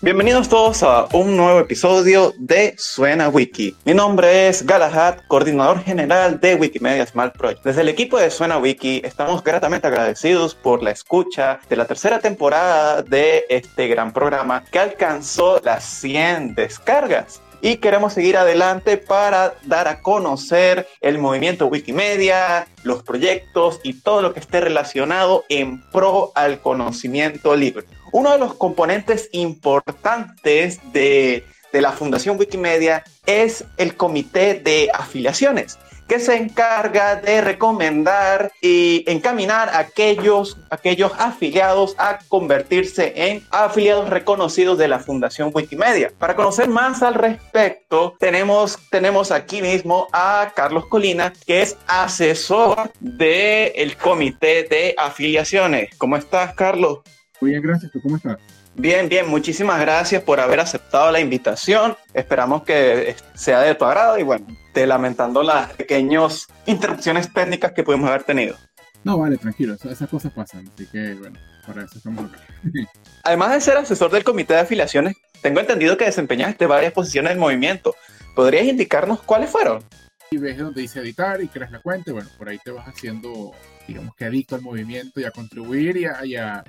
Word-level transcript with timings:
Bienvenidos 0.00 0.48
todos 0.48 0.84
a 0.84 1.08
un 1.12 1.36
nuevo 1.36 1.58
episodio 1.58 2.32
de 2.38 2.76
Suena 2.78 3.28
Wiki. 3.30 3.74
Mi 3.84 3.94
nombre 3.94 4.46
es 4.46 4.64
Galahad, 4.64 5.16
coordinador 5.26 5.82
general 5.82 6.38
de 6.38 6.54
Wikimedia 6.54 7.04
Smart 7.04 7.36
Project. 7.36 7.64
Desde 7.64 7.80
el 7.80 7.88
equipo 7.88 8.16
de 8.16 8.30
Suena 8.30 8.58
Wiki 8.58 9.02
estamos 9.04 9.42
gratamente 9.42 9.88
agradecidos 9.88 10.54
por 10.54 10.84
la 10.84 10.92
escucha 10.92 11.58
de 11.68 11.74
la 11.74 11.84
tercera 11.86 12.20
temporada 12.20 13.02
de 13.02 13.44
este 13.48 13.88
gran 13.88 14.12
programa 14.12 14.62
que 14.70 14.78
alcanzó 14.78 15.60
las 15.64 15.82
100 15.82 16.54
descargas 16.54 17.42
y 17.60 17.78
queremos 17.78 18.12
seguir 18.12 18.36
adelante 18.36 18.98
para 18.98 19.54
dar 19.64 19.88
a 19.88 20.00
conocer 20.00 20.86
el 21.00 21.18
movimiento 21.18 21.66
Wikimedia, 21.66 22.68
los 22.84 23.02
proyectos 23.02 23.80
y 23.82 23.94
todo 23.94 24.22
lo 24.22 24.32
que 24.32 24.38
esté 24.38 24.60
relacionado 24.60 25.44
en 25.48 25.82
pro 25.90 26.30
al 26.36 26.60
conocimiento 26.60 27.56
libre. 27.56 27.84
Uno 28.12 28.32
de 28.32 28.38
los 28.38 28.54
componentes 28.54 29.28
importantes 29.32 30.80
de, 30.92 31.44
de 31.72 31.80
la 31.80 31.92
Fundación 31.92 32.38
Wikimedia 32.38 33.04
es 33.26 33.64
el 33.76 33.96
comité 33.96 34.54
de 34.54 34.90
afiliaciones 34.92 35.78
que 36.08 36.18
se 36.18 36.36
encarga 36.36 37.16
de 37.16 37.42
recomendar 37.42 38.50
y 38.62 39.04
encaminar 39.06 39.68
a 39.68 39.80
aquellos, 39.80 40.56
aquellos 40.70 41.12
afiliados 41.18 41.94
a 41.98 42.18
convertirse 42.28 43.12
en 43.14 43.46
afiliados 43.50 44.08
reconocidos 44.08 44.78
de 44.78 44.88
la 44.88 44.98
Fundación 44.98 45.50
Wikimedia. 45.52 46.10
Para 46.18 46.34
conocer 46.34 46.68
más 46.68 47.02
al 47.02 47.14
respecto, 47.14 48.16
tenemos, 48.18 48.78
tenemos 48.90 49.30
aquí 49.30 49.60
mismo 49.60 50.08
a 50.12 50.50
Carlos 50.56 50.86
Colina, 50.86 51.34
que 51.46 51.60
es 51.60 51.76
asesor 51.86 52.90
del 53.00 53.96
comité 53.98 54.64
de 54.64 54.94
afiliaciones. 54.96 55.90
¿Cómo 55.98 56.16
estás, 56.16 56.54
Carlos? 56.54 57.00
Muy 57.40 57.50
bien, 57.50 57.62
gracias. 57.62 57.92
¿Tú 57.92 58.00
cómo 58.00 58.16
estás? 58.16 58.38
Bien, 58.74 59.08
bien, 59.08 59.28
muchísimas 59.28 59.80
gracias 59.80 60.22
por 60.22 60.40
haber 60.40 60.60
aceptado 60.60 61.10
la 61.10 61.20
invitación. 61.20 61.96
Esperamos 62.14 62.62
que 62.62 63.16
sea 63.34 63.60
de 63.60 63.74
tu 63.74 63.84
agrado 63.84 64.18
y 64.18 64.22
bueno, 64.22 64.46
te 64.72 64.86
lamentando 64.86 65.42
las 65.42 65.72
pequeñas 65.72 66.46
interrupciones 66.66 67.32
técnicas 67.32 67.72
que 67.72 67.82
pudimos 67.82 68.08
haber 68.08 68.22
tenido. 68.22 68.56
No, 69.04 69.18
vale, 69.18 69.36
tranquilo, 69.36 69.74
esas 69.74 70.08
cosas 70.08 70.32
pasan, 70.32 70.70
así 70.74 70.86
que 70.86 71.14
bueno, 71.14 71.38
para 71.66 71.84
eso 71.84 71.98
estamos 71.98 72.24
acá. 72.26 72.40
Además 73.24 73.52
de 73.52 73.60
ser 73.60 73.76
asesor 73.76 74.10
del 74.10 74.24
comité 74.24 74.54
de 74.54 74.60
afiliaciones, 74.60 75.16
tengo 75.42 75.60
entendido 75.60 75.96
que 75.96 76.04
desempeñaste 76.04 76.66
varias 76.66 76.92
posiciones 76.92 77.30
del 77.30 77.38
movimiento. 77.38 77.94
¿Podrías 78.34 78.66
indicarnos 78.66 79.22
cuáles 79.22 79.50
fueron? 79.50 79.82
Y 80.30 80.36
ves 80.36 80.58
donde 80.58 80.82
dice 80.82 81.00
editar 81.00 81.40
y 81.42 81.48
creas 81.48 81.70
la 81.70 81.80
cuenta, 81.80 82.10
y 82.10 82.12
bueno, 82.12 82.28
por 82.36 82.48
ahí 82.48 82.58
te 82.62 82.70
vas 82.70 82.86
haciendo, 82.86 83.52
digamos 83.86 84.14
que 84.14 84.24
adicto 84.24 84.56
al 84.56 84.62
movimiento 84.62 85.20
y 85.20 85.24
a 85.24 85.30
contribuir 85.30 85.96
y 85.96 86.04
a, 86.04 86.24
y 86.24 86.36
a 86.36 86.62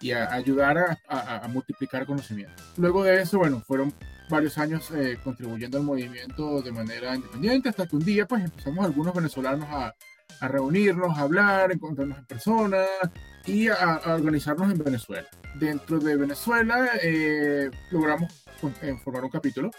y 0.00 0.12
a 0.12 0.32
ayudar 0.32 0.98
a, 1.08 1.48
multiplicar 1.48 2.06
conocimiento. 2.06 2.62
Luego 2.76 3.04
de 3.04 3.22
eso, 3.22 3.38
bueno, 3.38 3.62
fueron 3.66 3.92
varios 4.28 4.58
años 4.58 4.90
eh, 4.90 5.18
contribuyendo 5.22 5.78
al 5.78 5.84
movimiento 5.84 6.60
de 6.60 6.72
manera 6.72 7.14
independiente 7.14 7.68
hasta 7.68 7.86
que 7.86 7.96
un 7.96 8.04
día 8.04 8.26
pues 8.26 8.44
empezamos 8.44 8.84
algunos 8.84 9.14
venezolanos 9.14 9.68
a, 9.70 9.94
a 10.40 10.48
reunirnos, 10.48 11.16
a 11.16 11.22
hablar, 11.22 11.72
encontrarnos 11.72 12.18
en 12.18 12.26
persona 12.26 12.84
y 13.46 13.68
a, 13.68 14.00
organizarnos 14.06 14.70
en 14.70 14.78
Venezuela. 14.78 15.28
Dentro 15.54 15.98
de 15.98 16.16
Venezuela 16.16 16.90
eh, 17.02 17.70
logramos 17.90 18.32
eh, 18.82 18.96
formar 19.02 19.24
un 19.24 19.30
capítulo. 19.30 19.70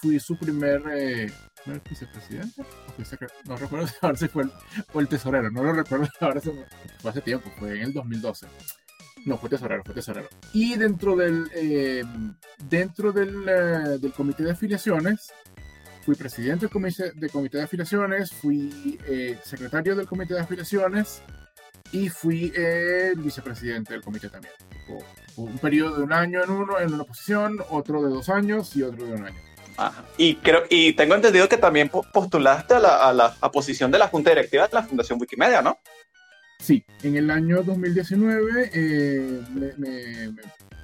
fui 0.00 0.20
su 0.20 0.36
primer 0.36 0.82
vicepresidente, 1.88 2.62
no 3.44 3.56
recuerdo 3.56 3.86
si 3.88 3.94
ahora 4.00 4.16
se 4.16 4.28
fue 4.28 4.44
el, 4.44 4.52
o 4.92 5.00
el 5.00 5.08
tesorero, 5.08 5.50
no 5.50 5.62
lo 5.62 5.72
recuerdo 5.72 6.08
ahora, 6.20 6.40
fue 6.40 7.10
hace 7.10 7.20
tiempo, 7.20 7.50
fue 7.58 7.76
en 7.76 7.82
el 7.82 7.92
2012. 7.92 8.46
No, 9.24 9.36
fue 9.38 9.48
tesorero, 9.48 9.82
fue 9.84 9.94
tesorero. 9.94 10.28
Y 10.52 10.76
dentro 10.76 11.16
del, 11.16 11.50
eh, 11.54 12.02
dentro 12.68 13.12
del, 13.12 13.48
eh, 13.48 13.98
del, 14.00 14.12
comité 14.12 14.42
de 14.42 14.52
afiliaciones, 14.52 15.32
fui 16.04 16.14
presidente 16.16 16.66
del 16.66 16.70
comité, 16.70 17.12
comité 17.32 17.58
de 17.58 17.64
afiliaciones, 17.64 18.32
fui 18.32 18.98
eh, 19.06 19.38
secretario 19.44 19.94
del 19.94 20.06
comité 20.06 20.34
de 20.34 20.40
afiliaciones 20.40 21.22
y 21.92 22.08
fui 22.08 22.52
el 22.56 23.18
vicepresidente 23.20 23.92
del 23.92 24.02
comité 24.02 24.28
también. 24.28 24.52
un 25.36 25.58
periodo 25.58 25.98
de 25.98 26.02
un 26.02 26.12
año 26.12 26.42
en 26.42 26.50
uno, 26.50 26.80
en 26.80 26.92
una 26.92 27.04
posición, 27.04 27.58
otro 27.70 28.02
de 28.02 28.10
dos 28.10 28.28
años 28.28 28.74
y 28.76 28.82
otro 28.82 29.06
de 29.06 29.14
un 29.14 29.24
año. 29.26 29.38
Y, 30.18 30.36
creo, 30.36 30.64
y 30.68 30.92
tengo 30.92 31.14
entendido 31.14 31.48
que 31.48 31.56
también 31.56 31.88
postulaste 31.88 32.74
a 32.74 32.80
la, 32.80 33.08
a 33.08 33.12
la 33.12 33.34
a 33.40 33.50
posición 33.50 33.90
de 33.90 33.98
la 33.98 34.08
Junta 34.08 34.30
Directiva 34.30 34.68
de 34.68 34.74
la 34.74 34.82
Fundación 34.82 35.18
Wikimedia, 35.20 35.62
¿no? 35.62 35.78
Sí, 36.62 36.84
en 37.02 37.16
el 37.16 37.28
año 37.28 37.64
2019 37.64 38.70
eh, 38.72 39.42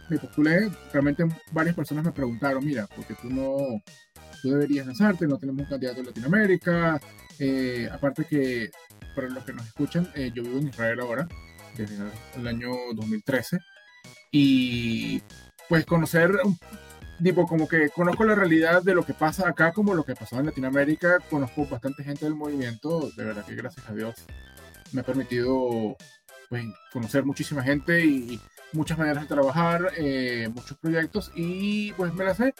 me, 0.09 0.19
postulé. 0.19 0.73
Realmente 0.93 1.25
varias 1.53 1.77
personas 1.77 2.05
me 2.05 2.11
preguntaron, 2.11 2.67
mira, 2.67 2.89
porque 2.97 3.15
tú 3.15 3.31
no, 3.31 3.81
tú 4.43 4.51
deberías 4.51 4.87
lanzarte, 4.87 5.29
no 5.29 5.39
tenemos 5.39 5.63
un 5.63 5.69
candidato 5.69 6.01
en 6.01 6.07
Latinoamérica. 6.07 7.01
Eh, 7.39 7.89
aparte 7.93 8.25
que, 8.25 8.71
para 9.15 9.29
los 9.29 9.45
que 9.45 9.53
nos 9.53 9.69
escuchan, 9.69 10.11
eh, 10.17 10.33
yo 10.35 10.43
vivo 10.43 10.59
en 10.59 10.67
Israel 10.67 10.99
ahora, 10.99 11.29
desde 11.77 11.95
el 12.37 12.49
año 12.49 12.71
2013. 12.97 13.61
Y 14.33 15.23
pues 15.69 15.87
conocer, 15.87 16.33
tipo, 17.23 17.47
como 17.47 17.69
que 17.69 17.89
conozco 17.91 18.25
la 18.25 18.35
realidad 18.35 18.83
de 18.83 18.97
lo 18.97 19.07
que 19.07 19.15
pasa 19.15 19.49
acá 19.49 19.73
como 19.73 19.95
lo 19.95 20.03
que 20.03 20.17
pasó 20.17 20.41
en 20.41 20.47
Latinoamérica. 20.47 21.21
Conozco 21.31 21.67
bastante 21.67 22.03
gente 22.03 22.25
del 22.25 22.35
movimiento, 22.35 23.13
de 23.17 23.25
verdad 23.25 23.45
que 23.45 23.55
gracias 23.55 23.89
a 23.89 23.95
Dios 23.95 24.27
me 24.93 25.01
ha 25.01 25.05
permitido 25.05 25.97
pues, 26.49 26.65
conocer 26.93 27.25
muchísima 27.25 27.63
gente 27.63 28.05
y 28.05 28.41
muchas 28.73 28.99
maneras 28.99 29.23
de 29.23 29.29
trabajar, 29.35 29.93
eh, 29.97 30.49
muchos 30.55 30.77
proyectos 30.79 31.33
y 31.35 31.93
pues 31.93 32.13
me 32.15 32.25
la 32.25 32.35
sé. 32.35 32.55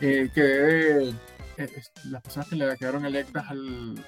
Eh, 0.00 0.30
quedé, 0.34 1.10
eh, 1.56 1.82
las 2.04 2.22
personas 2.22 2.48
que 2.48 2.56
le 2.56 2.76
quedaron 2.76 3.04
electas 3.04 3.44
al, 3.48 4.04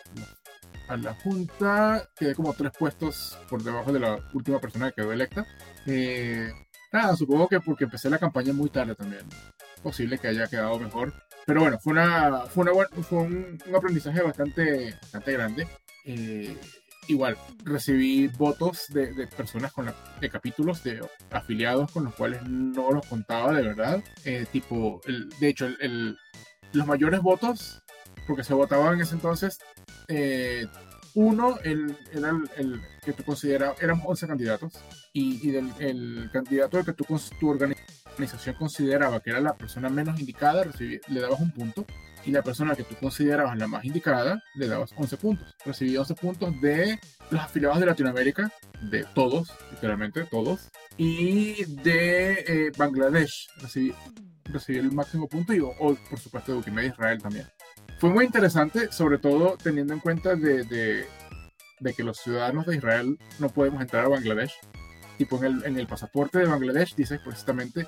a 0.88 0.96
la 0.96 1.14
Junta, 1.14 2.08
quedé 2.16 2.34
como 2.34 2.54
tres 2.54 2.72
puestos 2.78 3.38
por 3.48 3.62
debajo 3.62 3.92
de 3.92 4.00
la 4.00 4.18
última 4.32 4.58
persona 4.58 4.90
que 4.90 5.02
quedó 5.02 5.12
electa. 5.12 5.46
nada, 6.92 7.16
supongo 7.16 7.48
que 7.48 7.60
porque 7.60 7.84
empecé 7.84 8.08
la 8.10 8.18
campaña 8.18 8.52
muy 8.52 8.70
tarde 8.70 8.94
también. 8.94 9.26
Posible 9.82 10.18
que 10.18 10.28
haya 10.28 10.46
quedado 10.46 10.78
mejor. 10.78 11.12
Pero 11.44 11.60
bueno, 11.60 11.78
fue, 11.80 11.92
una, 11.92 12.46
fue, 12.46 12.62
una, 12.62 13.02
fue 13.02 13.18
un, 13.18 13.58
un 13.66 13.74
aprendizaje 13.74 14.22
bastante, 14.22 14.92
bastante 15.02 15.32
grande. 15.32 15.66
Eh, 16.04 16.56
igual 17.08 17.36
recibí 17.64 18.28
votos 18.28 18.86
de, 18.88 19.26
personas 19.36 19.72
con 19.72 19.92
de 20.20 20.30
capítulos 20.30 20.82
de 20.84 21.00
afiliados 21.30 21.90
con 21.90 22.04
los 22.04 22.14
cuales 22.14 22.42
no 22.48 22.90
los 22.92 23.06
contaba 23.06 23.52
de 23.52 23.62
verdad. 23.62 24.02
Eh, 24.24 24.46
tipo, 24.50 25.00
el, 25.06 25.28
de 25.40 25.48
hecho, 25.48 25.66
el, 25.66 26.16
los 26.72 26.86
mayores 26.86 27.20
votos, 27.20 27.82
porque 28.26 28.44
se 28.44 28.54
votaban 28.54 28.94
en 28.94 29.00
ese 29.00 29.14
entonces, 29.14 29.58
eh, 30.08 30.66
uno 31.14 31.58
el, 31.62 31.96
era 32.12 32.30
el, 32.56 32.80
que 33.04 33.12
tú 33.12 33.22
considerabas, 33.24 33.82
éramos 33.82 34.04
11 34.06 34.26
candidatos, 34.26 34.72
y, 35.12 35.46
y 35.46 35.50
del, 35.50 35.72
el 35.78 36.30
candidato 36.32 36.82
que 36.84 36.92
tú, 36.92 37.04
tu 37.38 37.50
organización 37.50 38.54
consideraba 38.56 39.20
que 39.20 39.30
era 39.30 39.40
la 39.40 39.54
persona 39.54 39.90
menos 39.90 40.18
indicada, 40.18 40.64
le 40.78 41.20
dabas 41.20 41.40
un 41.40 41.50
punto 41.50 41.84
y 42.24 42.30
la 42.30 42.42
persona 42.42 42.74
que 42.74 42.84
tú 42.84 42.94
considerabas 42.96 43.56
la 43.58 43.66
más 43.66 43.84
indicada 43.84 44.42
le 44.54 44.68
dabas 44.68 44.92
11 44.96 45.16
puntos. 45.16 45.54
Recibí 45.64 45.96
11 45.96 46.14
puntos 46.14 46.60
de 46.60 46.98
los 47.30 47.40
afiliados 47.40 47.80
de 47.80 47.86
Latinoamérica, 47.86 48.52
de 48.80 49.04
todos, 49.14 49.52
literalmente 49.70 50.24
todos, 50.24 50.70
y 50.96 51.64
de 51.82 52.44
eh, 52.46 52.72
Bangladesh. 52.76 53.48
Recibí, 53.60 53.94
recibí 54.44 54.78
el 54.78 54.92
máximo 54.92 55.28
punto 55.28 55.52
y, 55.52 55.60
o, 55.60 55.74
por 55.76 56.18
supuesto, 56.18 56.52
de 56.52 56.58
Wikimedia 56.58 56.90
Israel 56.90 57.20
también. 57.20 57.46
Fue 57.98 58.10
muy 58.10 58.24
interesante, 58.24 58.92
sobre 58.92 59.18
todo 59.18 59.56
teniendo 59.62 59.94
en 59.94 60.00
cuenta 60.00 60.34
de, 60.34 60.64
de, 60.64 61.06
de, 61.80 61.94
que 61.94 62.02
los 62.02 62.18
ciudadanos 62.18 62.66
de 62.66 62.76
Israel 62.76 63.18
no 63.38 63.48
podemos 63.48 63.80
entrar 63.80 64.04
a 64.04 64.08
Bangladesh. 64.08 64.54
Tipo, 65.18 65.38
en 65.38 65.44
el, 65.44 65.64
en 65.64 65.78
el 65.78 65.86
pasaporte 65.86 66.38
de 66.38 66.46
Bangladesh 66.46 66.94
dice 66.96 67.18
precisamente 67.18 67.86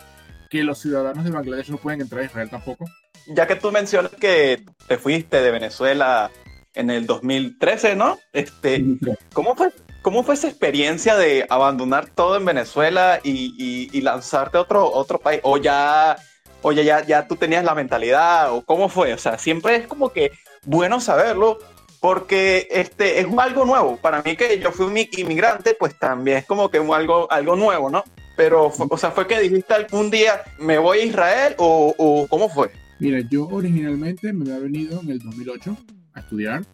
que 0.51 0.63
los 0.63 0.79
ciudadanos 0.79 1.25
de 1.25 1.31
Bangladesh 1.31 1.71
no 1.71 1.79
pueden 1.79 2.01
entrar 2.01 2.23
a 2.23 2.27
Israel 2.27 2.51
tampoco 2.51 2.85
ya 3.27 3.47
que 3.47 3.57
tú 3.57 3.73
mencionas 3.73 4.13
que 4.13 4.65
te 4.87 4.99
fuiste 4.99 5.41
de 5.41 5.51
Venezuela 5.51 6.31
en 6.75 6.91
el 6.91 7.07
2013, 7.07 7.97
¿no? 7.97 8.19
Este, 8.33 8.85
¿cómo, 9.33 9.55
fue, 9.55 9.71
¿Cómo 10.03 10.25
fue 10.25 10.35
esa 10.35 10.49
experiencia 10.49 11.17
de 11.17 11.47
abandonar 11.49 12.09
todo 12.11 12.37
en 12.37 12.45
Venezuela 12.45 13.21
y, 13.23 13.89
y, 13.93 14.01
lanzarte 14.01 14.59
a 14.59 14.63
otro, 14.63 14.91
otro 14.93 15.19
país? 15.19 15.41
¿O 15.45 15.57
ya, 15.57 16.17
o 16.63 16.73
ya, 16.73 17.05
ya 17.05 17.29
tú 17.29 17.37
tenías 17.37 17.65
la 17.65 17.75
mentalidad? 17.75 18.53
¿O 18.53 18.65
cómo 18.65 18.89
fue? 18.89 19.15
O 19.15 19.19
sea, 19.19 19.39
siempre 19.39 19.77
es 19.77 19.87
como 19.87 20.11
que 20.11 20.33
bueno 20.65 21.01
saberlo 21.01 21.59
porque 22.01 22.69
este, 22.71 23.21
es 23.21 23.27
algo 23.39 23.65
nuevo. 23.65 23.97
Para 23.97 24.21
mí 24.23 24.37
que 24.37 24.59
yo 24.59 24.73
fui 24.73 24.87
un 24.87 24.99
inmigrante, 24.99 25.75
pues 25.75 25.99
también 25.99 26.39
es 26.39 26.45
como 26.45 26.71
que 26.71 26.79
algo, 26.79 27.31
algo 27.31 27.57
nuevo, 27.57 27.89
¿no? 27.89 28.05
Pero, 28.37 28.73
o 28.91 28.99
sea, 28.99 29.13
¿fue 29.13 29.27
que 29.27 29.39
dijiste 29.39 29.73
algún 29.73 30.11
día, 30.11 30.43
me 30.59 30.77
voy 30.77 30.99
a 30.99 31.05
Israel 31.05 31.55
o, 31.57 31.95
o 31.97 32.27
cómo 32.29 32.49
fue? 32.49 32.71
Mira, 33.05 33.21
yo 33.21 33.47
originalmente 33.49 34.33
me 34.33 34.51
había 34.51 34.63
venido 34.63 34.99
en 35.03 35.11
el 35.11 35.19
2008 35.19 35.77
a 36.15 36.21
estudiar, 36.21 36.65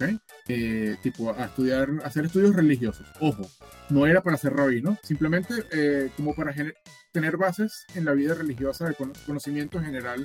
eh, 0.47 0.95
tipo 1.03 1.35
a 1.35 1.47
estudiar, 1.47 1.89
a 2.05 2.07
hacer 2.07 2.27
estudios 2.27 2.55
religiosos. 2.55 3.05
Ojo, 3.19 3.51
no 3.89 4.07
era 4.07 4.23
para 4.23 4.37
ser 4.37 4.53
rabino, 4.53 4.97
simplemente 5.03 5.53
eh, 5.73 6.09
como 6.17 6.37
para 6.37 6.55
tener 7.11 7.37
bases 7.37 7.85
en 7.97 8.05
la 8.05 8.13
vida 8.13 8.35
religiosa, 8.35 8.87
de 8.87 8.95
conocimiento 9.27 9.81
general 9.81 10.25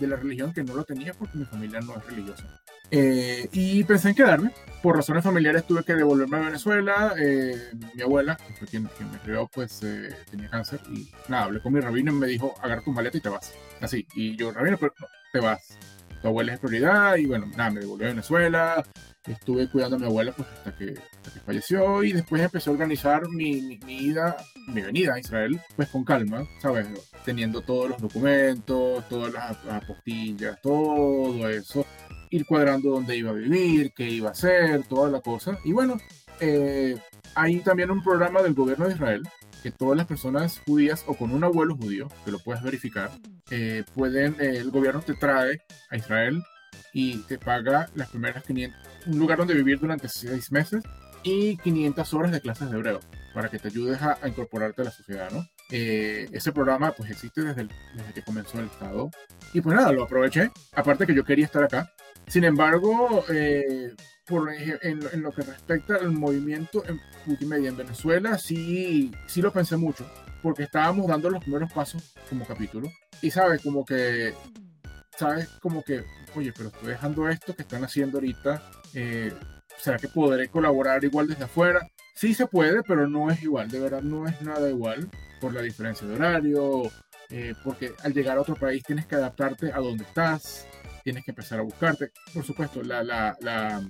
de 0.00 0.06
la 0.08 0.16
religión 0.16 0.52
que 0.52 0.64
no 0.64 0.74
lo 0.74 0.82
tenía 0.82 1.14
porque 1.14 1.38
mi 1.38 1.44
familia 1.44 1.78
no 1.82 1.94
es 1.98 2.04
religiosa. 2.04 2.60
Eh, 2.90 3.48
y 3.52 3.84
pensé 3.84 4.08
en 4.08 4.16
quedarme. 4.16 4.50
Por 4.82 4.96
razones 4.96 5.22
familiares 5.22 5.68
tuve 5.68 5.84
que 5.84 5.94
devolverme 5.94 6.36
a 6.38 6.46
Venezuela. 6.46 7.14
Eh, 7.16 7.70
mi 7.94 8.02
abuela, 8.02 8.36
que 8.36 8.54
fue 8.54 8.66
quien, 8.66 8.82
me 8.82 9.18
crió, 9.22 9.48
pues 9.54 9.84
eh, 9.84 10.08
tenía 10.28 10.50
cáncer. 10.50 10.80
Y 10.90 11.12
nada, 11.28 11.44
hablé 11.44 11.60
con 11.60 11.72
mi 11.72 11.78
rabino 11.78 12.10
y 12.10 12.16
me 12.16 12.26
dijo, 12.26 12.56
agarra 12.60 12.82
tu 12.82 12.90
maleta 12.90 13.18
y 13.18 13.20
te 13.20 13.28
vas. 13.28 13.54
Así. 13.80 14.04
Y 14.16 14.36
yo, 14.36 14.50
rabino, 14.50 14.78
pero 14.78 14.92
no, 14.98 15.06
te 15.34 15.40
vas. 15.40 15.76
Tu 16.22 16.28
abuela 16.28 16.54
es 16.54 16.60
prioridad. 16.60 17.16
Y 17.16 17.26
bueno, 17.26 17.50
nada, 17.56 17.70
me 17.70 17.80
devolví 17.80 18.04
a 18.04 18.08
Venezuela. 18.08 18.84
Estuve 19.26 19.68
cuidando 19.68 19.96
a 19.96 19.98
mi 19.98 20.06
abuela 20.06 20.32
pues, 20.32 20.48
hasta, 20.48 20.76
que, 20.76 20.94
falleció. 21.44 22.04
Y 22.04 22.12
después 22.12 22.40
empecé 22.40 22.70
a 22.70 22.72
organizar 22.72 23.28
mi, 23.28 23.78
mi, 23.84 23.96
ida, 23.96 24.36
mi 24.68 24.80
venida 24.80 25.14
a 25.14 25.18
Israel, 25.18 25.60
pues 25.76 25.88
con 25.88 26.04
calma, 26.04 26.46
¿sabes? 26.60 26.86
Teniendo 27.24 27.62
todos 27.62 27.90
los 27.90 28.00
documentos, 28.00 29.08
todas 29.08 29.32
las 29.32 29.56
apostillas, 29.68 30.60
todo 30.62 31.48
eso 31.48 31.84
ir 32.30 32.46
cuadrando 32.46 32.90
dónde 32.90 33.16
iba 33.16 33.30
a 33.30 33.34
vivir, 33.34 33.92
qué 33.94 34.08
iba 34.08 34.30
a 34.30 34.32
hacer, 34.32 34.84
toda 34.88 35.08
la 35.08 35.20
cosa. 35.20 35.58
Y 35.64 35.72
bueno, 35.72 35.98
eh, 36.40 36.96
hay 37.34 37.60
también 37.60 37.90
un 37.90 38.02
programa 38.02 38.42
del 38.42 38.54
gobierno 38.54 38.86
de 38.86 38.94
Israel 38.94 39.22
que 39.64 39.72
todas 39.72 39.96
las 39.96 40.06
personas 40.06 40.60
judías 40.66 41.04
o 41.06 41.14
con 41.14 41.30
un 41.30 41.42
abuelo 41.42 41.74
judío, 41.74 42.08
que 42.22 42.30
lo 42.30 42.38
puedes 42.38 42.62
verificar, 42.62 43.10
eh, 43.50 43.82
pueden, 43.94 44.36
eh, 44.38 44.58
el 44.58 44.70
gobierno 44.70 45.00
te 45.00 45.14
trae 45.14 45.62
a 45.88 45.96
Israel 45.96 46.42
y 46.92 47.16
te 47.22 47.38
paga 47.38 47.88
las 47.94 48.10
primeras 48.10 48.44
500, 48.44 48.78
un 49.06 49.18
lugar 49.18 49.38
donde 49.38 49.54
vivir 49.54 49.80
durante 49.80 50.06
seis 50.10 50.52
meses 50.52 50.84
y 51.22 51.56
500 51.56 52.12
horas 52.12 52.32
de 52.32 52.42
clases 52.42 52.70
de 52.70 52.76
hebreo 52.76 53.00
para 53.32 53.48
que 53.48 53.58
te 53.58 53.68
ayudes 53.68 54.02
a, 54.02 54.18
incorporarte 54.28 54.82
a 54.82 54.84
la 54.84 54.90
sociedad, 54.90 55.30
¿no? 55.30 55.48
ese 55.70 56.52
programa 56.52 56.92
pues 56.92 57.10
existe 57.10 57.40
desde, 57.40 57.66
desde 57.94 58.12
que 58.12 58.22
comenzó 58.22 58.60
el 58.60 58.66
Estado 58.66 59.10
y 59.54 59.62
pues 59.62 59.74
nada, 59.74 59.92
lo 59.92 60.04
aproveché, 60.04 60.50
aparte 60.74 61.06
que 61.06 61.14
yo 61.14 61.24
quería 61.24 61.46
estar 61.46 61.64
acá, 61.64 61.90
sin 62.26 62.44
embargo, 62.44 63.24
eh, 63.28 63.94
por, 64.26 64.50
en, 64.52 65.22
lo 65.22 65.32
que 65.32 65.42
respecta 65.42 65.96
al 65.96 66.12
movimiento 66.12 66.82
en 66.86 67.00
Wikimedia 67.26 67.68
en 67.68 67.76
Venezuela, 67.76 68.38
sí, 68.38 69.12
sí 69.26 69.42
lo 69.42 69.52
pensé 69.52 69.76
mucho, 69.76 70.06
porque 70.42 70.64
estábamos 70.64 71.06
dando 71.06 71.30
los 71.30 71.42
primeros 71.42 71.72
pasos 71.72 72.14
como 72.28 72.46
capítulo. 72.46 72.90
Y 73.20 73.30
sabes, 73.30 73.62
como 73.62 73.84
que, 73.84 74.34
sabes, 75.16 75.48
como 75.60 75.82
que, 75.82 76.04
oye, 76.34 76.52
pero 76.56 76.68
estoy 76.68 76.88
dejando 76.88 77.28
esto 77.28 77.54
que 77.54 77.62
están 77.62 77.84
haciendo 77.84 78.18
ahorita. 78.18 78.62
Eh, 78.94 79.32
¿Será 79.76 79.98
que 79.98 80.08
podré 80.08 80.48
colaborar 80.48 81.04
igual 81.04 81.26
desde 81.26 81.44
afuera? 81.44 81.86
Sí 82.14 82.32
se 82.32 82.46
puede, 82.46 82.82
pero 82.82 83.08
no 83.08 83.30
es 83.30 83.42
igual, 83.42 83.68
de 83.68 83.80
verdad 83.80 84.02
no 84.02 84.26
es 84.26 84.40
nada 84.40 84.70
igual 84.70 85.08
por 85.40 85.52
la 85.52 85.62
diferencia 85.62 86.06
de 86.06 86.14
horario, 86.14 86.90
eh, 87.28 87.54
porque 87.64 87.92
al 88.02 88.14
llegar 88.14 88.38
a 88.38 88.40
otro 88.40 88.54
país 88.54 88.82
tienes 88.84 89.06
que 89.06 89.16
adaptarte 89.16 89.72
a 89.72 89.78
donde 89.78 90.04
estás, 90.04 90.66
tienes 91.04 91.24
que 91.24 91.30
empezar 91.30 91.60
a 91.60 91.62
buscarte. 91.62 92.10
Por 92.32 92.44
supuesto, 92.44 92.82
la, 92.82 93.04
la, 93.04 93.36
la, 93.40 93.86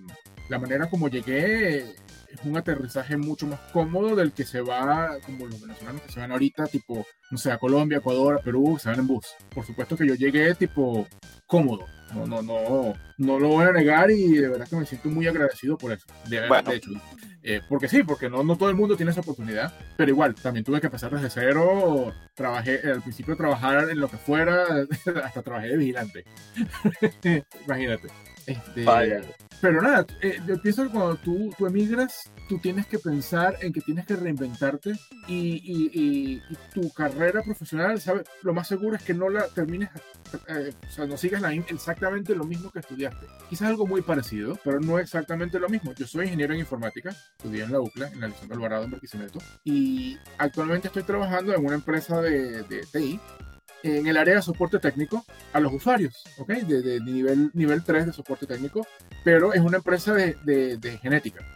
la 0.49 0.59
manera 0.59 0.91
como 0.91 1.09
llegué 1.09 1.79
es 1.79 2.41
un 2.45 2.57
aterrizaje 2.57 3.17
mucho 3.17 3.47
más 3.47 3.61
cómodo 3.73 4.17
del 4.17 4.33
que 4.33 4.45
se 4.45 4.61
va, 4.61 5.17
como 5.25 5.47
los 5.47 5.61
venezolanos 5.61 6.03
que 6.03 6.13
se 6.13 6.21
van 6.21 6.33
ahorita, 6.33 6.67
tipo, 6.67 7.07
no 7.31 7.39
sé, 7.39 7.53
a 7.53 7.59
Colombia, 7.59 7.99
Ecuador, 7.99 8.39
a 8.39 8.43
Perú, 8.43 8.77
se 8.81 8.89
van 8.89 8.99
en 8.99 9.07
bus. 9.07 9.27
Por 9.55 9.65
supuesto 9.65 9.97
que 9.97 10.07
yo 10.07 10.15
llegué 10.15 10.55
tipo 10.55 11.07
cómodo. 11.47 11.87
No, 12.13 12.27
no, 12.27 12.43
no, 12.43 12.95
no 13.19 13.39
lo 13.39 13.49
voy 13.49 13.67
a 13.67 13.73
negar 13.73 14.11
y 14.11 14.33
de 14.33 14.49
verdad 14.49 14.69
que 14.69 14.77
me 14.77 14.87
siento 14.87 15.09
muy 15.09 15.27
agradecido 15.27 15.79
por 15.79 15.93
eso. 15.93 16.07
De, 16.29 16.41
de 16.41 16.77
hecho, 16.77 16.91
eh, 17.47 17.61
porque 17.69 17.89
sí, 17.89 18.03
porque 18.03 18.31
no, 18.31 18.43
no 18.43 18.57
todo 18.57 18.71
el 18.71 18.75
mundo 18.75 18.97
tiene 18.97 19.13
esa 19.13 19.21
oportunidad, 19.21 19.75
pero 19.99 20.11
igual, 20.11 20.35
también 20.35 20.65
tuve 20.65 20.81
que 20.81 20.87
empezar 20.87 21.13
desde 21.13 21.29
cero. 21.29 22.15
Trabajé, 22.35 22.81
al 22.91 23.03
principio 23.03 23.37
trabajar 23.37 23.91
en 23.91 24.01
lo 24.01 24.09
que 24.09 24.17
fuera, 24.17 24.65
hasta 25.25 25.43
trabajé 25.43 25.69
de 25.69 25.77
vigilante. 25.77 26.25
Imagínate. 27.67 28.09
Este, 28.47 28.85
pero 29.65 29.81
nada, 29.81 30.07
eh, 30.21 30.41
yo 30.47 30.61
pienso 30.61 30.83
que 30.83 30.91
cuando 30.91 31.17
tú, 31.17 31.51
tú 31.57 31.67
emigras, 31.67 32.31
tú 32.51 32.59
tienes 32.59 32.87
que 32.87 32.99
pensar 32.99 33.57
en 33.63 33.73
que 33.73 33.81
tienes 33.81 34.05
que 34.05 34.15
reinventarte 34.15 34.93
y, 35.27 35.63
y, 35.65 36.43
tu 36.75 36.93
carrera 36.93 37.41
profesional, 37.43 37.99
¿sabes? 37.99 38.27
Lo 38.43 38.53
más 38.53 38.69
seguro 38.69 38.97
es 38.97 39.03
que 39.03 39.15
no 39.15 39.31
la 39.31 39.49
termines, 39.49 39.89
eh, 40.49 40.75
o 40.87 40.91
sea, 40.91 41.07
no 41.07 41.17
sigas 41.17 41.41
la, 41.41 41.55
exactamente 41.55 42.35
lo 42.35 42.45
mismo 42.45 42.71
que 42.71 42.81
estudiaste. 42.81 43.27
Quizás 43.49 43.69
algo 43.69 43.87
muy 43.87 44.03
parecido, 44.03 44.59
pero 44.63 44.81
no 44.81 44.99
exactamente 44.99 45.59
lo 45.59 45.71
mismo. 45.71 45.95
Yo 45.95 46.07
soy 46.07 46.27
ingeniero 46.27 46.53
en 46.53 46.61
informática, 46.61 47.17
estudié 47.39 47.65
en 47.65 47.73
la 47.73 47.81
UCLA, 47.81 48.09
en 48.09 48.21
la 48.21 48.29
Liceo 48.29 48.49
Alvarado 48.51 48.85
en 48.85 48.91
Barquisimeto, 48.91 49.39
y 49.65 50.19
actualmente 50.37 50.89
estoy 50.89 51.05
trabajando 51.05 51.55
en 51.55 51.65
una 51.65 51.77
empresa 51.77 52.21
de, 52.21 52.65
de 52.65 52.87
TI 52.93 53.19
en 53.85 54.07
el 54.07 54.17
área 54.17 54.37
de 54.37 54.43
soporte 54.43 54.79
técnico 54.79 55.25
a 55.53 55.61
los 55.61 55.73
usuarios, 55.73 56.25
¿ok? 56.39 56.49
De, 56.49 57.01
nivel, 57.01 57.51
nivel 57.53 57.85
3 57.85 58.07
de 58.07 58.13
soporte 58.15 58.47
técnico, 58.47 58.87
pero 59.23 59.53
es 59.53 59.61
una 59.61 59.77
empresa 59.77 60.15
de, 60.15 60.35
de, 60.43 60.99
genética. 60.99 61.47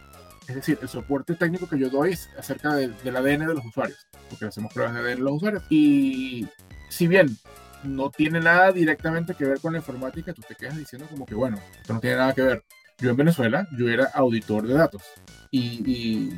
Es 0.47 0.55
decir, 0.55 0.77
el 0.81 0.87
soporte 0.87 1.33
técnico 1.33 1.67
que 1.67 1.79
yo 1.79 1.89
doy 1.89 2.13
es 2.13 2.29
acerca 2.37 2.75
del 2.75 3.15
ADN 3.15 3.47
de 3.47 3.53
los 3.55 3.65
usuarios, 3.65 4.07
porque 4.29 4.45
hacemos 4.45 4.71
pruebas 4.71 4.93
de 4.93 4.99
ADN 4.99 5.15
de 5.17 5.23
los 5.23 5.33
usuarios. 5.33 5.63
Y 5.69 6.47
si 6.89 7.07
bien 7.07 7.35
no 7.83 8.11
tiene 8.11 8.39
nada 8.39 8.71
directamente 8.71 9.33
que 9.33 9.45
ver 9.45 9.59
con 9.59 9.73
la 9.73 9.79
informática, 9.79 10.31
tú 10.31 10.43
te 10.47 10.55
quedas 10.55 10.77
diciendo 10.77 11.07
como 11.09 11.25
que, 11.25 11.33
bueno, 11.33 11.59
esto 11.81 11.93
no 11.93 11.99
tiene 11.99 12.17
nada 12.17 12.33
que 12.33 12.43
ver. 12.43 12.63
Yo 12.99 13.09
en 13.09 13.17
Venezuela, 13.17 13.67
yo 13.75 13.89
era 13.89 14.05
auditor 14.13 14.67
de 14.67 14.73
datos. 14.75 15.01
y 15.51 16.29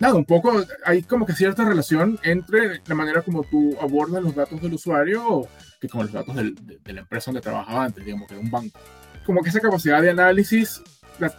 nada, 0.00 0.14
un 0.14 0.24
poco 0.24 0.64
hay 0.84 1.02
como 1.02 1.26
que 1.26 1.34
cierta 1.34 1.64
relación 1.64 2.18
entre 2.24 2.80
la 2.86 2.94
manera 2.94 3.22
como 3.22 3.44
tú 3.44 3.76
abordas 3.80 4.22
los 4.22 4.34
datos 4.34 4.60
del 4.60 4.74
usuario 4.74 5.46
que 5.80 5.88
con 5.88 6.02
los 6.02 6.12
datos 6.12 6.34
de, 6.34 6.92
la 6.92 7.00
empresa 7.00 7.30
donde 7.30 7.42
trabajaba 7.42 7.84
antes, 7.84 8.04
digamos 8.04 8.26
que 8.26 8.34
era 8.34 8.42
un 8.42 8.50
banco. 8.50 8.80
Como 9.24 9.42
que 9.42 9.50
esa 9.50 9.60
capacidad 9.60 10.02
de 10.02 10.10
análisis 10.10 10.82
la, 11.18 11.32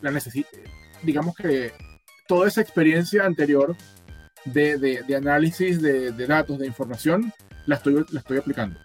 la, 0.00 0.10
necesita, 0.10 0.48
digamos 1.02 1.36
que 1.36 1.72
toda 2.26 2.48
esa 2.48 2.62
experiencia 2.62 3.24
anterior 3.24 3.76
de, 4.46 4.78
de 4.78 5.16
análisis 5.16 5.80
de, 5.80 6.10
datos, 6.26 6.58
de 6.58 6.66
información, 6.66 7.32
la 7.66 7.76
estoy, 7.76 8.04
la 8.10 8.20
estoy 8.20 8.38
aplicando. 8.38 8.80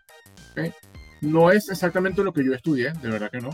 No 1.22 1.52
es 1.52 1.70
exactamente 1.70 2.24
lo 2.24 2.34
que 2.34 2.46
yo 2.46 2.54
estudié, 2.54 2.92
de 2.92 3.10
verdad 3.10 3.32
que 3.32 3.40
no 3.40 3.52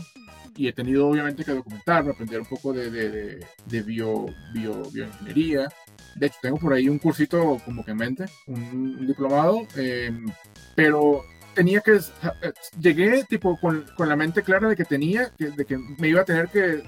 y 0.60 0.68
he 0.68 0.74
tenido 0.74 1.08
obviamente 1.08 1.42
que 1.42 1.54
documentarme, 1.54 2.10
aprender 2.10 2.38
un 2.38 2.46
poco 2.46 2.74
de, 2.74 2.90
de, 2.90 3.46
de 3.64 3.82
bio, 3.82 4.26
bio, 4.52 4.82
bioingeniería. 4.92 5.70
De 6.16 6.26
hecho, 6.26 6.36
tengo 6.42 6.58
por 6.58 6.74
ahí 6.74 6.86
un 6.86 6.98
cursito 6.98 7.56
como 7.64 7.82
que 7.82 7.92
en 7.92 7.96
mente, 7.96 8.26
un, 8.46 9.06
diplomado, 9.06 9.66
em, 9.76 10.26
pero 10.74 11.24
tenía 11.54 11.80
que, 11.80 11.92
eh, 11.96 12.52
llegué 12.78 13.24
tipo 13.24 13.58
con, 13.58 13.86
con, 13.96 14.06
la 14.10 14.16
mente 14.16 14.42
clara 14.42 14.68
de 14.68 14.76
que 14.76 14.84
tenía, 14.84 15.32
que, 15.38 15.46
de 15.46 15.64
que 15.64 15.78
me 15.78 16.08
iba 16.08 16.20
a 16.20 16.26
tener 16.26 16.48
que 16.48 16.82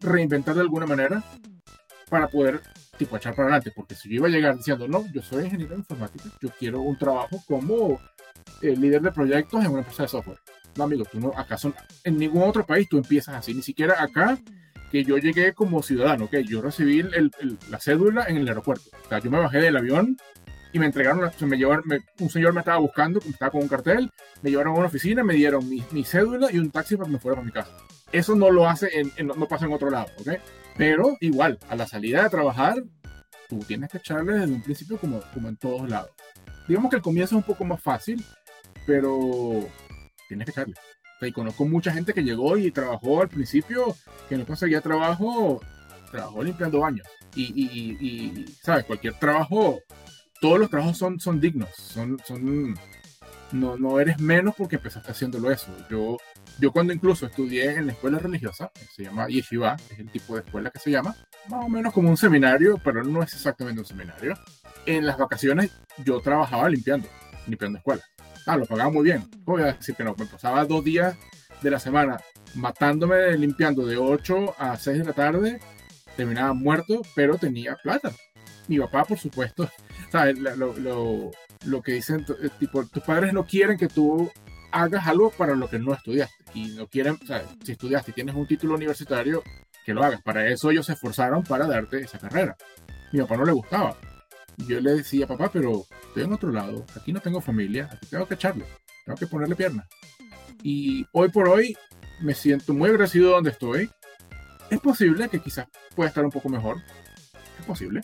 reinventar 0.00 0.54
de 0.54 0.62
alguna 0.62 0.86
manera 0.86 1.22
para 2.08 2.26
poder 2.26 2.62
tipo 2.96 3.18
echar 3.18 3.34
para 3.34 3.48
adelante, 3.48 3.70
porque 3.76 3.96
si 3.96 4.08
yo 4.08 4.14
iba 4.14 4.28
a 4.28 4.30
llegar 4.30 4.56
diciendo, 4.56 4.88
no, 4.88 5.04
yo 5.12 5.20
soy 5.20 5.44
ingeniero 5.44 5.74
de 5.74 5.80
informática, 5.80 6.24
yo 6.40 6.48
quiero 6.58 6.80
un 6.80 6.96
trabajo 6.96 7.42
como 7.46 8.00
eh, 8.62 8.74
líder 8.74 9.02
de 9.02 9.12
proyectos 9.12 9.62
en 9.62 9.72
una 9.72 9.80
empresa 9.80 10.04
de 10.04 10.08
software. 10.08 10.38
No, 10.76 10.84
amigo, 10.84 11.04
tú 11.04 11.20
no, 11.20 11.32
acaso 11.36 11.72
en 12.04 12.16
ningún 12.16 12.42
otro 12.42 12.64
país 12.64 12.88
tú 12.88 12.96
empiezas 12.96 13.34
así, 13.34 13.54
ni 13.54 13.62
siquiera 13.62 14.02
acá 14.02 14.38
que 14.90 15.04
yo 15.04 15.18
llegué 15.18 15.52
como 15.52 15.82
ciudadano, 15.82 16.28
que 16.28 16.44
yo 16.44 16.60
recibí 16.60 17.02
la 17.02 17.78
cédula 17.78 18.24
en 18.26 18.38
el 18.38 18.48
aeropuerto. 18.48 18.90
O 19.04 19.08
sea, 19.08 19.20
yo 19.20 19.30
me 19.30 19.38
bajé 19.38 19.58
del 19.58 19.76
avión 19.76 20.16
y 20.72 20.78
me 20.78 20.86
entregaron, 20.86 21.30
me 21.40 21.56
llevaron, 21.56 21.84
un 22.18 22.30
señor 22.30 22.52
me 22.52 22.60
estaba 22.60 22.78
buscando, 22.78 23.20
estaba 23.20 23.50
con 23.50 23.62
un 23.62 23.68
cartel, 23.68 24.10
me 24.42 24.50
llevaron 24.50 24.74
a 24.74 24.78
una 24.78 24.86
oficina, 24.86 25.22
me 25.22 25.34
dieron 25.34 25.68
mi, 25.68 26.04
cédula 26.04 26.50
y 26.52 26.58
un 26.58 26.70
taxi 26.70 26.96
para 26.96 27.06
que 27.06 27.12
me 27.12 27.18
fuera 27.18 27.36
para 27.36 27.46
mi 27.46 27.52
casa. 27.52 27.70
Eso 28.12 28.34
no 28.34 28.50
lo 28.50 28.68
hace, 28.68 28.88
en, 28.98 29.26
no 29.26 29.46
pasa 29.46 29.66
en 29.66 29.72
otro 29.72 29.90
lado, 29.90 30.06
¿ok? 30.18 30.32
Pero 30.76 31.16
igual, 31.20 31.58
a 31.68 31.76
la 31.76 31.86
salida 31.86 32.24
de 32.24 32.30
trabajar, 32.30 32.82
tú 33.48 33.60
tienes 33.60 33.90
que 33.90 33.98
echarle 33.98 34.32
desde 34.32 34.52
un 34.52 34.62
principio 34.62 34.98
como, 34.98 35.20
como 35.32 35.48
en 35.48 35.56
todos 35.56 35.88
lados. 35.88 36.10
Digamos 36.66 36.90
que 36.90 36.96
el 36.96 37.02
comienzo 37.02 37.36
es 37.36 37.42
un 37.42 37.46
poco 37.46 37.64
más 37.64 37.80
fácil, 37.80 38.24
pero 38.86 39.68
tienes 40.30 40.46
que 40.46 40.52
echarle. 40.52 40.74
y 41.22 41.32
conozco 41.32 41.64
mucha 41.66 41.92
gente 41.92 42.14
que 42.14 42.22
llegó 42.22 42.56
y 42.56 42.70
trabajó 42.70 43.20
al 43.20 43.28
principio, 43.28 43.96
que 44.28 44.38
no 44.38 44.46
conseguía 44.46 44.80
trabajo, 44.80 45.60
trabajó 46.10 46.42
limpiando 46.44 46.80
baños. 46.80 47.06
Y, 47.34 47.44
y, 47.44 47.96
y, 48.00 48.46
¿sabes? 48.62 48.84
Cualquier 48.84 49.14
trabajo, 49.14 49.80
todos 50.40 50.58
los 50.58 50.70
trabajos 50.70 50.96
son, 50.96 51.18
son 51.18 51.40
dignos, 51.40 51.68
son, 51.74 52.16
son, 52.24 52.74
no, 53.52 53.76
no 53.76 53.98
eres 53.98 54.20
menos 54.20 54.54
porque 54.56 54.76
empezaste 54.76 55.10
haciéndolo 55.10 55.50
eso. 55.50 55.66
Yo, 55.90 56.16
yo 56.60 56.70
cuando 56.70 56.92
incluso 56.92 57.26
estudié 57.26 57.72
en 57.74 57.86
la 57.86 57.92
escuela 57.92 58.18
religiosa, 58.20 58.70
se 58.94 59.02
llama 59.02 59.26
Yeshiva, 59.26 59.76
es 59.90 59.98
el 59.98 60.10
tipo 60.10 60.34
de 60.34 60.42
escuela 60.42 60.70
que 60.70 60.78
se 60.78 60.92
llama, 60.92 61.16
más 61.48 61.64
o 61.64 61.68
menos 61.68 61.92
como 61.92 62.08
un 62.08 62.16
seminario, 62.16 62.80
pero 62.84 63.02
no 63.02 63.22
es 63.22 63.32
exactamente 63.34 63.80
un 63.80 63.86
seminario. 63.86 64.34
En 64.86 65.06
las 65.06 65.18
vacaciones 65.18 65.72
yo 66.04 66.20
trabajaba 66.20 66.68
limpiando, 66.68 67.08
limpiando 67.48 67.78
escuelas. 67.78 68.04
Ah, 68.46 68.56
lo 68.56 68.66
pagaba 68.66 68.90
muy 68.90 69.04
bien. 69.04 69.24
Voy 69.44 69.62
a 69.62 69.72
decir 69.72 69.94
que 69.94 70.04
no? 70.04 70.14
Me 70.18 70.26
pasaba 70.26 70.64
dos 70.64 70.84
días 70.84 71.16
de 71.62 71.70
la 71.70 71.78
semana 71.78 72.20
matándome 72.54 73.36
limpiando 73.36 73.86
de 73.86 73.96
8 73.96 74.54
a 74.58 74.76
6 74.76 74.98
de 74.98 75.04
la 75.04 75.12
tarde, 75.12 75.60
terminaba 76.16 76.52
muerto, 76.52 77.02
pero 77.14 77.36
tenía 77.36 77.76
plata. 77.76 78.12
Mi 78.68 78.78
papá, 78.78 79.04
por 79.04 79.18
supuesto, 79.18 79.68
¿sabes? 80.12 80.38
Lo, 80.38 80.76
lo, 80.76 81.30
lo 81.64 81.82
que 81.82 81.92
dicen, 81.92 82.24
eh, 82.42 82.48
tipo, 82.58 82.84
tus 82.86 83.02
padres 83.02 83.32
no 83.32 83.46
quieren 83.46 83.76
que 83.76 83.88
tú 83.88 84.30
hagas 84.72 85.06
algo 85.06 85.30
para 85.30 85.54
lo 85.54 85.68
que 85.68 85.78
no 85.78 85.92
estudiaste. 85.92 86.34
Y 86.54 86.68
no 86.74 86.86
quieren, 86.86 87.18
o 87.22 87.26
sea, 87.26 87.44
si 87.64 87.72
estudiaste 87.72 88.10
y 88.10 88.14
tienes 88.14 88.34
un 88.34 88.46
título 88.46 88.74
universitario, 88.74 89.42
que 89.84 89.94
lo 89.94 90.04
hagas. 90.04 90.22
Para 90.22 90.46
eso 90.48 90.70
ellos 90.70 90.86
se 90.86 90.92
esforzaron 90.92 91.42
para 91.42 91.66
darte 91.66 92.00
esa 92.00 92.18
carrera. 92.18 92.56
Mi 93.12 93.20
papá 93.20 93.36
no 93.36 93.44
le 93.44 93.52
gustaba. 93.52 93.96
Yo 94.66 94.80
le 94.80 94.96
decía, 94.96 95.26
papá, 95.26 95.50
pero 95.52 95.84
estoy 96.08 96.24
en 96.24 96.32
otro 96.32 96.50
lado, 96.50 96.84
aquí 96.96 97.12
no 97.12 97.20
tengo 97.20 97.40
familia, 97.40 97.88
aquí 97.92 98.06
tengo 98.06 98.26
que 98.26 98.34
echarle, 98.34 98.64
tengo 99.04 99.18
que 99.18 99.26
ponerle 99.26 99.56
pierna. 99.56 99.86
Y 100.62 101.06
hoy 101.12 101.28
por 101.30 101.48
hoy 101.48 101.76
me 102.20 102.34
siento 102.34 102.74
muy 102.74 102.90
agradecido 102.90 103.30
donde 103.30 103.50
estoy. 103.50 103.90
Es 104.70 104.80
posible 104.80 105.28
que 105.28 105.40
quizás 105.40 105.66
pueda 105.94 106.08
estar 106.08 106.24
un 106.24 106.30
poco 106.30 106.48
mejor, 106.48 106.78
es 107.58 107.66
posible, 107.66 108.02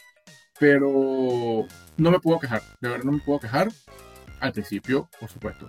pero 0.59 1.67
no 1.97 2.11
me 2.11 2.21
puedo 2.21 2.41
quejar, 2.41 2.63
de 2.81 2.89
verdad 2.89 3.05
no 3.05 3.13
me 3.13 3.21
puedo 3.21 3.41
quejar. 3.41 3.69
Al 4.41 4.53
principio, 4.53 5.09
por 5.19 5.31
supuesto, 5.31 5.67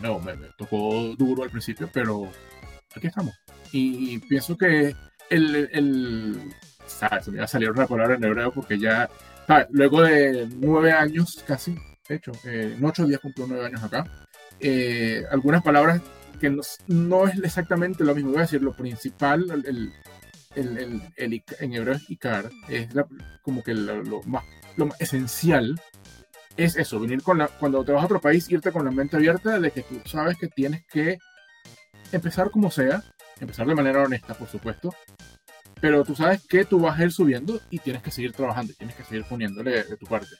no, 0.00 0.20
me, 0.20 0.34
tocó 0.56 1.14
duro 1.16 1.42
al 1.42 1.50
principio, 1.50 1.90
pero 1.92 2.30
aquí 2.94 3.08
estamos. 3.08 3.34
Y 3.72 4.18
pienso 4.18 4.56
que 4.56 4.94
el, 5.30 5.68
el 5.72 6.54
¿sabes? 6.86 7.28
me 7.28 7.38
va 7.38 7.44
a 7.44 7.48
salir 7.48 7.70
una 7.70 7.86
palabra 7.86 8.14
en 8.14 8.24
hebreo 8.24 8.52
porque 8.52 8.78
ya, 8.78 9.08
luego 9.70 10.02
de 10.02 10.48
nueve 10.56 10.92
años 10.92 11.42
casi, 11.46 11.76
de 12.08 12.16
hecho, 12.16 12.32
eh, 12.44 12.74
en 12.76 12.84
ocho 12.84 13.06
días 13.06 13.20
cumplió 13.20 13.46
nueve 13.46 13.66
años 13.66 13.82
acá, 13.82 14.04
eh, 14.60 15.24
algunas 15.30 15.62
palabras 15.62 16.00
que 16.40 16.56
no, 16.88 17.26
es 17.26 17.38
exactamente 17.42 18.04
lo 18.04 18.14
mismo, 18.14 18.30
voy 18.30 18.38
a 18.38 18.42
decir, 18.42 18.62
lo 18.62 18.74
principal, 18.74 19.46
el, 19.50 19.92
el, 20.54 21.02
el, 21.16 21.42
en 21.60 21.72
hebreo 21.72 21.94
es 21.94 22.10
Icar, 22.10 22.50
es 22.68 22.88
como 23.42 23.62
que 23.62 23.74
lo, 23.74 24.22
más, 24.24 24.44
lo 24.76 24.86
más 24.86 25.00
esencial 25.00 25.80
es 26.56 26.76
eso, 26.76 27.00
venir 27.00 27.22
con 27.22 27.38
la, 27.38 27.48
cuando 27.48 27.84
te 27.84 27.92
vas 27.92 28.02
a 28.02 28.06
otro 28.06 28.20
país, 28.20 28.50
irte 28.50 28.72
con 28.72 28.84
la 28.84 28.90
mente 28.90 29.16
abierta 29.16 29.58
de 29.58 29.70
que 29.70 29.82
tú 29.82 30.00
sabes 30.04 30.36
que 30.38 30.48
tienes 30.48 30.84
que 30.86 31.18
empezar 32.12 32.50
como 32.50 32.70
sea, 32.70 33.02
empezar 33.40 33.66
de 33.66 33.74
manera 33.74 34.02
honesta, 34.02 34.34
por 34.34 34.48
supuesto, 34.48 34.94
pero 35.80 36.04
tú 36.04 36.14
sabes 36.14 36.46
que 36.46 36.64
tú 36.64 36.80
vas 36.80 36.98
a 36.98 37.04
ir 37.04 37.12
subiendo 37.12 37.60
y 37.70 37.78
tienes 37.78 38.02
que 38.02 38.10
seguir 38.10 38.32
trabajando, 38.32 38.72
tienes 38.76 38.96
que 38.96 39.04
seguir 39.04 39.24
poniéndole 39.24 39.84
de 39.84 39.96
tu 39.96 40.06
parte. 40.06 40.30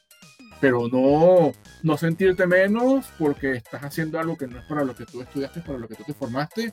Pero 0.60 0.88
no, 0.88 1.52
no 1.82 1.96
sentirte 1.96 2.46
menos 2.46 3.06
porque 3.18 3.52
estás 3.52 3.82
haciendo 3.82 4.18
algo 4.18 4.36
que 4.36 4.46
no 4.46 4.58
es 4.58 4.64
para 4.64 4.84
lo 4.84 4.94
que 4.94 5.04
tú 5.04 5.20
estudiaste, 5.20 5.60
para 5.60 5.78
lo 5.78 5.88
que 5.88 5.96
tú 5.96 6.04
te 6.04 6.14
formaste, 6.14 6.72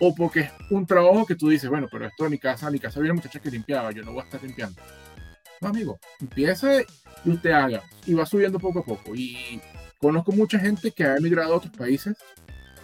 o 0.00 0.14
porque 0.14 0.40
es 0.40 0.50
un 0.70 0.86
trabajo 0.86 1.26
que 1.26 1.36
tú 1.36 1.48
dices, 1.48 1.68
bueno, 1.68 1.86
pero 1.90 2.06
esto 2.06 2.24
de 2.24 2.30
mi 2.30 2.38
casa, 2.38 2.70
mi 2.70 2.78
casa 2.78 2.98
había 2.98 3.12
muchacha 3.12 3.38
que 3.38 3.50
limpiaba, 3.50 3.92
yo 3.92 4.02
no 4.02 4.12
voy 4.12 4.22
a 4.22 4.24
estar 4.24 4.42
limpiando. 4.42 4.80
No, 5.60 5.68
amigo, 5.68 6.00
empiece 6.20 6.86
y 7.24 7.30
usted 7.30 7.50
haga, 7.50 7.82
y 8.06 8.14
va 8.14 8.24
subiendo 8.24 8.58
poco 8.58 8.80
a 8.80 8.84
poco. 8.84 9.14
Y 9.14 9.60
conozco 9.98 10.32
mucha 10.32 10.58
gente 10.58 10.90
que 10.90 11.04
ha 11.04 11.16
emigrado 11.16 11.52
a 11.52 11.56
otros 11.58 11.76
países 11.76 12.16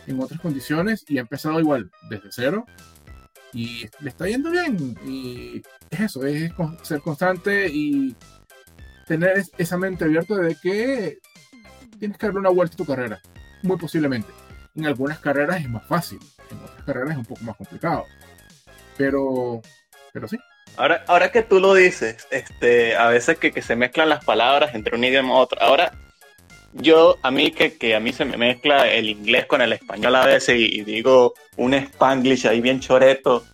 en 0.07 0.21
otras 0.21 0.41
condiciones 0.41 1.05
y 1.09 1.19
ha 1.19 1.23
empezado 1.23 1.59
igual, 1.59 1.91
desde 2.11 2.29
cero, 2.31 2.67
y 3.57 3.89
le 4.01 4.11
está 4.11 4.27
yendo 4.27 4.51
bien. 4.51 4.99
Y 5.07 5.63
es 5.91 6.01
eso, 6.01 6.25
es 6.27 6.53
ser 6.83 7.01
constante 7.01 7.67
y 7.69 8.15
tener 9.07 9.43
esa 9.57 9.79
mente 9.79 10.05
abierta 10.05 10.37
de 10.37 10.55
que 10.63 11.19
tienes 11.99 12.19
que 12.19 12.27
darle 12.27 12.41
una 12.41 12.51
vuelta 12.51 12.75
a 12.75 12.77
tu 12.77 12.85
carrera, 12.85 13.21
muy 13.63 13.79
posiblemente. 13.79 14.29
En 14.75 14.85
algunas 14.85 15.19
carreras 15.21 15.63
es 15.63 15.71
más 15.71 15.87
fácil, 15.87 16.19
en 16.51 16.59
otras 16.59 16.85
carreras 16.85 17.13
es 17.13 17.17
un 17.17 17.25
poco 17.25 17.45
más 17.45 17.57
complicado. 17.57 18.05
Pero, 18.99 19.63
pero 20.13 20.29
sí. 20.29 20.37
Ahora, 20.77 21.03
ahora 21.07 21.33
que 21.33 21.43
tú 21.43 21.59
lo 21.59 21.73
dices, 21.73 22.29
este, 22.31 22.95
a 22.95 23.09
veces 23.09 23.39
que, 23.39 23.63
se 23.63 23.77
mezclan 23.77 24.11
las 24.11 24.23
palabras 24.23 24.75
entre 24.75 24.95
un 24.95 25.05
idioma 25.05 25.31
y 25.31 25.39
otro. 25.39 25.63
Ahora, 25.63 25.93
yo, 26.79 27.17
a 27.23 27.31
mí 27.31 27.51
que, 27.51 27.77
que, 27.77 27.95
a 27.95 28.01
mí 28.01 28.13
se 28.13 28.25
me 28.25 28.37
mezcla 28.37 28.89
el 28.89 29.09
inglés 29.09 29.47
con 29.47 29.61
el 29.61 29.73
español 29.73 30.15
a 30.17 30.27
veces 30.27 30.57
y, 30.59 30.83
digo 30.83 31.35
un 31.57 31.75
spanglish 31.75 32.47
ahí 32.47 32.61
bien 32.61 32.81
choreto. 32.81 33.45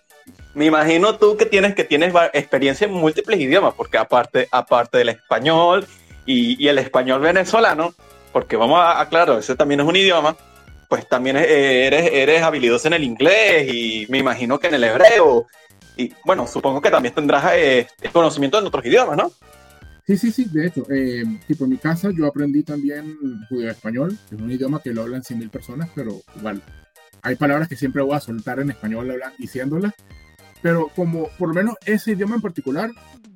Me 0.55 0.67
imagino 0.67 1.17
tú 1.17 1.37
que 1.37 1.47
tienes 1.47 1.75
que 1.75 1.85
tienes 1.85 2.13
experiencia 2.33 2.87
en 2.87 2.93
múltiples 2.93 3.41
idiomas, 3.41 3.75
porque 3.75 3.99
aparte, 3.99 4.49
aparte 4.51 4.99
del 4.99 5.11
español 5.11 5.87
y, 6.27 6.63
y 6.63 6.69
el 6.69 6.79
español 6.79 7.21
venezolano, 7.21 7.95
porque 8.33 8.57
vamos 8.57 8.79
a 8.79 9.01
aclarar, 9.01 9.39
ese 9.39 9.55
también 9.55 9.81
es 9.81 9.87
un 9.87 9.97
idioma, 9.97 10.37
pues 10.89 11.09
también 11.09 11.37
eres, 11.39 12.11
eres 12.13 12.43
habilidoso 12.43 12.87
en 12.89 12.93
el 12.93 13.05
inglés 13.05 13.73
y 13.73 14.07
me 14.11 14.19
imagino 14.19 14.59
que 14.59 14.67
en 14.67 14.75
el 14.75 14.85
hebreo. 14.85 15.47
Y 15.97 16.13
bueno, 16.25 16.47
supongo 16.47 16.83
que 16.83 16.91
también 16.91 17.15
tendrás 17.15 17.53
eh, 17.55 17.87
conocimiento 18.13 18.59
en 18.59 18.67
otros 18.67 18.85
idiomas, 18.85 19.17
¿no? 19.17 19.33
Sí, 20.07 20.17
sí, 20.17 20.33
sí, 20.33 20.47
de 20.47 20.67
hecho, 20.67 20.85
eh, 20.91 21.23
tipo 21.47 21.65
en 21.65 21.71
mi 21.71 21.79
casa 21.79 22.11
yo 22.11 22.27
aprendí 22.27 22.65
también 22.65 23.17
judío 23.49 23.71
español, 23.71 24.19
que 24.29 24.35
es 24.35 24.41
un 24.41 24.51
idioma 24.51 24.83
que 24.83 24.93
lo 24.93 25.03
hablan 25.03 25.23
100.000 25.23 25.49
personas, 25.49 25.91
pero 25.95 26.21
igual 26.37 26.61
hay 27.23 27.37
palabras 27.37 27.69
que 27.69 27.77
siempre 27.77 28.03
voy 28.03 28.17
a 28.17 28.21
soltar 28.21 28.59
en 28.59 28.71
español 28.71 29.13
diciéndolas, 29.39 29.95
pero 30.61 30.89
como 30.89 31.29
por 31.39 31.49
lo 31.49 31.55
menos 31.55 31.77
ese 31.87 32.13
idioma 32.13 32.35
en 32.35 32.43
particular, 32.43 32.91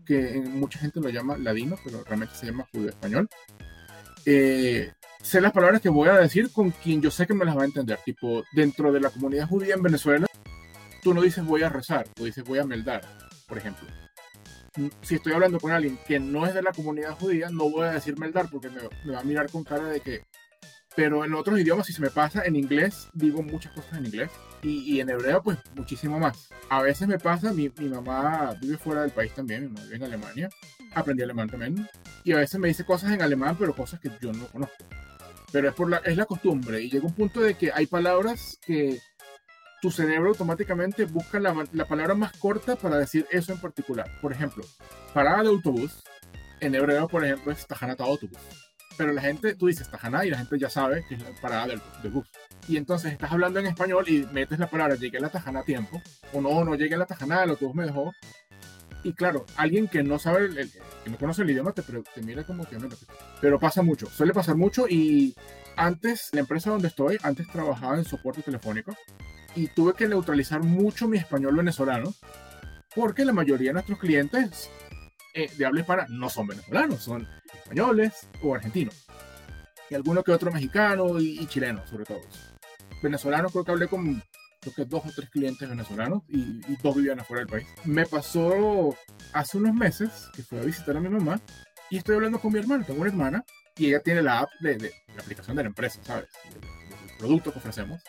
que 0.05 0.41
mucha 0.41 0.81
gente 0.81 1.01
lo 1.01 1.09
llama 1.09 1.39
ladino, 1.39 1.77
pero 1.85 2.03
realmente 2.03 2.35
se 2.35 2.47
llama 2.47 2.67
judío 2.73 2.89
español, 2.89 3.29
eh, 4.25 4.93
sé 5.23 5.41
las 5.41 5.53
palabras 5.53 5.81
que 5.81 5.89
voy 5.89 6.09
a 6.09 6.19
decir 6.19 6.51
con 6.53 6.71
quien 6.71 7.01
yo 7.01 7.13
sé 7.13 7.27
que 7.27 7.35
me 7.35 7.45
las 7.45 7.57
va 7.57 7.63
a 7.63 7.67
entender. 7.67 7.99
Tipo, 8.05 8.43
dentro 8.53 8.93
de 8.93 9.01
la 9.01 9.11
comunidad 9.11 9.49
judía 9.49 9.75
en 9.75 9.83
Venezuela, 9.83 10.27
tú 11.03 11.15
no 11.15 11.23
dices 11.23 11.45
voy 11.45 11.63
a 11.63 11.69
rezar, 11.69 12.09
tú 12.15 12.25
dices 12.25 12.45
voy 12.45 12.59
a 12.59 12.65
meldar, 12.65 13.03
por 13.47 13.57
ejemplo. 13.59 13.87
Si 15.03 15.15
estoy 15.15 15.33
hablando 15.33 15.59
con 15.59 15.73
alguien 15.73 15.99
que 16.07 16.19
no 16.19 16.47
es 16.47 16.55
de 16.55 16.63
la 16.63 16.73
comunidad 16.73 17.17
judía, 17.19 17.49
no 17.51 17.71
voy 17.71 17.87
a 17.87 17.93
decir 17.93 18.19
meldar 18.19 18.49
porque 18.51 18.69
me, 18.69 18.81
me 19.05 19.13
va 19.13 19.21
a 19.21 19.25
mirar 19.25 19.51
con 19.51 19.65
cara 19.65 19.85
de 19.85 20.01
que... 20.01 20.25
Pero 20.95 21.25
en 21.27 21.35
otros 21.35 21.61
idiomas, 21.61 21.87
si 21.87 21.93
se 21.93 22.01
me 22.01 22.09
pasa, 22.09 22.45
en 22.45 22.57
inglés 22.57 23.09
digo 23.13 23.43
muchas 23.43 23.73
cosas 23.73 23.99
en 23.99 24.07
inglés 24.07 24.31
y, 24.63 24.95
y, 24.95 25.01
en 25.01 25.11
hebreo, 25.11 25.43
pues 25.43 25.59
muchísimo 25.75 26.19
más. 26.19 26.49
A 26.71 26.81
veces 26.81 27.07
me 27.07 27.19
pasa, 27.19 27.53
mi, 27.53 27.71
mi, 27.79 27.89
mamá 27.89 28.57
vive 28.63 28.79
fuera 28.79 29.03
del 29.03 29.11
país 29.11 29.33
también, 29.35 29.65
mi 29.65 29.69
mamá 29.69 29.83
vive 29.83 29.97
en 29.97 30.05
Alemania, 30.05 30.49
aprendí 30.95 31.23
alemán 31.23 31.51
también, 31.51 31.87
y 32.25 32.33
a 32.33 32.37
veces 32.37 32.59
me 32.59 32.69
dice 32.69 32.87
cosas 32.87 33.13
en 33.13 33.21
alemán, 33.21 33.57
pero 33.59 33.77
cosas 33.77 34.01
que 34.01 34.11
yo 34.23 34.33
no 34.33 34.47
conozco 34.47 34.87
pero 35.53 35.69
es, 35.69 35.75
por 35.75 35.89
la, 35.89 35.99
es 35.99 36.17
la 36.17 36.27
costumbre 36.27 36.83
y 36.83 36.91
llega 36.91 37.07
un 37.07 37.15
punto 37.15 37.41
de 37.41 37.55
que 37.55 37.71
hay 37.73 37.87
palabras 37.87 38.59
que 38.67 39.01
tu 39.81 39.91
cerebro 39.91 40.31
automáticamente 40.31 41.05
busca 41.05 41.39
la, 41.39 41.67
la, 41.73 41.87
palabra 41.87 42.15
más 42.15 42.33
corta 42.33 42.77
para 42.77 42.97
decir 42.97 43.27
eso 43.31 43.53
en 43.53 43.61
particular. 43.61 44.11
Por 44.21 44.33
ejemplo, 44.33 44.65
parada 45.13 45.43
de 45.43 45.49
autobús, 45.49 46.03
en 46.61 46.75
hebreo, 46.75 47.09
por 47.09 47.25
ejemplo, 47.25 47.53
es 47.53 47.67
tajanata 47.67 48.05
autobús. 48.05 48.39
Pero 48.97 49.13
la 49.13 49.21
gente, 49.21 49.55
tú 49.55 49.67
dices 49.67 49.91
tajana 49.91 50.25
y 50.25 50.31
la 50.31 50.39
gente 50.39 50.59
ya 50.59 50.71
sabe 50.71 51.05
que 51.07 51.17
es 51.17 51.23
la 51.23 51.31
parada 51.41 51.67
del, 51.67 51.83
del, 52.03 52.13
bus. 52.13 52.27
Y 52.67 52.79
entonces 52.79 53.13
estás 53.13 53.31
hablando 53.31 53.61
en 53.61 53.67
español 53.67 54.09
y 54.09 54.27
metes 54.33 54.59
la 54.59 54.69
palabra 54.69 54.95
llegué 54.95 55.19
a 55.19 55.21
la 55.21 55.29
tajana 55.29 55.61
a 55.61 55.65
tiempo, 55.65 56.01
o 56.33 56.41
no, 56.41 56.65
no 56.65 56.75
llegué 56.75 56.95
a 56.95 56.99
la 56.99 57.07
tajana, 57.07 57.45
el 57.45 57.51
autobús 57.51 57.75
me 57.75 57.85
dejó. 57.85 58.13
Y 59.05 59.13
claro, 59.13 59.45
alguien 59.57 59.87
que 59.87 60.03
no 60.03 60.19
sabe, 60.19 60.47
el, 60.47 60.59
el, 60.59 60.71
que 61.05 61.11
no 61.11 61.19
conoce 61.19 61.43
el 61.43 61.51
idioma, 61.51 61.73
te, 61.73 61.83
te 61.83 62.23
mira 62.23 62.45
como 62.45 62.65
que 62.65 62.79
no. 62.79 62.89
Pero 63.41 63.61
pasa 63.61 63.83
mucho, 63.83 64.07
suele 64.07 64.33
pasar 64.33 64.57
mucho. 64.57 64.89
Y 64.89 65.35
antes, 65.77 66.31
la 66.33 66.41
empresa 66.41 66.71
donde 66.71 66.89
estoy, 66.89 67.19
antes 67.23 67.47
trabajaba 67.49 67.99
en 67.99 68.05
soporte 68.05 68.43
telefónico 68.43 68.97
y 69.57 69.69
tuve 69.69 69.95
que 69.95 70.07
neutralizar 70.07 70.63
mucho 70.63 71.09
mi 71.09 71.17
español 71.17 71.57
venezolano 71.57 72.15
porque 72.95 73.25
la 73.25 73.33
mayoría 73.33 73.71
de 73.71 73.75
nuestros 73.75 73.99
clientes 73.99 74.71
eh, 75.35 75.51
de 75.57 75.67
habla 75.67 75.81
hispana 75.81 76.07
no 76.09 76.31
son 76.31 76.47
venezolanos, 76.47 77.03
son 77.03 77.27
españoles 77.53 78.29
o 78.43 78.55
argentinos. 78.55 79.07
Y 79.91 79.95
alguno 79.95 80.23
que 80.23 80.33
otro 80.33 80.51
mexicano 80.53 81.21
y, 81.21 81.41
y 81.41 81.47
chileno, 81.47 81.87
sobre 81.87 82.05
todo. 82.05 82.21
Venezolanos 83.03 83.53
creo 83.53 83.65
que 83.65 83.73
hablé 83.73 83.89
con 83.89 84.23
creo 84.61 84.75
que 84.75 84.85
dos 84.85 85.05
o 85.05 85.11
tres 85.15 85.31
clientes 85.31 85.69
venezolanos 85.69 86.23
y, 86.29 86.39
y, 86.39 86.77
dos 86.83 86.97
vivían 86.97 87.21
afuera 87.21 87.41
del 87.41 87.49
país. 87.49 87.67
Me 87.85 88.07
pasó 88.07 88.97
hace 89.33 89.59
unos 89.59 89.75
meses 89.75 90.29
que 90.35 90.43
fui 90.43 90.59
a 90.59 90.63
visitar 90.63 90.97
a 90.97 91.01
mi 91.01 91.09
mamá 91.09 91.41
y 91.91 91.99
estoy 91.99 92.17
hablando 92.17 92.39
con 92.41 92.53
mi 92.53 92.59
hermana, 92.59 92.85
tengo 92.85 93.01
una 93.01 93.11
hermana 93.11 93.45
y 93.77 93.89
ella 93.89 94.01
tiene 94.01 94.23
la 94.23 94.41
app 94.41 94.51
de, 94.61 94.77
de 94.77 94.93
la 95.15 95.23
aplicación 95.23 95.57
de 95.57 95.65
la 95.65 95.69
empresa, 95.69 96.01
¿sabes? 96.03 96.29
El 96.47 97.17
producto 97.19 97.53
que 97.53 97.59
ofrecemos. 97.59 98.03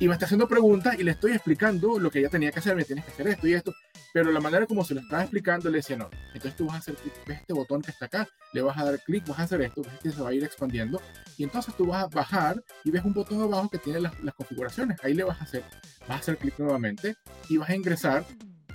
Y 0.00 0.08
me 0.08 0.14
está 0.14 0.24
haciendo 0.24 0.48
preguntas 0.48 0.98
y 0.98 1.02
le 1.02 1.10
estoy 1.10 1.32
explicando 1.32 1.98
lo 1.98 2.10
que 2.10 2.20
ella 2.20 2.30
tenía 2.30 2.50
que 2.50 2.58
hacer, 2.58 2.74
me 2.74 2.84
tienes 2.84 3.04
que 3.04 3.12
hacer 3.12 3.28
esto 3.28 3.46
y 3.46 3.52
esto. 3.52 3.74
Pero 4.14 4.32
la 4.32 4.40
manera 4.40 4.64
como 4.64 4.82
se 4.82 4.94
lo 4.94 5.00
estaba 5.00 5.22
explicando, 5.22 5.68
le 5.68 5.76
decía, 5.76 5.96
no, 5.96 6.08
entonces 6.28 6.56
tú 6.56 6.66
vas 6.66 6.76
a 6.76 6.78
hacer 6.78 6.96
ves 7.26 7.40
este 7.40 7.52
botón 7.52 7.82
que 7.82 7.90
está 7.90 8.06
acá, 8.06 8.26
le 8.54 8.62
vas 8.62 8.78
a 8.78 8.84
dar 8.84 8.98
clic, 9.00 9.26
vas 9.28 9.38
a 9.38 9.42
hacer 9.42 9.60
esto, 9.60 9.82
ves 9.82 9.92
que 10.02 10.10
se 10.10 10.22
va 10.22 10.30
a 10.30 10.32
ir 10.32 10.42
expandiendo. 10.42 11.02
Y 11.36 11.44
entonces 11.44 11.74
tú 11.76 11.86
vas 11.86 12.04
a 12.04 12.06
bajar 12.08 12.64
y 12.82 12.90
ves 12.90 13.04
un 13.04 13.12
botón 13.12 13.42
abajo 13.42 13.68
que 13.68 13.76
tiene 13.76 14.00
las, 14.00 14.18
las 14.20 14.34
configuraciones. 14.34 14.98
Ahí 15.04 15.12
le 15.12 15.22
vas 15.22 15.38
a 15.38 15.44
hacer, 15.44 15.64
vas 16.08 16.10
a 16.10 16.14
hacer 16.14 16.38
clic 16.38 16.58
nuevamente 16.58 17.14
y 17.50 17.58
vas 17.58 17.68
a 17.68 17.76
ingresar. 17.76 18.24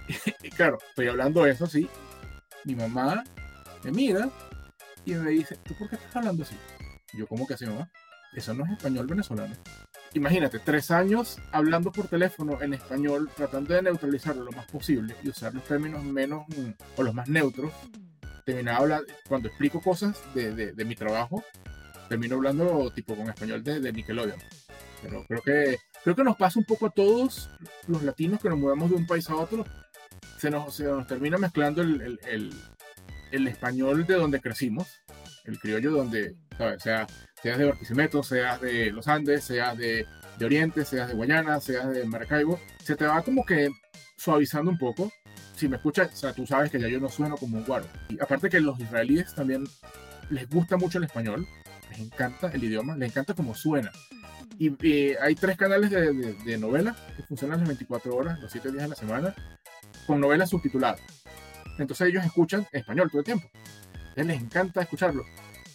y 0.43 0.49
claro, 0.51 0.77
estoy 0.89 1.07
hablando 1.07 1.43
eso 1.47 1.65
así. 1.65 1.89
Mi 2.65 2.75
mamá 2.75 3.23
me 3.83 3.91
mira 3.91 4.29
y 5.05 5.15
me 5.15 5.31
dice, 5.31 5.57
¿tú 5.63 5.73
por 5.73 5.89
qué 5.89 5.95
estás 5.95 6.17
hablando 6.17 6.43
así? 6.43 6.55
Yo, 7.13 7.25
¿cómo 7.25 7.47
que 7.47 7.55
así, 7.55 7.65
mamá? 7.65 7.89
eso 8.35 8.53
no 8.53 8.65
es 8.65 8.71
español 8.71 9.07
venezolano. 9.07 9.55
Imagínate, 10.15 10.59
tres 10.59 10.91
años 10.91 11.39
hablando 11.51 11.91
por 11.91 12.07
teléfono 12.07 12.61
en 12.61 12.73
español, 12.73 13.29
tratando 13.35 13.73
de 13.73 13.81
neutralizarlo 13.81 14.45
lo 14.45 14.51
más 14.53 14.65
posible 14.65 15.13
y 15.21 15.27
usar 15.27 15.53
los 15.53 15.65
términos 15.65 16.05
menos 16.05 16.47
mm, 16.47 16.69
o 16.95 17.03
los 17.03 17.13
más 17.13 17.27
neutros. 17.27 17.73
Terminaba 18.45 18.77
hablando, 18.77 19.13
cuando 19.27 19.49
explico 19.49 19.81
cosas 19.81 20.17
de, 20.33 20.55
de, 20.55 20.71
de 20.71 20.85
mi 20.85 20.95
trabajo, 20.95 21.43
termino 22.07 22.35
hablando 22.35 22.89
tipo 22.91 23.13
con 23.13 23.27
español 23.27 23.61
de, 23.61 23.81
de 23.81 23.91
Nickelodeon. 23.91 24.39
Pero 25.01 25.25
creo 25.27 25.41
que, 25.41 25.77
creo 26.01 26.15
que 26.15 26.23
nos 26.23 26.37
pasa 26.37 26.59
un 26.59 26.65
poco 26.65 26.85
a 26.85 26.91
todos 26.91 27.49
los 27.87 28.01
latinos 28.01 28.39
que 28.39 28.47
nos 28.47 28.57
movemos 28.57 28.89
de 28.91 28.95
un 28.95 29.05
país 29.05 29.29
a 29.29 29.35
otro. 29.35 29.65
Se 30.37 30.49
nos, 30.49 30.75
se 30.75 30.85
nos 30.85 31.05
termina 31.07 31.37
mezclando 31.37 31.81
el, 31.81 31.99
el, 31.99 32.19
el, 32.25 32.53
el 33.31 33.47
español 33.47 34.07
de 34.07 34.15
donde 34.15 34.39
crecimos, 34.39 34.87
el 35.43 35.59
criollo 35.59 35.91
donde, 35.91 36.37
¿sabes? 36.57 36.81
Sea, 36.83 37.05
seas 37.45 37.59
de 37.59 37.65
Barquisimeto, 37.65 38.23
seas 38.23 38.59
de 38.59 38.91
los 38.91 39.07
Andes, 39.07 39.43
seas 39.43 39.77
de, 39.77 40.07
de 40.39 40.45
Oriente, 40.45 40.83
seas 40.83 41.09
de 41.09 41.13
Guayana, 41.13 41.61
seas 41.61 41.87
de 41.91 42.03
Maracaibo, 42.03 42.59
se 42.83 42.95
te 42.95 43.05
va 43.05 43.21
como 43.21 43.45
que 43.45 43.69
suavizando 44.17 44.71
un 44.71 44.79
poco. 44.79 45.11
Si 45.55 45.69
me 45.69 45.75
escuchas, 45.75 46.11
o 46.11 46.15
sea, 46.15 46.33
tú 46.33 46.47
sabes 46.47 46.71
que 46.71 46.79
ya 46.79 46.87
yo 46.87 46.99
no 46.99 47.07
sueno 47.07 47.37
como 47.37 47.59
un 47.59 47.63
guaro. 47.63 47.85
Y 48.09 48.19
aparte 48.19 48.49
que 48.49 48.59
los 48.59 48.79
israelíes 48.79 49.35
también 49.35 49.63
les 50.31 50.49
gusta 50.49 50.75
mucho 50.75 50.97
el 50.97 51.03
español, 51.03 51.47
les 51.91 51.99
encanta 51.99 52.49
el 52.51 52.63
idioma, 52.63 52.97
les 52.97 53.11
encanta 53.11 53.35
cómo 53.35 53.53
suena. 53.53 53.91
Y, 54.57 54.71
y 54.83 55.13
hay 55.21 55.35
tres 55.35 55.55
canales 55.55 55.91
de, 55.91 56.13
de, 56.13 56.33
de 56.33 56.57
novelas 56.57 56.97
que 57.15 57.21
funcionan 57.21 57.59
las 57.59 57.67
24 57.67 58.15
horas, 58.15 58.39
los 58.39 58.51
7 58.51 58.71
días 58.71 58.83
de 58.85 58.89
la 58.89 58.95
semana, 58.95 59.35
con 60.07 60.19
novelas 60.19 60.49
subtituladas. 60.49 60.99
Entonces 61.77 62.07
ellos 62.07 62.25
escuchan 62.25 62.65
español 62.71 63.07
todo 63.11 63.19
el 63.19 63.25
tiempo. 63.25 63.47
Entonces 64.15 64.25
les 64.25 64.41
encanta 64.41 64.81
escucharlo. 64.81 65.23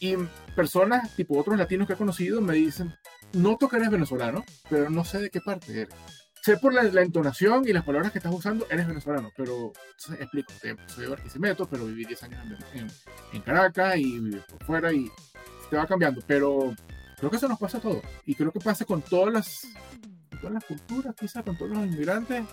Y 0.00 0.16
personas, 0.56 1.14
tipo 1.14 1.38
otros 1.38 1.58
latinos 1.58 1.86
que 1.86 1.92
he 1.92 1.96
conocido, 1.96 2.40
me 2.40 2.54
dicen, 2.54 2.94
noto 3.34 3.68
que 3.68 3.76
eres 3.76 3.90
venezolano, 3.90 4.44
pero 4.68 4.90
no 4.90 5.04
sé 5.04 5.20
de 5.20 5.30
qué 5.30 5.40
parte 5.40 5.82
eres. 5.82 5.94
Sé 6.42 6.56
por 6.56 6.72
la, 6.72 6.82
la 6.84 7.02
entonación 7.02 7.68
y 7.68 7.72
las 7.72 7.84
palabras 7.84 8.12
que 8.12 8.18
estás 8.18 8.32
usando, 8.32 8.66
eres 8.70 8.86
venezolano, 8.86 9.30
pero 9.36 9.72
explico, 10.18 10.52
soy 10.86 11.04
de 11.04 11.10
Barquisimeto, 11.10 11.68
pero 11.68 11.84
viví 11.84 12.06
10 12.06 12.22
años 12.22 12.40
en, 12.72 12.80
en, 12.80 12.90
en 13.34 13.42
Caracas 13.42 13.98
y 13.98 14.18
viví 14.18 14.40
por 14.48 14.64
fuera 14.64 14.90
y 14.90 15.10
te 15.68 15.76
va 15.76 15.86
cambiando, 15.86 16.22
pero 16.26 16.74
creo 17.18 17.30
que 17.30 17.36
eso 17.36 17.48
nos 17.48 17.58
pasa 17.58 17.78
a 17.78 17.80
todos. 17.82 18.02
Y 18.24 18.34
creo 18.34 18.50
que 18.52 18.60
pasa 18.60 18.86
con 18.86 19.02
todas 19.02 19.32
las, 19.32 19.66
todas 20.40 20.54
las 20.54 20.64
culturas, 20.64 21.14
quizás 21.14 21.44
con 21.44 21.56
todos 21.56 21.70
los 21.70 21.86
inmigrantes. 21.86 22.44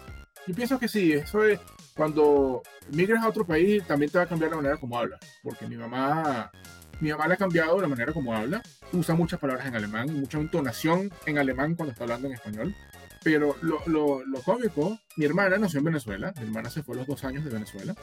Yo 0.46 0.54
pienso 0.54 0.80
que 0.80 0.88
sí, 0.88 1.14
eso 1.14 1.44
es 1.44 1.60
cuando 1.96 2.62
migras 2.92 3.24
a 3.24 3.30
otro 3.30 3.46
país 3.46 3.84
también 3.86 4.12
te 4.12 4.18
va 4.18 4.26
a 4.26 4.28
cambiar 4.28 4.52
la 4.52 4.58
manera 4.58 4.78
como 4.78 4.98
hablas. 4.98 5.20
Porque 5.42 5.68
mi 5.68 5.76
mamá, 5.76 6.52
mi 7.00 7.12
mamá 7.12 7.28
le 7.28 7.36
ha 7.36 7.38
cambiado 7.38 7.80
la 7.80 7.88
manera 7.88 8.14
como 8.14 8.34
habla. 8.34 8.62
Usa 8.92 9.16
muchas 9.16 9.40
palabras 9.40 9.68
en 9.68 9.76
alemán, 9.76 10.14
mucha 10.14 10.40
entonación 10.40 11.12
en 11.26 11.38
alemán 11.38 11.76
cuando 11.76 11.92
está 11.92 12.04
hablando 12.04 12.28
en 12.28 12.34
español. 12.34 12.76
Pero 13.24 13.56
lo, 13.62 13.82
lo, 13.88 14.26
lo 14.26 14.42
cómico, 14.42 15.00
mi 15.16 15.26
hermana 15.26 15.58
nació 15.58 15.80
en 15.80 15.86
Venezuela. 15.86 16.34
Mi 16.38 16.46
hermana 16.46 16.70
se 16.70 16.84
fue 16.84 16.96
a 16.96 17.00
los 17.00 17.08
dos 17.08 17.24
años 17.24 17.44
de 17.44 17.52
Venezuela. 17.52 17.96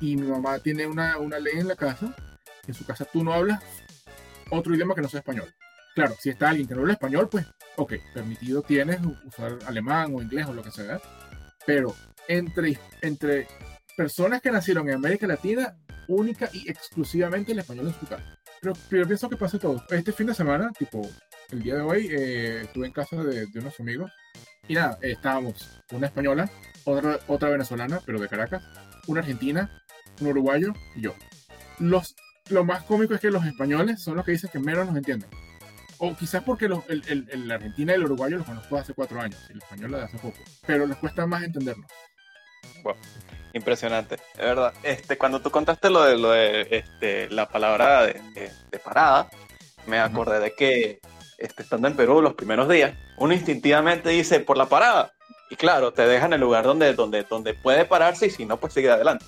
Y 0.00 0.16
mi 0.16 0.26
mamá 0.26 0.58
tiene 0.58 0.86
una, 0.86 1.18
una 1.18 1.38
ley 1.38 1.58
en 1.58 1.68
la 1.68 1.76
casa. 1.76 2.14
En 2.66 2.74
su 2.74 2.84
casa 2.84 3.04
tú 3.04 3.22
no 3.22 3.32
hablas 3.32 3.62
otro 4.50 4.74
idioma 4.74 4.94
que 4.94 5.02
no 5.02 5.08
sea 5.08 5.20
español. 5.20 5.52
Claro, 5.94 6.14
si 6.18 6.30
está 6.30 6.50
alguien 6.50 6.68
que 6.68 6.74
no 6.74 6.80
habla 6.80 6.94
español, 6.94 7.28
pues, 7.28 7.46
ok, 7.76 7.94
permitido 8.14 8.62
tienes 8.62 9.00
usar 9.24 9.58
alemán 9.66 10.14
o 10.14 10.22
inglés 10.22 10.46
o 10.46 10.54
lo 10.54 10.62
que 10.62 10.70
sea. 10.70 11.00
Pero 11.66 11.94
entre, 12.28 12.78
entre 13.02 13.48
personas 13.96 14.40
que 14.40 14.50
nacieron 14.50 14.88
en 14.88 14.94
América 14.94 15.26
Latina, 15.26 15.76
única 16.08 16.48
y 16.52 16.68
exclusivamente 16.70 17.52
el 17.52 17.58
español 17.58 17.88
en 17.88 17.94
su 17.94 18.06
casa. 18.06 18.39
Pero, 18.60 18.74
pero 18.88 19.06
pienso 19.06 19.28
que 19.28 19.36
pasa 19.36 19.58
todo. 19.58 19.82
Este 19.90 20.12
fin 20.12 20.26
de 20.26 20.34
semana, 20.34 20.70
tipo, 20.78 21.08
el 21.50 21.62
día 21.62 21.76
de 21.76 21.80
hoy, 21.80 22.08
eh, 22.10 22.62
estuve 22.62 22.86
en 22.86 22.92
casa 22.92 23.16
de, 23.22 23.46
de, 23.46 23.58
unos 23.58 23.78
amigos 23.80 24.12
y 24.68 24.74
nada, 24.74 24.98
estábamos 25.02 25.80
una 25.92 26.06
española, 26.06 26.50
otra, 26.84 27.18
otra 27.26 27.48
venezolana, 27.48 28.00
pero 28.04 28.20
de 28.20 28.28
Caracas, 28.28 28.62
una 29.06 29.20
argentina, 29.20 29.82
un 30.20 30.28
uruguayo 30.28 30.74
y 30.94 31.02
yo. 31.02 31.14
Los, 31.78 32.14
lo 32.50 32.64
más 32.64 32.82
cómico 32.84 33.14
es 33.14 33.20
que 33.20 33.30
los 33.30 33.44
españoles 33.44 34.02
son 34.02 34.16
los 34.16 34.24
que 34.24 34.32
dicen 34.32 34.50
que 34.52 34.58
menos 34.58 34.86
nos 34.86 34.96
entienden. 34.96 35.30
O 35.98 36.14
quizás 36.16 36.42
porque 36.44 36.68
los, 36.68 36.88
el, 36.88 37.02
el, 37.08 37.28
el, 37.30 37.50
Argentina 37.50 37.92
y 37.92 37.96
el 37.96 38.04
uruguayo 38.04 38.38
los 38.38 38.46
conozco 38.46 38.76
hace 38.76 38.94
cuatro 38.94 39.20
años, 39.20 39.38
y 39.48 39.52
el 39.52 39.58
español 39.58 39.90
de 39.92 40.02
hace 40.02 40.18
poco. 40.18 40.38
Pero 40.66 40.86
les 40.86 40.96
cuesta 40.98 41.26
más 41.26 41.42
entendernos. 41.42 41.86
Wow. 42.82 42.94
Impresionante, 43.52 44.16
de 44.36 44.44
verdad. 44.44 44.72
Este, 44.82 45.18
cuando 45.18 45.40
tú 45.40 45.50
contaste 45.50 45.90
lo 45.90 46.04
de, 46.04 46.16
lo 46.16 46.30
de 46.30 46.68
este, 46.70 47.28
la 47.30 47.48
palabra 47.48 48.04
de, 48.06 48.14
de, 48.34 48.52
de 48.70 48.78
parada, 48.78 49.28
me 49.86 49.98
acordé 49.98 50.36
uh 50.36 50.40
-huh. 50.40 50.44
de 50.44 50.54
que 50.54 51.00
este, 51.38 51.62
estando 51.62 51.88
en 51.88 51.96
Perú 51.96 52.20
los 52.20 52.34
primeros 52.34 52.68
días, 52.68 52.92
uno 53.16 53.32
instintivamente 53.32 54.10
dice 54.10 54.40
por 54.40 54.56
la 54.56 54.66
parada. 54.66 55.12
Y 55.48 55.56
claro, 55.56 55.92
te 55.92 56.06
dejan 56.06 56.32
el 56.32 56.40
lugar 56.40 56.64
donde, 56.64 56.94
donde, 56.94 57.24
donde 57.24 57.54
puede 57.54 57.84
pararse 57.84 58.26
y 58.26 58.30
si 58.30 58.44
no, 58.44 58.58
pues 58.58 58.72
sigue 58.72 58.90
adelante. 58.90 59.24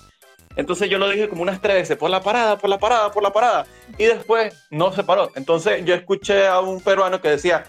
Entonces 0.55 0.89
yo 0.89 0.99
lo 0.99 1.09
dije 1.09 1.27
como 1.27 1.41
unas 1.41 1.59
tres 1.61 1.75
veces, 1.75 1.97
por 1.97 2.09
la 2.09 2.21
parada, 2.21 2.57
por 2.57 2.69
la 2.69 2.77
parada, 2.77 3.11
por 3.11 3.23
la 3.23 3.33
parada. 3.33 3.65
Y 3.97 4.05
después 4.05 4.53
no 4.69 4.93
se 4.93 5.03
paró. 5.03 5.31
Entonces 5.35 5.83
yo 5.83 5.95
escuché 5.95 6.47
a 6.47 6.59
un 6.59 6.79
peruano 6.81 7.19
que 7.19 7.29
decía, 7.29 7.63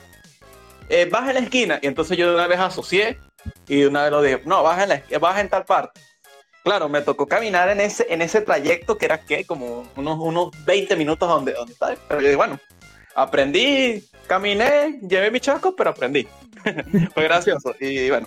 eh, 0.88 1.08
baja 1.10 1.30
en 1.30 1.34
la 1.34 1.40
esquina. 1.40 1.78
Y 1.82 1.86
entonces 1.86 2.16
yo 2.16 2.28
de 2.28 2.34
una 2.34 2.46
vez 2.46 2.60
asocié 2.60 3.18
y 3.66 3.80
de 3.80 3.88
una 3.88 4.02
vez 4.02 4.10
lo 4.10 4.22
dije, 4.22 4.42
no, 4.44 4.62
baja 4.62 4.82
en, 4.82 4.88
la, 4.90 5.18
baja 5.18 5.40
en 5.40 5.48
tal 5.48 5.64
parte. 5.64 6.00
Claro, 6.64 6.88
me 6.88 7.02
tocó 7.02 7.26
caminar 7.26 7.68
en 7.68 7.80
ese, 7.80 8.06
en 8.08 8.22
ese 8.22 8.40
trayecto 8.40 8.96
que 8.96 9.04
era 9.04 9.20
que 9.20 9.44
como 9.44 9.86
unos, 9.96 10.18
unos 10.18 10.64
20 10.64 10.96
minutos 10.96 11.28
donde, 11.28 11.52
donde 11.52 11.74
está. 11.74 11.94
Pero 12.08 12.20
yo 12.20 12.26
dije, 12.26 12.36
bueno, 12.36 12.58
aprendí, 13.14 14.02
caminé, 14.26 14.98
llevé 15.06 15.30
mi 15.30 15.40
chasco, 15.40 15.76
pero 15.76 15.90
aprendí. 15.90 16.26
Fue 17.14 17.24
gracioso. 17.24 17.74
Y 17.78 18.08
bueno, 18.08 18.26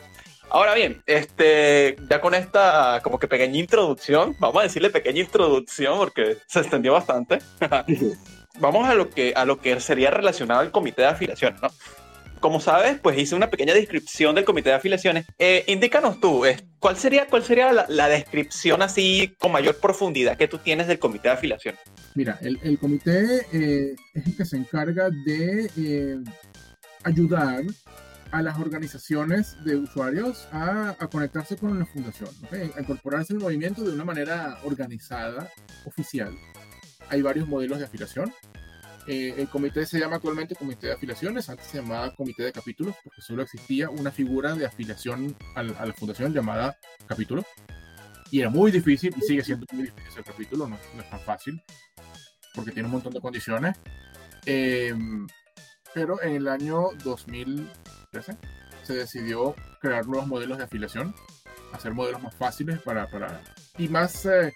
Ahora 0.49 0.73
bien, 0.75 1.03
este, 1.05 1.97
ya 2.09 2.21
con 2.21 2.33
esta 2.33 3.01
como 3.03 3.19
que 3.19 3.27
pequeña 3.27 3.59
introducción, 3.59 4.35
vamos 4.39 4.61
a 4.61 4.63
decirle 4.63 4.89
pequeña 4.89 5.19
introducción 5.19 5.97
porque 5.97 6.37
se 6.47 6.59
extendió 6.59 6.93
bastante. 6.93 7.39
vamos 8.59 8.87
a 8.87 8.93
lo 8.93 9.09
que 9.09 9.33
a 9.35 9.43
lo 9.43 9.59
que 9.59 9.79
sería 9.81 10.09
relacionado 10.09 10.61
al 10.61 10.71
comité 10.71 11.01
de 11.01 11.09
afiliaciones, 11.09 11.61
¿no? 11.61 11.67
Como 12.39 12.59
sabes, 12.59 12.99
pues 12.99 13.17
hice 13.17 13.35
una 13.35 13.49
pequeña 13.49 13.73
descripción 13.73 14.35
del 14.35 14.45
comité 14.45 14.69
de 14.69 14.75
afiliaciones. 14.75 15.25
Eh, 15.39 15.63
indícanos 15.67 16.19
tú, 16.19 16.45
eh, 16.45 16.57
¿cuál 16.79 16.97
sería, 16.97 17.27
cuál 17.27 17.43
sería 17.43 17.71
la, 17.71 17.85
la, 17.89 18.07
descripción 18.07 18.81
así 18.81 19.35
con 19.39 19.51
mayor 19.51 19.77
profundidad 19.77 20.37
que 20.37 20.47
tú 20.47 20.57
tienes 20.59 20.87
del 20.87 20.99
comité 20.99 21.29
de 21.29 21.33
afiliaciones? 21.33 21.81
Mira, 22.15 22.37
el, 22.41 22.59
el 22.63 22.77
comité 22.77 23.45
eh, 23.51 23.95
es 24.13 24.25
el 24.25 24.35
que 24.35 24.45
se 24.45 24.57
encarga 24.57 25.09
de 25.09 25.69
eh, 25.77 26.17
ayudar 27.03 27.63
a 28.31 28.41
las 28.41 28.59
organizaciones 28.59 29.55
de 29.63 29.77
usuarios 29.77 30.47
a, 30.51 30.95
a 30.99 31.07
conectarse 31.07 31.55
con 31.55 31.79
la 31.79 31.85
fundación, 31.85 32.29
¿okay? 32.45 32.71
a 32.75 32.81
incorporarse 32.81 33.33
al 33.33 33.39
movimiento 33.39 33.83
de 33.83 33.93
una 33.93 34.03
manera 34.03 34.57
organizada, 34.63 35.49
oficial. 35.85 36.35
Hay 37.09 37.21
varios 37.21 37.47
modelos 37.47 37.79
de 37.79 37.85
afiliación. 37.85 38.33
Eh, 39.07 39.35
el 39.37 39.47
comité 39.47 39.85
se 39.85 39.99
llama 39.99 40.17
actualmente 40.17 40.55
Comité 40.55 40.87
de 40.87 40.93
Afiliaciones, 40.93 41.49
antes 41.49 41.67
se 41.67 41.77
llamaba 41.77 42.13
Comité 42.13 42.43
de 42.43 42.51
Capítulos, 42.51 42.95
porque 43.03 43.21
solo 43.21 43.41
existía 43.41 43.89
una 43.89 44.11
figura 44.11 44.53
de 44.53 44.65
afiliación 44.65 45.35
a, 45.55 45.61
a 45.61 45.85
la 45.85 45.93
fundación 45.93 46.33
llamada 46.33 46.77
capítulo. 47.07 47.45
Y 48.29 48.41
era 48.41 48.49
muy 48.49 48.71
difícil, 48.71 49.13
y 49.15 49.21
sigue 49.21 49.43
siendo 49.43 49.65
muy 49.71 49.83
difícil 49.83 50.17
el 50.17 50.23
capítulo, 50.25 50.67
no, 50.67 50.77
no 50.95 51.01
es 51.01 51.09
tan 51.09 51.21
fácil, 51.21 51.61
porque 52.53 52.71
tiene 52.71 52.87
un 52.87 52.93
montón 52.93 53.13
de 53.13 53.21
condiciones. 53.21 53.77
Eh, 54.45 54.93
pero 55.93 56.21
en 56.21 56.35
el 56.35 56.47
año 56.47 56.89
2013 57.03 58.37
se 58.83 58.93
decidió 58.93 59.55
crear 59.81 60.05
nuevos 60.05 60.27
modelos 60.27 60.57
de 60.57 60.65
afiliación, 60.65 61.15
hacer 61.71 61.93
modelos 61.93 62.21
más 62.21 62.35
fáciles 62.35 62.81
para, 62.81 63.09
para 63.09 63.41
y 63.77 63.87
más 63.87 64.25
eh, 64.25 64.53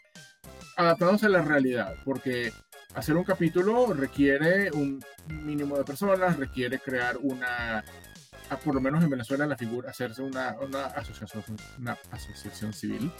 adaptados 0.77 1.23
a 1.23 1.29
la 1.29 1.41
realidad, 1.41 1.95
porque 2.05 2.51
hacer 2.95 3.15
un 3.15 3.23
capítulo 3.23 3.93
requiere 3.93 4.71
un 4.71 5.04
mínimo 5.27 5.77
de 5.77 5.84
personas, 5.84 6.38
requiere 6.38 6.80
crear 6.80 7.17
una, 7.17 7.84
por 8.63 8.75
lo 8.75 8.82
menos 8.82 9.04
en 9.04 9.10
Venezuela, 9.10 9.45
la 9.45 9.58
figura, 9.58 9.89
hacerse 9.91 10.21
una, 10.21 10.56
una, 10.60 10.86
asociación, 10.86 12.73
civil, 12.73 13.12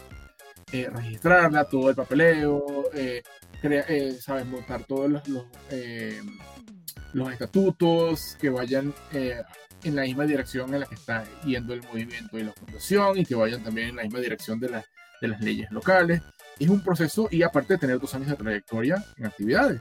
eh, 0.72 0.88
registrarla, 0.90 1.64
todo 1.64 1.90
el 1.90 1.96
papeleo, 1.96 2.84
eh, 2.94 3.22
crea, 3.60 3.84
eh, 3.88 4.12
sabes, 4.20 4.46
montar 4.46 4.84
todos 4.84 5.10
los, 5.10 5.28
los 5.28 5.44
los 7.12 7.30
estatutos 7.30 8.36
que 8.40 8.50
vayan 8.50 8.94
eh, 9.12 9.42
en 9.84 9.96
la 9.96 10.02
misma 10.02 10.24
dirección 10.24 10.72
en 10.74 10.80
la 10.80 10.86
que 10.86 10.94
está 10.94 11.24
yendo 11.44 11.74
el 11.74 11.82
movimiento 11.82 12.36
de 12.36 12.44
la 12.44 12.52
fundación 12.52 13.18
y 13.18 13.24
que 13.24 13.34
vayan 13.34 13.62
también 13.62 13.90
en 13.90 13.96
la 13.96 14.02
misma 14.02 14.20
dirección 14.20 14.58
de, 14.60 14.82
de 15.20 15.28
las 15.28 15.40
leyes 15.40 15.70
locales. 15.70 16.22
Es 16.62 16.68
un 16.68 16.80
proceso 16.80 17.26
y 17.28 17.42
aparte 17.42 17.74
de 17.74 17.78
tener 17.80 17.98
dos 17.98 18.14
años 18.14 18.28
de 18.28 18.36
trayectoria 18.36 19.04
en 19.16 19.26
actividades. 19.26 19.80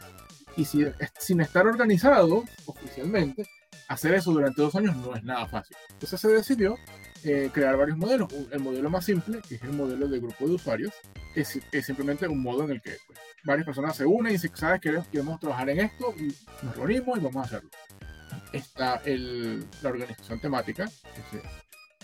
Y 0.57 0.65
si, 0.65 0.83
sin 1.19 1.39
estar 1.39 1.67
organizado 1.67 2.43
oficialmente, 2.65 3.47
hacer 3.87 4.15
eso 4.15 4.31
durante 4.31 4.63
dos 4.63 4.73
años 4.73 4.95
no 4.95 5.15
es 5.15 5.23
nada 5.23 5.47
fácil. 5.47 5.77
Entonces 5.91 6.19
se 6.19 6.27
decidió 6.29 6.75
eh, 7.23 7.51
crear 7.53 7.77
varios 7.77 7.99
modelos. 7.99 8.33
El 8.51 8.61
modelo 8.61 8.89
más 8.89 9.05
simple, 9.05 9.41
que 9.47 9.55
es 9.55 9.61
el 9.61 9.73
modelo 9.73 10.07
de 10.07 10.19
grupo 10.19 10.47
de 10.47 10.55
usuarios, 10.55 10.91
es, 11.35 11.59
es 11.71 11.85
simplemente 11.85 12.27
un 12.27 12.41
modo 12.41 12.63
en 12.63 12.71
el 12.71 12.81
que 12.81 12.97
pues, 13.05 13.19
varias 13.43 13.67
personas 13.67 13.95
se 13.95 14.07
unen 14.07 14.31
y 14.31 14.33
dicen, 14.37 14.51
sabes, 14.55 14.81
queremos, 14.81 15.07
queremos 15.07 15.39
trabajar 15.39 15.69
en 15.69 15.81
esto, 15.81 16.15
y 16.17 16.35
nos 16.65 16.75
reunimos 16.75 17.15
y 17.19 17.21
vamos 17.21 17.43
a 17.43 17.45
hacerlo. 17.45 17.69
está 18.53 18.95
el, 19.05 19.67
la 19.83 19.89
organización 19.89 20.39
temática, 20.39 20.89
que 21.31 21.41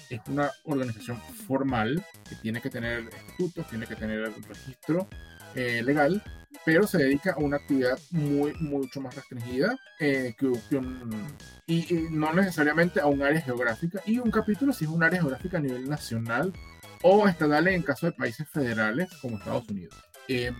es 0.09 0.21
una 0.27 0.51
organización 0.65 1.19
formal 1.47 2.03
que 2.27 2.35
tiene 2.35 2.61
que 2.61 2.69
tener 2.69 3.07
estatutos, 3.07 3.67
tiene 3.67 3.85
que 3.85 3.95
tener 3.95 4.29
un 4.29 4.43
registro 4.43 5.07
eh, 5.55 5.81
legal, 5.83 6.21
pero 6.65 6.85
se 6.85 6.97
dedica 6.97 7.33
a 7.33 7.37
una 7.37 7.57
actividad 7.57 7.97
muy, 8.11 8.53
mucho 8.55 9.01
más 9.01 9.15
restringida 9.15 9.77
eh, 9.99 10.35
que, 10.37 10.47
un, 10.75 11.27
y, 11.65 11.93
y, 11.93 12.07
no 12.09 12.33
necesariamente 12.33 12.99
a 12.99 13.07
un 13.07 13.21
área 13.21 13.41
geográfica. 13.41 14.01
Y 14.05 14.19
un 14.19 14.31
capítulo 14.31 14.73
si 14.73 14.85
es 14.85 14.91
un 14.91 15.03
área 15.03 15.19
geográfica 15.19 15.57
a 15.57 15.61
nivel 15.61 15.89
nacional 15.89 16.53
o 17.03 17.27
estatal 17.27 17.67
en 17.67 17.83
caso 17.83 18.05
de 18.07 18.11
países 18.11 18.47
federales 18.49 19.09
como 19.21 19.37
Estados 19.37 19.67
Unidos. 19.69 19.95
Eh, 20.27 20.51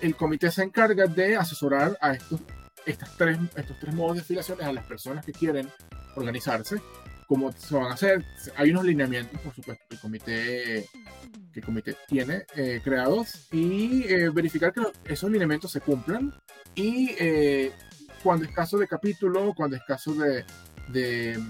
el 0.00 0.16
comité 0.16 0.50
se 0.50 0.62
encarga 0.62 1.06
de 1.06 1.36
asesorar 1.36 1.96
a 2.00 2.12
estos, 2.12 2.40
estas 2.86 3.16
tres, 3.16 3.38
estos 3.54 3.78
tres 3.78 3.94
modos 3.94 4.16
de 4.16 4.22
afiliaciones 4.22 4.66
a 4.66 4.72
las 4.72 4.84
personas 4.86 5.24
que 5.24 5.32
quieren 5.32 5.68
organizarse, 6.16 6.80
cómo 7.30 7.52
se 7.52 7.76
van 7.76 7.84
a 7.84 7.94
hacer. 7.94 8.24
Hay 8.56 8.72
unos 8.72 8.84
lineamientos, 8.84 9.40
por 9.40 9.54
supuesto, 9.54 9.84
que 9.88 9.94
el 9.94 10.00
comité, 10.00 10.88
que 11.52 11.60
el 11.60 11.64
comité 11.64 11.96
tiene 12.08 12.44
eh, 12.56 12.80
creados 12.82 13.46
y 13.52 14.02
eh, 14.12 14.30
verificar 14.30 14.72
que 14.72 14.82
esos 15.04 15.30
lineamientos 15.30 15.70
se 15.70 15.80
cumplan. 15.80 16.34
Y 16.74 17.14
eh, 17.20 17.70
cuando 18.24 18.46
es 18.46 18.50
caso 18.50 18.78
de 18.78 18.88
capítulo, 18.88 19.54
cuando 19.56 19.76
es 19.76 19.82
caso 19.84 20.12
de, 20.12 20.44
de 20.88 21.40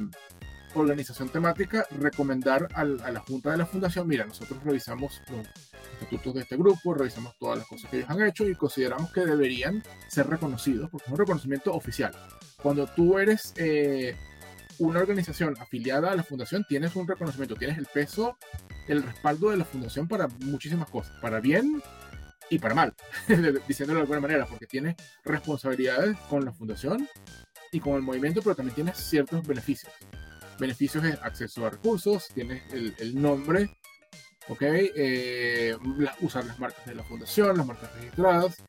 organización 0.75 1.31
temática, 1.31 1.87
recomendar 1.99 2.69
al, 2.75 3.01
a 3.01 3.11
la 3.11 3.21
Junta 3.21 3.53
de 3.53 3.57
la 3.57 3.64
Fundación, 3.64 4.07
mira, 4.07 4.27
nosotros 4.27 4.62
revisamos 4.62 5.23
los 5.31 5.49
estatutos 5.95 6.35
de 6.35 6.40
este 6.43 6.59
grupo, 6.59 6.93
revisamos 6.93 7.38
todas 7.38 7.57
las 7.57 7.66
cosas 7.66 7.90
que 7.90 7.97
ellos 8.01 8.11
han 8.11 8.21
hecho 8.21 8.47
y 8.47 8.55
consideramos 8.55 9.11
que 9.14 9.25
deberían 9.25 9.83
ser 10.09 10.27
reconocidos, 10.27 10.90
porque 10.90 11.07
es 11.07 11.12
un 11.12 11.19
reconocimiento 11.19 11.73
oficial. 11.73 12.12
Cuando 12.62 12.87
tú 12.87 13.19
eres 13.19 13.55
eh, 13.57 14.14
una 14.81 15.01
organización 15.01 15.57
afiliada 15.61 16.11
a 16.11 16.16
la 16.16 16.23
Fundación, 16.23 16.64
tienes 16.69 16.97
un 16.97 17.07
reconocimiento, 17.07 17.55
tienes 17.55 17.79
el 17.79 17.87
peso, 17.87 18.37
el 18.88 19.03
respaldo 19.03 19.51
de 19.51 19.59
la 19.59 19.64
Fundación 19.64 20.09
para 20.09 20.27
muchísimas 20.40 20.90
cosas, 20.90 21.12
para 21.21 21.40
bien 21.40 21.83
y 22.49 22.59
para 22.59 22.75
mal, 22.75 22.95
diciéndolo 23.69 23.99
de 23.99 24.03
alguna 24.03 24.21
manera, 24.21 24.47
porque 24.47 24.66
tienes 24.66 24.97
responsabilidades 25.25 26.16
con 26.29 26.45
la 26.45 26.53
Fundación 26.53 27.09
y 27.71 27.79
con 27.79 27.95
el 27.95 28.03
movimiento, 28.03 28.43
pero 28.43 28.57
también 28.57 28.75
tienes 28.75 28.97
ciertos 28.97 29.47
beneficios 29.47 29.93
beneficios 30.61 31.03
es 31.05 31.19
acceso 31.23 31.66
a 31.66 31.71
recursos, 31.71 32.29
tienes 32.35 32.62
el, 32.73 32.95
el 32.99 33.21
nombre, 33.21 33.71
¿ok? 34.49 34.62
Eh, 34.62 35.77
la, 35.99 36.14
usar 36.21 36.45
las 36.45 36.59
marcas 36.59 36.85
de 36.87 36.95
la 36.95 37.03
fundación, 37.03 37.57
las 37.57 37.66
marcas 37.66 37.93
registradas 37.97 38.62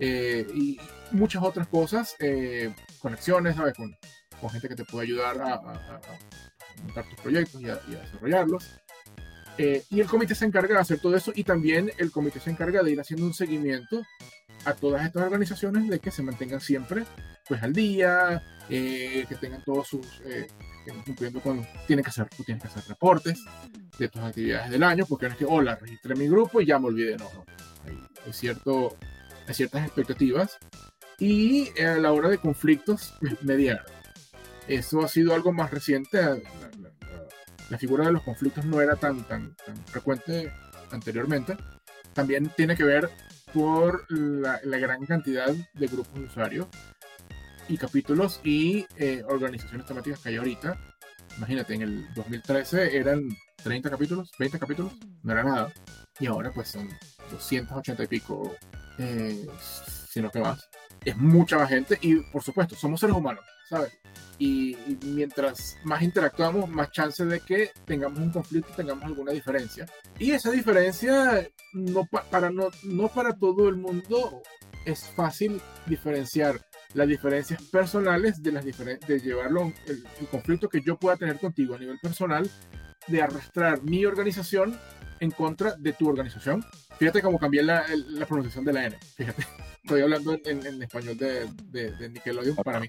eh, 0.00 0.46
y 0.54 0.80
muchas 1.12 1.42
otras 1.42 1.68
cosas, 1.68 2.16
eh, 2.18 2.74
conexiones, 2.98 3.56
¿sabes? 3.56 3.74
Con, 3.74 3.96
con, 4.40 4.50
gente 4.50 4.68
que 4.68 4.76
te 4.76 4.84
puede 4.84 5.06
ayudar 5.06 5.40
a, 5.40 5.54
a, 5.54 5.72
a 5.96 6.82
montar 6.82 7.08
tus 7.08 7.20
proyectos 7.20 7.60
y 7.60 7.68
a, 7.68 7.80
y 7.88 7.92
desarrollarlos. 7.92 8.64
y 9.58 10.00
el 10.00 10.06
comité 10.06 10.34
se 10.34 10.44
encarga 10.44 10.74
de 10.74 10.80
hacer 10.80 11.00
todo 11.00 11.16
eso 11.16 11.32
y 11.34 11.44
también 11.44 11.90
el 11.98 12.10
comité 12.10 12.40
se 12.40 12.50
encarga 12.50 12.82
de 12.82 12.92
ir 12.92 13.00
haciendo 13.00 13.26
un 13.26 13.34
seguimiento 13.34 14.02
a 14.64 14.74
todas 14.74 15.06
estas 15.06 15.22
organizaciones 15.22 15.88
de 15.88 15.98
que 16.00 16.10
se 16.10 16.22
mantengan 16.22 16.60
siempre 16.60 17.04
pues 17.48 17.62
al 17.62 17.72
día, 17.72 18.42
eh, 18.68 19.24
que 19.28 19.36
tengan 19.36 19.62
todos 19.62 19.86
sus 19.86 20.20
eh, 20.24 20.48
cumpliendo 21.04 21.40
con 21.40 21.66
tienen 21.86 22.04
que 22.04 22.10
hacer 22.10 22.28
tú 22.36 22.42
tienes 22.44 22.62
que 22.62 22.68
hacer 22.68 22.84
reportes 22.88 23.44
de 23.98 24.08
tus 24.08 24.20
actividades 24.22 24.70
del 24.70 24.82
año 24.82 25.06
porque 25.06 25.26
no 25.26 25.32
es 25.32 25.38
que 25.38 25.44
hola 25.44 25.76
registré 25.76 26.14
mi 26.14 26.28
grupo 26.28 26.60
y 26.60 26.66
ya 26.66 26.78
me 26.78 26.86
olvidé 26.86 27.16
no, 27.16 27.24
no. 27.32 27.44
Hay, 27.84 27.98
hay, 28.24 28.32
cierto 28.32 28.96
hay 29.46 29.54
ciertas 29.54 29.84
expectativas 29.84 30.58
y 31.18 31.70
a 31.80 31.96
la 31.96 32.12
hora 32.12 32.28
de 32.28 32.38
conflictos 32.38 33.14
mediar 33.42 33.84
eso 34.68 35.04
ha 35.04 35.08
sido 35.08 35.34
algo 35.34 35.52
más 35.52 35.70
reciente 35.70 36.20
la, 36.20 36.34
la, 36.34 36.90
la, 37.70 37.78
figura 37.78 38.06
de 38.06 38.12
los 38.12 38.22
conflictos 38.22 38.64
no 38.64 38.80
era 38.80 38.96
tan 38.96 39.22
tan, 39.24 39.54
tan 39.56 39.76
frecuente 39.86 40.52
anteriormente 40.90 41.56
también 42.14 42.50
tiene 42.56 42.76
que 42.76 42.84
ver 42.84 43.10
por 43.52 44.10
la, 44.10 44.60
la, 44.64 44.78
gran 44.78 45.06
cantidad 45.06 45.52
de 45.74 45.86
grupos 45.86 46.14
de 46.14 46.24
usuarios 46.24 46.66
y 47.68 47.76
capítulos 47.76 48.40
y 48.44 48.86
eh, 48.96 49.24
organizaciones 49.28 49.86
temáticas 49.86 50.20
que 50.20 50.30
hay 50.30 50.36
ahorita. 50.36 50.78
Imagínate, 51.36 51.74
en 51.74 51.82
el 51.82 52.14
2013 52.14 52.96
eran 52.96 53.28
30 53.62 53.90
capítulos, 53.90 54.30
20 54.38 54.58
capítulos, 54.58 54.92
no 55.22 55.32
era 55.32 55.42
nada. 55.42 55.72
Y 56.18 56.26
ahora 56.26 56.50
pues 56.52 56.68
son 56.68 56.88
280 57.30 58.04
y 58.04 58.06
pico, 58.06 58.54
eh, 58.98 59.46
sino 60.08 60.30
que 60.30 60.40
más. 60.40 60.68
Es 61.04 61.16
mucha 61.16 61.58
más 61.58 61.68
gente 61.68 61.98
y 62.00 62.16
por 62.16 62.42
supuesto, 62.42 62.74
somos 62.74 63.00
seres 63.00 63.14
humanos, 63.14 63.44
¿sabes? 63.68 63.92
Y, 64.38 64.72
y, 64.72 64.98
mientras 65.04 65.76
más 65.84 66.02
interactuamos, 66.02 66.68
más 66.68 66.90
chances 66.90 67.28
de 67.28 67.40
que 67.40 67.70
tengamos 67.84 68.18
un 68.18 68.30
conflicto, 68.30 68.72
tengamos 68.76 69.04
alguna 69.04 69.32
diferencia. 69.32 69.86
Y 70.18 70.32
esa 70.32 70.50
diferencia, 70.50 71.48
no, 71.72 72.04
pa 72.06 72.22
para, 72.24 72.50
no, 72.50 72.68
no 72.84 73.08
para 73.08 73.34
todo 73.36 73.68
el 73.68 73.76
mundo 73.76 74.42
es 74.86 75.04
fácil 75.16 75.60
diferenciar 75.86 76.60
las 76.94 77.08
diferencias 77.08 77.60
personales 77.64 78.42
de 78.42 78.52
las 78.52 78.64
diferen 78.64 78.98
de 79.06 79.20
llevarlo 79.20 79.72
el, 79.86 80.04
el, 80.20 80.26
conflicto 80.28 80.68
que 80.68 80.80
yo 80.80 80.96
pueda 80.96 81.16
tener 81.16 81.38
contigo 81.38 81.74
a 81.74 81.78
nivel 81.78 81.98
personal 81.98 82.48
de 83.08 83.22
arrastrar 83.22 83.82
mi 83.82 84.06
organización 84.06 84.78
en 85.20 85.30
contra 85.32 85.74
de 85.76 85.92
tu 85.92 86.08
organización 86.08 86.64
fíjate 86.98 87.20
cómo 87.20 87.38
cambié 87.38 87.62
la, 87.62 87.84
la 87.88 88.26
pronunciación 88.26 88.64
de 88.64 88.72
la 88.72 88.86
N 88.86 88.98
fíjate 89.16 89.44
estoy 89.82 90.00
hablando 90.02 90.38
en, 90.44 90.64
en 90.64 90.82
español 90.82 91.18
de, 91.18 91.46
de, 91.64 91.90
de, 91.90 92.08
Nickelodeon 92.08 92.56
para 92.56 92.80
mí 92.80 92.88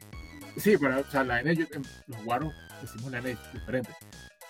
sí 0.58 0.78
para 0.78 1.00
o 1.00 1.04
sea 1.06 1.24
la 1.24 1.41
N 1.41 1.56
yo, 1.56 1.65
los 2.08 2.24
guaros 2.24 2.54
decimos 2.82 3.12
la 3.12 3.20
N 3.20 3.38
diferente 3.54 3.91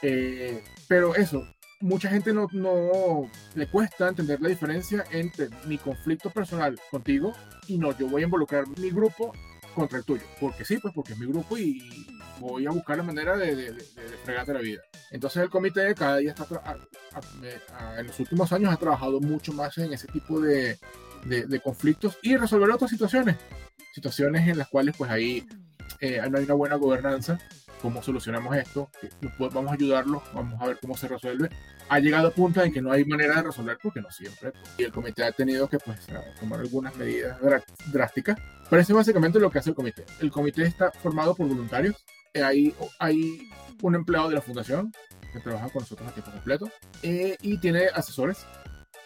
eh, 0.02 0.64
pero 0.88 1.16
eso 1.16 1.46
mucha 1.80 2.10
gente 2.10 2.34
no, 2.34 2.48
no, 2.54 3.30
le 3.56 3.68
cuesta 3.68 4.08
entender 4.08 4.42
la 4.42 4.50
diferencia 4.50 5.04
entre 5.12 5.50
mi 5.66 5.78
conflicto 5.78 6.30
personal 6.30 6.80
contigo 6.90 7.34
y 7.68 7.78
no, 7.78 7.96
yo 7.98 8.08
voy 8.08 8.24
a 8.24 8.26
involucrar 8.26 8.68
mi 8.80 8.90
grupo 8.90 9.34
contra 9.76 10.00
el 10.00 10.06
tuyo. 10.06 10.24
Porque 10.40 10.66
sí, 10.66 10.78
pues 10.78 10.94
porque 10.94 11.14
es 11.14 11.20
mi 11.20 11.28
grupo 11.28 11.58
y 11.58 12.08
voy 12.40 12.66
a 12.66 12.72
buscar 12.72 12.98
la 12.98 13.04
manera 13.04 13.38
de, 13.38 13.56
de, 13.56 13.72
de, 13.74 13.84
de 13.84 14.18
fregarte 14.24 14.54
la 14.54 14.60
vida. 14.60 14.82
Entonces 15.12 15.44
el 15.44 15.50
comité 15.50 15.94
cada 15.94 16.18
día 16.18 16.32
está, 16.32 16.46
a, 16.64 16.78
a, 17.14 17.94
a, 17.94 18.00
en 18.00 18.08
los 18.08 18.20
últimos 18.20 18.52
años 18.52 18.74
ha 18.74 18.78
trabajado 18.78 19.20
mucho 19.22 19.54
más 19.54 19.78
en 19.78 19.94
ese 19.94 20.08
tipo 20.08 20.40
de, 20.40 20.78
conflictos 21.64 22.18
y 22.24 22.36
resolver 22.38 22.72
otras 22.72 22.90
situaciones. 22.90 23.38
Situaciones 23.94 24.48
en 24.48 24.58
las 24.58 24.68
cuales 24.68 24.96
pues 24.98 25.12
ahí 25.12 25.46
eh, 26.02 26.22
no 26.30 26.38
hay 26.38 26.44
una 26.46 26.54
buena 26.54 26.76
gobernanza 26.76 27.40
cómo 27.82 28.02
solucionamos 28.02 28.56
esto, 28.56 28.90
vamos 29.38 29.72
a 29.72 29.74
ayudarlos, 29.74 30.24
vamos 30.34 30.62
a 30.62 30.68
ver 30.68 30.80
cómo 30.82 30.98
se 30.98 31.08
resuelve. 31.08 31.50
Ha 31.90 32.00
llegado 32.00 32.28
a 32.28 32.32
punto 32.32 32.62
en 32.62 32.72
que 32.72 32.82
no 32.82 32.92
hay 32.92 33.06
manera 33.06 33.36
de 33.36 33.44
resolver 33.44 33.78
porque 33.82 34.02
no 34.02 34.12
siempre. 34.12 34.52
Y 34.78 34.84
el 34.84 34.92
comité 34.92 35.24
ha 35.24 35.32
tenido 35.32 35.70
que 35.70 35.80
pues, 35.80 36.00
tomar 36.40 36.60
algunas 36.60 36.96
medidas 36.96 37.38
drásticas. 37.92 38.38
Pero 38.70 38.82
eso 38.82 38.94
es 38.94 38.98
básicamente 38.98 39.40
lo 39.40 39.50
que 39.50 39.60
hace 39.60 39.70
el 39.70 39.76
comité. 39.76 40.06
El 40.20 40.32
comité 40.32 40.64
está 40.64 40.92
formado 40.92 41.34
por 41.36 41.48
voluntarios. 41.48 41.96
Hay, 42.36 42.76
hay 43.00 43.50
un 43.82 43.96
empleado 43.96 44.30
de 44.30 44.36
la 44.36 44.42
fundación 44.42 44.92
que 45.32 45.40
trabaja 45.40 45.70
con 45.70 45.82
nosotros 45.82 46.10
a 46.10 46.12
tiempo 46.12 46.32
completo 46.32 46.70
eh, 47.04 47.38
y 47.42 47.58
tiene 47.60 47.88
asesores. 47.88 48.46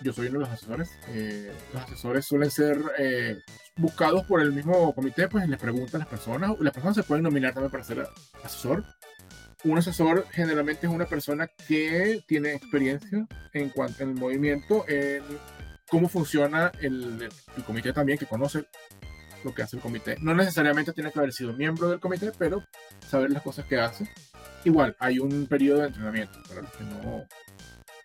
Yo 0.03 0.13
soy 0.13 0.27
uno 0.27 0.39
de 0.39 0.45
los 0.45 0.49
asesores. 0.49 0.89
Eh, 1.09 1.51
los 1.73 1.83
asesores 1.83 2.25
suelen 2.25 2.49
ser 2.49 2.81
eh, 2.97 3.37
buscados 3.75 4.25
por 4.25 4.41
el 4.41 4.51
mismo 4.51 4.93
comité, 4.93 5.27
pues 5.27 5.47
les 5.47 5.59
preguntan 5.59 6.01
a 6.01 6.03
las 6.05 6.07
personas. 6.07 6.51
Las 6.59 6.73
personas 6.73 6.95
se 6.95 7.03
pueden 7.03 7.23
nominar 7.23 7.53
también 7.53 7.71
para 7.71 7.83
ser 7.83 8.07
asesor. 8.43 8.83
Un 9.63 9.77
asesor 9.77 10.25
generalmente 10.31 10.87
es 10.87 10.93
una 10.93 11.05
persona 11.05 11.47
que 11.67 12.23
tiene 12.27 12.53
experiencia 12.53 13.27
en 13.53 13.69
cuanto 13.69 14.03
al 14.03 14.15
movimiento, 14.15 14.85
en 14.87 15.21
cómo 15.87 16.09
funciona 16.09 16.71
el, 16.81 17.29
el, 17.55 17.63
comité 17.63 17.93
también, 17.93 18.17
que 18.17 18.25
conoce 18.25 18.65
lo 19.43 19.53
que 19.53 19.61
hace 19.61 19.75
el 19.75 19.83
comité. 19.83 20.17
No 20.19 20.33
necesariamente 20.33 20.93
tiene 20.93 21.11
que 21.11 21.19
haber 21.19 21.31
sido 21.31 21.53
miembro 21.53 21.89
del 21.89 21.99
comité, 21.99 22.31
pero 22.35 22.63
saber 23.07 23.29
las 23.29 23.43
cosas 23.43 23.65
que 23.65 23.79
hace. 23.79 24.09
Igual, 24.63 24.95
hay 24.99 25.19
un 25.19 25.45
periodo 25.45 25.81
de 25.81 25.87
entrenamiento 25.87 26.39
para 26.47 26.63
los 26.63 26.71
que 26.71 26.83
no... 26.83 27.23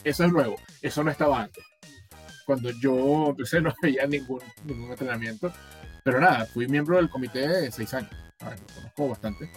Eso 0.04 0.24
es 0.24 0.32
nuevo, 0.32 0.56
eso 0.82 1.02
no 1.02 1.10
estaba 1.10 1.42
antes 1.42 1.64
cuando 2.46 2.70
yo 2.70 3.26
empecé 3.30 3.60
no 3.60 3.74
había 3.82 4.06
ningún, 4.06 4.40
ningún 4.64 4.90
entrenamiento. 4.90 5.52
Pero 6.02 6.20
nada, 6.20 6.46
fui 6.46 6.68
miembro 6.68 6.96
del 6.96 7.10
comité 7.10 7.46
de 7.46 7.72
seis 7.72 7.92
años. 7.92 8.10
Ver, 8.40 8.58
lo 8.60 8.74
conozco 8.74 9.08
bastante. 9.08 9.50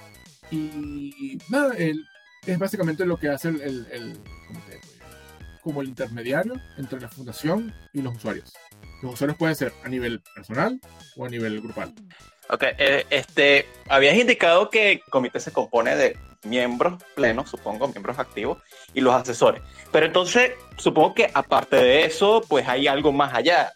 Y 0.51 1.37
nada, 1.49 1.75
el, 1.77 2.03
es 2.45 2.57
básicamente 2.57 3.05
lo 3.05 3.17
que 3.17 3.29
hace 3.29 3.49
el, 3.49 3.61
el, 3.61 3.87
el 3.91 4.17
comité, 4.47 4.79
pues, 4.81 4.99
como 5.61 5.81
el 5.81 5.89
intermediario 5.89 6.55
entre 6.77 6.99
la 6.99 7.07
fundación 7.07 7.73
y 7.93 8.01
los 8.01 8.15
usuarios. 8.15 8.53
Los 9.03 9.13
usuarios 9.13 9.37
pueden 9.37 9.55
ser 9.55 9.71
a 9.83 9.89
nivel 9.89 10.21
personal 10.35 10.79
o 11.15 11.25
a 11.25 11.29
nivel 11.29 11.61
grupal. 11.61 11.93
Ok, 12.49 12.63
eh, 12.79 13.05
este, 13.11 13.67
habías 13.87 14.17
indicado 14.17 14.71
que 14.71 14.93
el 14.93 15.01
comité 15.01 15.39
se 15.39 15.51
compone 15.51 15.95
de 15.95 16.17
miembros 16.43 17.01
plenos, 17.15 17.49
supongo, 17.49 17.87
miembros 17.87 18.19
activos, 18.19 18.59
y 18.93 19.01
los 19.01 19.13
asesores. 19.13 19.61
Pero 19.91 20.05
entonces, 20.05 20.51
supongo 20.77 21.13
que 21.13 21.29
aparte 21.33 21.75
de 21.75 22.05
eso, 22.05 22.41
pues 22.47 22.67
hay 22.67 22.87
algo 22.87 23.11
más 23.11 23.33
allá. 23.33 23.71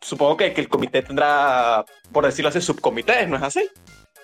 Supongo 0.00 0.36
que, 0.36 0.46
el 0.46 0.68
comité 0.68 1.02
tendrá, 1.02 1.84
por 2.10 2.26
decirlo 2.26 2.48
así, 2.48 2.60
subcomités, 2.60 3.28
¿no 3.28 3.36
es 3.36 3.42
así? 3.42 3.68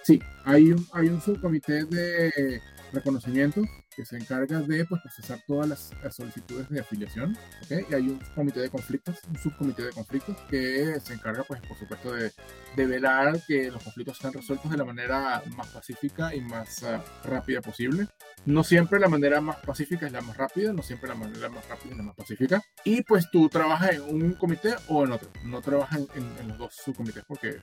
Sí, 0.03 0.21
hay 0.45 0.73
un, 0.73 0.87
hay 0.93 1.09
un 1.09 1.21
subcomité 1.21 1.85
de 1.85 2.61
reconocimiento 2.93 3.63
que 3.99 4.05
se 4.05 4.17
encarga 4.17 4.61
de 4.61 4.85
pues, 4.85 5.03
procesar 5.03 5.41
todas 5.45 5.69
las, 5.69 6.15
solicitudes 6.15 6.69
de 6.69 6.79
afiliación. 6.79 7.37
¿okay? 7.65 7.85
Y 7.91 7.95
hay 7.95 8.03
un 8.03 8.21
comité 8.33 8.61
de 8.61 8.71
conflictos, 8.71 9.19
un 9.29 9.37
subcomité 9.37 9.83
de 9.83 9.91
conflictos 9.91 10.37
que 10.49 11.01
se 11.01 11.15
encarga, 11.15 11.43
pues, 11.43 11.61
por 11.63 11.77
supuesto, 11.77 12.13
de, 12.13 12.31
de 12.77 12.87
velar 12.87 13.41
que 13.49 13.73
los 13.73 13.83
conflictos 13.83 14.19
sean 14.19 14.33
resueltos 14.33 14.71
de 14.71 14.77
la 14.77 14.85
manera 14.85 15.43
más 15.57 15.67
pacífica 15.67 16.33
y 16.33 16.41
más 16.41 16.85
uh, 16.85 17.29
rápida 17.29 17.61
posible. 17.61 18.07
No 18.47 18.63
siempre 18.63 19.01
la 19.01 19.09
manera 19.09 19.41
más 19.41 19.57
pacífica 19.57 20.07
es 20.07 20.13
la 20.13 20.21
más 20.21 20.37
rápida, 20.37 20.73
no 20.73 20.85
siempre 20.85 21.09
la 21.09 21.17
manera 21.17 21.49
más 21.49 21.69
rápida 21.69 21.91
es 21.91 21.97
la 21.97 22.05
más 22.05 22.15
pacífica. 22.15 22.63
Y 22.85 23.03
pues 23.03 23.29
tú 23.33 23.49
trabajas 23.49 23.95
en 23.95 24.03
un 24.03 24.35
comité 24.35 24.77
o 24.87 25.05
en 25.05 25.11
otro, 25.11 25.29
no 25.43 25.61
trabajas 25.61 25.99
en, 25.99 26.23
en, 26.23 26.39
en 26.39 26.49
los 26.49 26.59
dos 26.59 26.77
subcomités 26.77 27.25
porque 27.27 27.57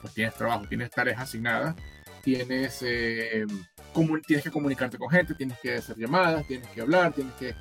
pues 0.00 0.14
tienes 0.14 0.34
trabajo, 0.34 0.64
tienes 0.66 0.90
tareas 0.90 1.20
asignadas 1.20 1.76
tienes, 2.24 2.78
eh, 2.82 3.44
tienes 4.26 4.44
que 4.44 4.50
comunicarte 4.50 4.98
con 4.98 5.08
gente, 5.08 5.34
tienes 5.34 5.58
que 5.60 5.76
hacer 5.76 5.96
llamadas, 5.96 6.46
tienes 6.46 6.68
que 6.68 6.80
hablar, 6.80 7.12
tienes 7.12 7.32
que 7.34 7.54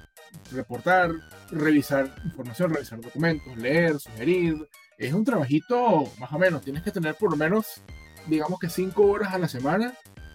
reportar, 0.51 1.11
revisar 1.51 2.13
información, 2.25 2.73
revisar 2.73 2.99
documentos, 2.99 3.55
leer, 3.57 3.99
sugerir. 3.99 4.67
Es 4.97 5.13
un 5.13 5.23
trabajito 5.23 6.11
más 6.19 6.31
o 6.31 6.39
menos, 6.39 6.61
tienes 6.61 6.83
que 6.83 6.91
tener 6.91 7.15
por 7.15 7.31
lo 7.31 7.37
menos, 7.37 7.81
digamos 8.27 8.59
que 8.59 8.69
cinco 8.69 9.05
horas 9.05 9.33
a 9.33 9.37
la 9.37 9.47
semana. 9.47 9.93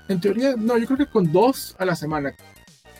En 0.08 0.20
teoría, 0.20 0.54
no, 0.56 0.78
yo 0.78 0.86
creo 0.86 0.98
que 0.98 1.06
con 1.06 1.30
dos 1.32 1.76
a 1.78 1.84
la 1.84 1.94
semana, 1.94 2.34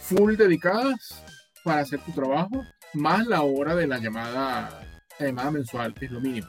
full 0.01 0.37
dedicadas 0.37 1.25
para 1.65 1.81
hacer 1.81 2.01
tu 2.01 2.13
trabajo, 2.13 2.65
más 2.95 3.27
la 3.27 3.43
hora 3.43 3.75
de 3.75 3.87
la 3.87 3.99
llamada, 3.99 4.87
la 5.19 5.27
llamada 5.27 5.51
mensual, 5.51 5.95
que 5.95 6.07
es 6.07 6.13
lo 6.13 6.21
mínimo 6.21 6.49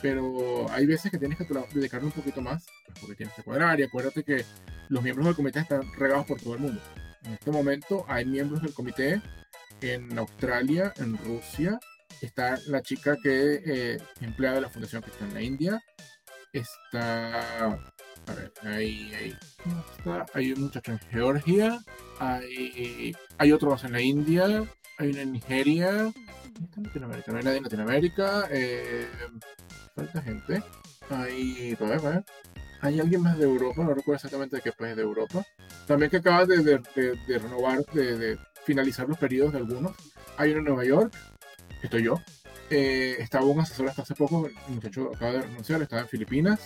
pero 0.00 0.70
hay 0.70 0.86
veces 0.86 1.10
que 1.10 1.18
tienes 1.18 1.38
que 1.38 1.46
dedicarle 1.74 2.06
un 2.06 2.12
poquito 2.12 2.40
más, 2.40 2.66
pues, 2.86 2.98
porque 3.00 3.16
tienes 3.16 3.34
que 3.34 3.42
cuadrar 3.42 3.78
y 3.80 3.84
acuérdate 3.84 4.22
que 4.22 4.44
los 4.88 5.02
miembros 5.02 5.26
del 5.26 5.36
comité 5.36 5.60
están 5.60 5.82
regados 5.94 6.26
por 6.26 6.40
todo 6.40 6.54
el 6.54 6.60
mundo. 6.60 6.80
En 7.24 7.32
este 7.34 7.50
momento 7.50 8.04
hay 8.08 8.24
miembros 8.24 8.62
del 8.62 8.72
comité 8.72 9.20
en 9.80 10.18
Australia, 10.18 10.92
en 10.96 11.16
Rusia, 11.18 11.78
está 12.20 12.58
la 12.66 12.82
chica 12.82 13.16
que 13.22 13.60
eh, 13.64 13.98
empleada 14.20 14.56
de 14.56 14.60
la 14.62 14.68
fundación 14.68 15.02
que 15.02 15.10
está 15.10 15.24
en 15.24 15.34
la 15.34 15.42
India, 15.42 15.82
está, 16.52 17.66
a 17.66 18.34
ver, 18.34 18.52
ahí, 18.62 19.12
ahí, 19.14 19.36
está? 19.96 20.26
hay 20.34 20.52
un 20.52 20.62
muchacho 20.62 20.92
en 20.92 20.98
Georgia, 21.10 21.78
hay, 22.18 23.14
hay 23.36 23.52
otro 23.52 23.70
más 23.70 23.84
en 23.84 23.92
la 23.92 24.00
India, 24.00 24.64
hay 24.98 25.10
una 25.10 25.22
en 25.22 25.32
Nigeria, 25.32 26.12
en 26.76 26.84
Latinoamérica, 26.84 27.32
no 27.32 27.38
hay 27.38 27.44
nadie 27.44 27.58
en 27.58 27.64
Latinoamérica, 27.64 28.48
eh, 28.50 29.08
falta 29.94 30.22
gente. 30.22 30.62
Hay, 31.10 31.76
hay 32.80 33.00
alguien 33.00 33.22
más 33.22 33.38
de 33.38 33.44
Europa, 33.44 33.82
no 33.82 33.94
recuerdo 33.94 34.16
exactamente 34.16 34.56
de 34.56 34.62
qué 34.62 34.72
país 34.72 34.96
de 34.96 35.02
Europa. 35.02 35.44
También 35.86 36.10
que 36.10 36.18
acaba 36.18 36.44
de, 36.46 36.58
de, 36.62 36.80
de, 37.26 37.38
renovar, 37.38 37.84
de, 37.86 38.38
finalizar 38.64 39.08
los 39.08 39.18
periodos 39.18 39.52
de 39.52 39.58
algunos. 39.58 39.92
Hay 40.36 40.50
uno 40.50 40.60
en 40.60 40.64
Nueva 40.66 40.84
York, 40.84 41.12
estoy 41.82 42.04
yo. 42.04 42.20
Eh, 42.70 43.16
estaba 43.18 43.46
un 43.46 43.60
asesor 43.60 43.88
hasta 43.88 44.02
hace 44.02 44.14
poco, 44.14 44.46
el 44.46 44.74
muchacho 44.74 45.10
acaba 45.14 45.32
de 45.32 45.42
renunciar, 45.42 45.82
estaba 45.82 46.02
en 46.02 46.08
Filipinas. 46.08 46.60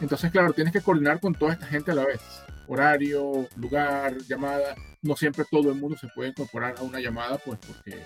Entonces, 0.00 0.30
claro, 0.30 0.52
tienes 0.52 0.72
que 0.72 0.80
coordinar 0.80 1.20
con 1.20 1.34
toda 1.34 1.52
esta 1.52 1.66
gente 1.66 1.92
a 1.92 1.94
la 1.94 2.04
vez. 2.04 2.20
Horario, 2.68 3.48
lugar, 3.56 4.18
llamada. 4.28 4.74
No 5.02 5.16
siempre 5.16 5.44
todo 5.50 5.70
el 5.70 5.76
mundo 5.76 5.96
se 5.96 6.08
puede 6.08 6.30
incorporar 6.30 6.74
a 6.78 6.82
una 6.82 7.00
llamada, 7.00 7.38
pues 7.38 7.58
porque 7.66 8.04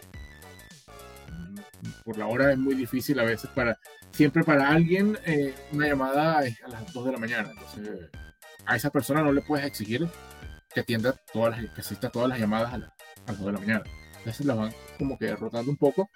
por 2.05 2.18
la 2.18 2.27
hora 2.27 2.53
es 2.53 2.59
muy 2.59 2.75
difícil 2.75 3.18
a 3.20 3.25
veces 3.25 3.51
para 3.51 3.79
siempre 4.12 4.44
para 4.44 4.68
alguien 4.68 5.18
eh, 5.25 5.55
una 5.73 5.87
llamada 5.88 6.44
es 6.44 6.62
a 6.62 6.68
las 6.68 6.92
2 6.92 7.07
de 7.07 7.12
la 7.12 7.18
mañana. 7.18 7.51
Entonces, 7.51 8.11
a 8.66 8.77
esa 8.77 8.90
persona 8.90 9.23
no 9.23 9.33
le 9.33 9.42
puedes 9.42 9.66
exigir 9.66 10.09
que 10.73 10.81
atienda 10.81 11.14
todas 11.33 11.61
las, 11.61 11.73
que 11.73 11.81
asista 11.81 12.11
todas 12.11 12.29
las 12.29 12.38
llamadas 12.38 12.75
a, 12.75 12.79
las 12.79 12.90
2 13.27 13.46
de 13.46 13.53
la 13.53 13.59
mañana. 13.59 13.85
Entonces 14.18 14.46
las 14.46 14.57
van 14.57 14.73
como 14.99 15.18
que 15.18 15.35
rotando 15.35 15.70
un 15.70 15.77
poco. 15.77 16.11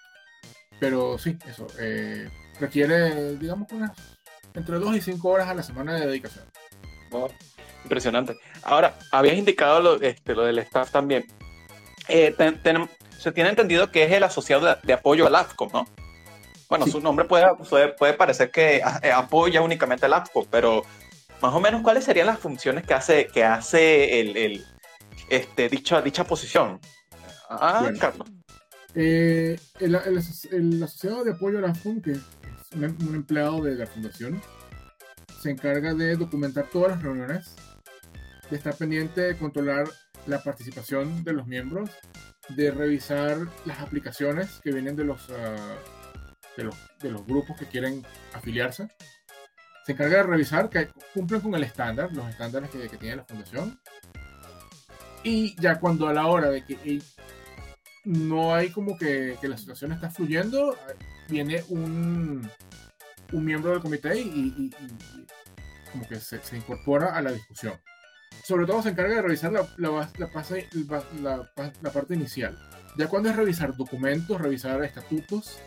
Pero 0.80 1.18
sí, 1.18 1.38
eso 1.48 1.66
eh, 1.78 2.28
requiere, 2.60 3.36
digamos, 3.36 3.70
unas 3.72 3.92
entre 4.54 4.78
2 4.78 4.96
y 4.96 5.00
5 5.00 5.28
horas 5.28 5.48
a 5.48 5.54
la 5.54 5.62
semana 5.62 5.94
de 5.94 6.06
dedicación. 6.06 6.44
impresionante. 7.82 8.36
Ahora, 8.62 8.96
habías 9.10 9.36
indicado 9.36 9.80
lo, 9.80 10.00
este, 10.00 10.34
lo 10.34 10.44
del 10.44 10.58
staff 10.58 10.90
también. 10.90 11.24
Eh, 12.08 12.34
se 13.24 13.32
tiene 13.32 13.48
entendido 13.48 13.90
que 13.90 14.04
es 14.04 14.12
el 14.12 14.22
asociado 14.22 14.66
de, 14.66 14.76
de 14.82 14.92
apoyo 14.92 15.26
al 15.26 15.34
AFCO, 15.34 15.70
¿no? 15.72 15.86
Bueno, 16.68 16.86
su 16.86 17.00
nombre 17.00 17.24
puede, 17.24 17.46
puede, 17.98 18.12
parecer 18.12 18.50
que 18.50 18.76
eh, 18.76 19.12
apoya 19.12 19.62
únicamente 19.62 20.04
el 20.04 20.12
APCO, 20.12 20.46
pero 20.50 20.82
más 21.40 21.54
o 21.54 21.60
menos 21.60 21.80
cuáles 21.80 22.04
serían 22.04 22.26
las 22.26 22.38
funciones 22.38 22.84
que 22.84 22.92
hace, 22.92 23.28
que 23.28 23.42
hace 23.42 24.20
el, 24.20 24.36
el 24.36 24.66
este, 25.30 25.70
dicha, 25.70 26.02
dicha 26.02 26.24
posición. 26.24 26.78
Ah, 27.48 27.90
Carlos. 27.98 28.28
Eh, 28.94 29.58
el, 29.80 29.94
el, 29.94 30.82
asociado 30.82 31.24
de 31.24 31.32
apoyo 31.32 31.58
a 31.58 31.62
la 31.62 31.74
FUN, 31.74 32.02
que 32.02 32.12
es 32.12 32.20
un, 32.74 32.84
un, 32.84 33.14
empleado 33.14 33.62
de 33.62 33.74
la 33.74 33.86
fundación, 33.86 34.42
se 35.40 35.50
encarga 35.50 35.94
de 35.94 36.16
documentar 36.16 36.66
todas 36.70 36.90
las 36.90 37.02
reuniones, 37.02 37.56
de 38.50 38.56
estar 38.56 38.76
pendiente 38.76 39.22
de 39.22 39.38
controlar 39.38 39.88
la 40.26 40.42
participación 40.42 41.24
de 41.24 41.32
los 41.32 41.46
miembros, 41.46 41.90
de 42.50 42.70
revisar 42.70 43.38
las 43.64 43.80
aplicaciones 43.80 44.60
que 44.62 44.72
vienen 44.72 44.96
de 44.96 45.04
los, 45.04 45.28
uh, 45.28 45.34
de 46.56 46.64
los, 46.64 46.74
de 47.00 47.10
los 47.10 47.26
grupos 47.26 47.56
que 47.58 47.66
quieren 47.66 48.04
afiliarse. 48.32 48.88
Se 49.86 49.92
encarga 49.92 50.18
de 50.18 50.22
revisar 50.24 50.70
que 50.70 50.88
cumplen 51.12 51.40
con 51.40 51.54
el 51.54 51.64
estándar, 51.64 52.12
los 52.12 52.28
estándares 52.28 52.70
que, 52.70 52.88
que 52.88 52.96
tiene 52.96 53.16
la 53.16 53.24
fundación. 53.24 53.80
Y 55.22 55.60
ya 55.60 55.78
cuando 55.78 56.06
a 56.08 56.12
la 56.12 56.26
hora 56.26 56.50
de 56.50 56.64
que 56.64 57.00
no 58.04 58.54
hay 58.54 58.70
como 58.70 58.96
que, 58.96 59.36
que 59.40 59.48
la 59.48 59.56
situación 59.56 59.92
está 59.92 60.10
fluyendo, 60.10 60.76
viene 61.28 61.64
un, 61.68 62.48
un 63.32 63.44
miembro 63.44 63.70
del 63.70 63.80
comité 63.80 64.18
y, 64.18 64.54
y 64.58 64.70
como 65.90 66.06
que 66.06 66.16
se, 66.16 66.42
se, 66.42 66.56
incorpora 66.56 67.16
a 67.16 67.22
la 67.22 67.32
discusión. 67.32 67.74
Sobre 68.44 68.66
todo 68.66 68.82
se 68.82 68.90
encarga 68.90 69.16
de 69.16 69.22
revisar 69.22 69.52
la, 69.52 69.90
parte 71.92 72.14
inicial. 72.14 72.58
Ya 72.98 73.08
cuando 73.08 73.30
es 73.30 73.36
revisar 73.36 73.74
documentos, 73.74 74.38
revisar 74.38 74.84
estatutos, 74.84 75.58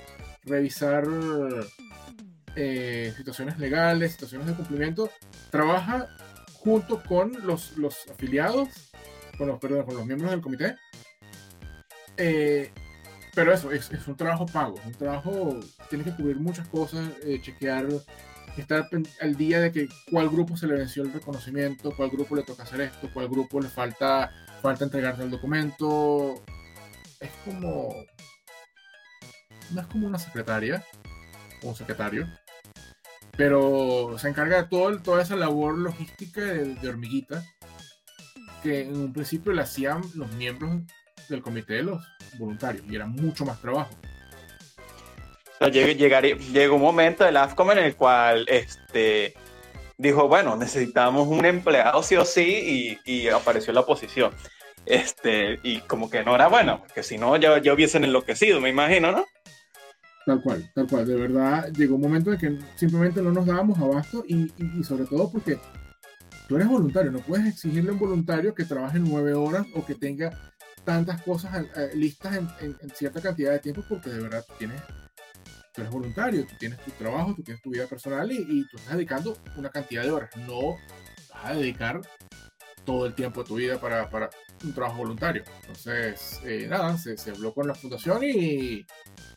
revisar 0.44 1.06
eh, 2.56 3.12
situaciones 3.18 3.58
legales, 3.58 4.12
situaciones 4.12 4.48
de 4.48 4.54
cumplimiento, 4.54 5.10
trabaja 5.50 6.08
junto 6.54 7.02
con 7.02 7.34
los, 7.48 7.74
afiliados, 8.12 8.70
con 9.40 9.48
los, 9.48 9.60
perdón, 9.60 9.86
con 9.86 9.96
los 9.96 10.06
miembros 10.06 10.30
del 10.30 10.42
comité. 10.42 10.76
Eh, 12.16 12.72
pero 13.34 13.54
eso, 13.54 13.72
es, 13.72 13.90
un 14.08 14.16
trabajo 14.16 14.46
pago, 14.46 14.80
un 14.86 14.94
trabajo, 14.94 15.60
tiene 15.90 16.04
que 16.04 16.16
cubrir 16.16 16.38
muchas 16.38 16.68
cosas, 16.68 17.10
eh, 17.24 17.40
chequear, 17.42 17.88
estar 18.62 18.90
al 19.22 19.36
día 19.36 19.60
de 19.60 19.72
que 19.72 19.90
cuál 20.10 20.30
grupo 20.30 20.58
se 20.58 20.68
le 20.68 20.76
venció 20.76 21.04
el 21.04 21.14
reconocimiento, 21.14 21.94
cuál 21.96 22.10
grupo 22.10 22.36
le 22.36 22.44
toca 22.44 22.64
hacer 22.64 22.82
esto, 22.82 23.10
cuál 23.14 23.28
grupo 23.28 23.60
le 23.60 23.70
falta, 23.70 24.32
falta 24.62 24.86
entregarse 24.86 25.24
el 25.24 25.32
documento. 25.32 26.44
Es 27.20 27.32
como 27.46 27.94
no 29.72 29.82
es 29.82 29.88
como 29.88 30.08
una 30.08 30.20
secretaria 30.20 30.84
o 31.64 31.70
un 31.70 31.76
secretario, 31.76 32.28
pero 33.36 34.18
se 34.18 34.30
encarga 34.30 34.64
de 34.64 34.68
todo, 34.68 35.00
toda 35.00 35.22
esa 35.22 35.36
labor 35.36 35.78
logística 35.78 36.42
de, 36.42 36.90
hormiguita 36.90 37.44
que 38.64 38.82
en 38.82 38.98
un 38.98 39.14
principio 39.14 39.52
le 39.52 39.62
hacían 39.62 40.02
los 40.16 40.32
miembros 40.34 40.82
del 41.30 41.42
comité 41.42 41.76
de 41.76 41.84
los 41.84 42.04
voluntarios 42.40 42.86
y 42.90 42.96
era 42.96 43.06
mucho 43.06 43.46
más 43.46 43.62
trabajo. 43.62 43.92
O 45.60 45.68
llegó 45.68 46.76
un 46.76 46.82
momento 46.82 47.24
del 47.24 47.38
AFCOM 47.38 47.72
en 47.72 47.80
el 47.80 47.96
cual 47.96 48.46
este, 48.48 49.34
dijo, 49.98 50.28
bueno, 50.28 50.56
necesitamos 50.56 51.28
un 51.28 51.46
empleado 51.46 52.04
sí 52.04 52.16
o 52.16 52.26
sí 52.26 53.00
y, 53.06 53.12
y 53.12 53.28
apareció 53.30 53.74
la 53.74 53.82
oposición. 53.82 54.32
Este, 54.86 55.60
y 55.64 55.82
como 55.82 56.10
que 56.10 56.24
no 56.24 56.34
era 56.34 56.48
bueno, 56.48 56.80
porque 56.80 57.04
si 57.04 57.18
no 57.18 57.36
ya, 57.36 57.62
ya 57.62 57.74
hubiesen 57.74 58.06
enloquecido, 58.06 58.62
me 58.62 58.70
imagino, 58.70 59.12
¿no? 59.12 59.26
Tal 60.26 60.42
cual, 60.42 60.72
tal 60.74 60.88
cual. 60.88 61.06
De 61.06 61.16
verdad, 61.16 61.70
llegó 61.74 61.96
un 61.96 62.02
momento 62.02 62.32
en 62.32 62.40
que 62.40 62.60
simplemente 62.76 63.22
no 63.22 63.32
nos 63.32 63.46
dábamos 63.46 63.78
abasto 63.80 64.24
y, 64.28 64.52
y, 64.58 64.84
sobre 64.84 65.06
todo 65.06 65.30
porque 65.32 65.60
tú 66.48 66.56
eres 66.56 66.70
voluntario, 66.70 67.12
no 67.12 67.20
puedes 67.20 67.48
exigirle 67.48 67.90
a 67.90 67.94
un 67.94 68.00
voluntario 68.00 68.54
que 68.54 68.64
trabaje 68.64 69.00
nueve 69.00 69.34
horas 69.34 69.66
o 69.76 69.86
que 69.86 69.96
tenga 69.96 70.38
tantas 70.86 71.22
cosas 71.22 71.66
eh, 71.76 71.92
listas 71.94 72.38
en, 72.38 72.48
en, 72.62 72.78
en, 72.82 72.90
cierta 72.92 73.22
cantidad 73.22 73.52
de 73.52 73.60
tiempo 73.60 73.84
porque 73.90 74.10
de 74.10 74.22
verdad 74.22 74.46
tienes, 74.58 74.82
tú 75.78 75.82
eres 75.82 75.94
voluntario, 75.94 76.46
tú 76.48 76.56
tienes 76.58 76.80
tu 76.80 76.90
trabajo, 76.92 77.36
tú 77.36 77.44
tienes 77.44 77.62
tu 77.62 77.70
vida 77.70 77.86
personal 77.86 78.32
y, 78.32 78.68
tú 78.68 78.78
estás 78.78 78.96
dedicando 78.96 79.38
una 79.56 79.70
cantidad 79.70 80.04
de 80.04 80.12
horas. 80.12 80.36
No 80.38 80.78
vas 81.32 81.46
a 81.46 81.54
dedicar 81.54 82.02
todo 82.84 83.06
el 83.06 83.14
tiempo 83.14 83.44
de 83.44 83.48
tu 83.48 83.56
vida 83.58 83.80
para, 83.80 84.10
para 84.10 84.30
un 84.64 84.74
trabajo 84.74 84.98
voluntario. 84.98 85.44
Entonces, 85.62 86.42
eh, 86.44 86.66
nada, 86.68 86.98
se, 86.98 87.16
se, 87.16 87.30
habló 87.30 87.54
con 87.54 87.68
la 87.68 87.76
fundación 87.76 88.24
y 88.24 88.88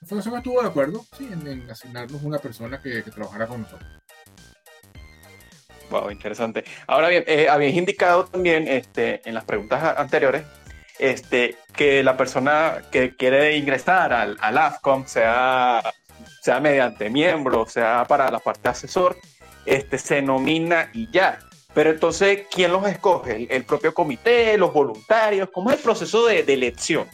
la 0.00 0.08
fundación 0.08 0.36
estuvo 0.36 0.62
de 0.62 0.68
acuerdo 0.68 1.04
sí, 1.18 1.28
en, 1.30 1.70
asignarnos 1.70 2.22
una 2.22 2.38
persona 2.38 2.80
que, 2.80 3.02
que, 3.02 3.10
trabajara 3.10 3.46
con 3.46 3.60
nosotros. 3.60 3.90
Wow, 5.90 6.10
interesante. 6.10 6.64
Ahora 6.86 7.08
bien, 7.08 7.24
eh, 7.26 7.48
habéis 7.50 7.76
indicado 7.76 8.24
también 8.24 8.66
este, 8.66 9.28
en 9.28 9.34
las 9.34 9.44
preguntas 9.44 9.98
anteriores 9.98 10.44
este, 10.98 11.56
que 11.74 12.02
la 12.02 12.16
persona 12.16 12.82
que 12.90 13.16
quiere 13.16 13.56
ingresar 13.56 14.12
al, 14.12 14.38
al 14.40 14.56
AFCOM, 14.56 15.06
sea, 15.06 15.82
sea 16.40 16.60
mediante 16.60 17.10
miembro, 17.10 17.66
sea 17.66 18.04
para 18.08 18.30
la 18.30 18.38
parte 18.38 18.68
asesor, 18.68 19.16
este, 19.66 19.98
se 19.98 20.22
nomina 20.22 20.90
y 20.92 21.10
ya. 21.10 21.38
Pero 21.74 21.90
entonces, 21.90 22.46
¿quién 22.50 22.72
los 22.72 22.86
escoge? 22.86 23.46
¿El, 23.54 23.64
propio 23.64 23.94
comité, 23.94 24.58
los 24.58 24.72
voluntarios? 24.72 25.50
¿Cómo 25.52 25.70
es 25.70 25.76
el 25.76 25.82
proceso 25.82 26.26
de, 26.26 26.42
de 26.42 26.54
elección? 26.54 27.06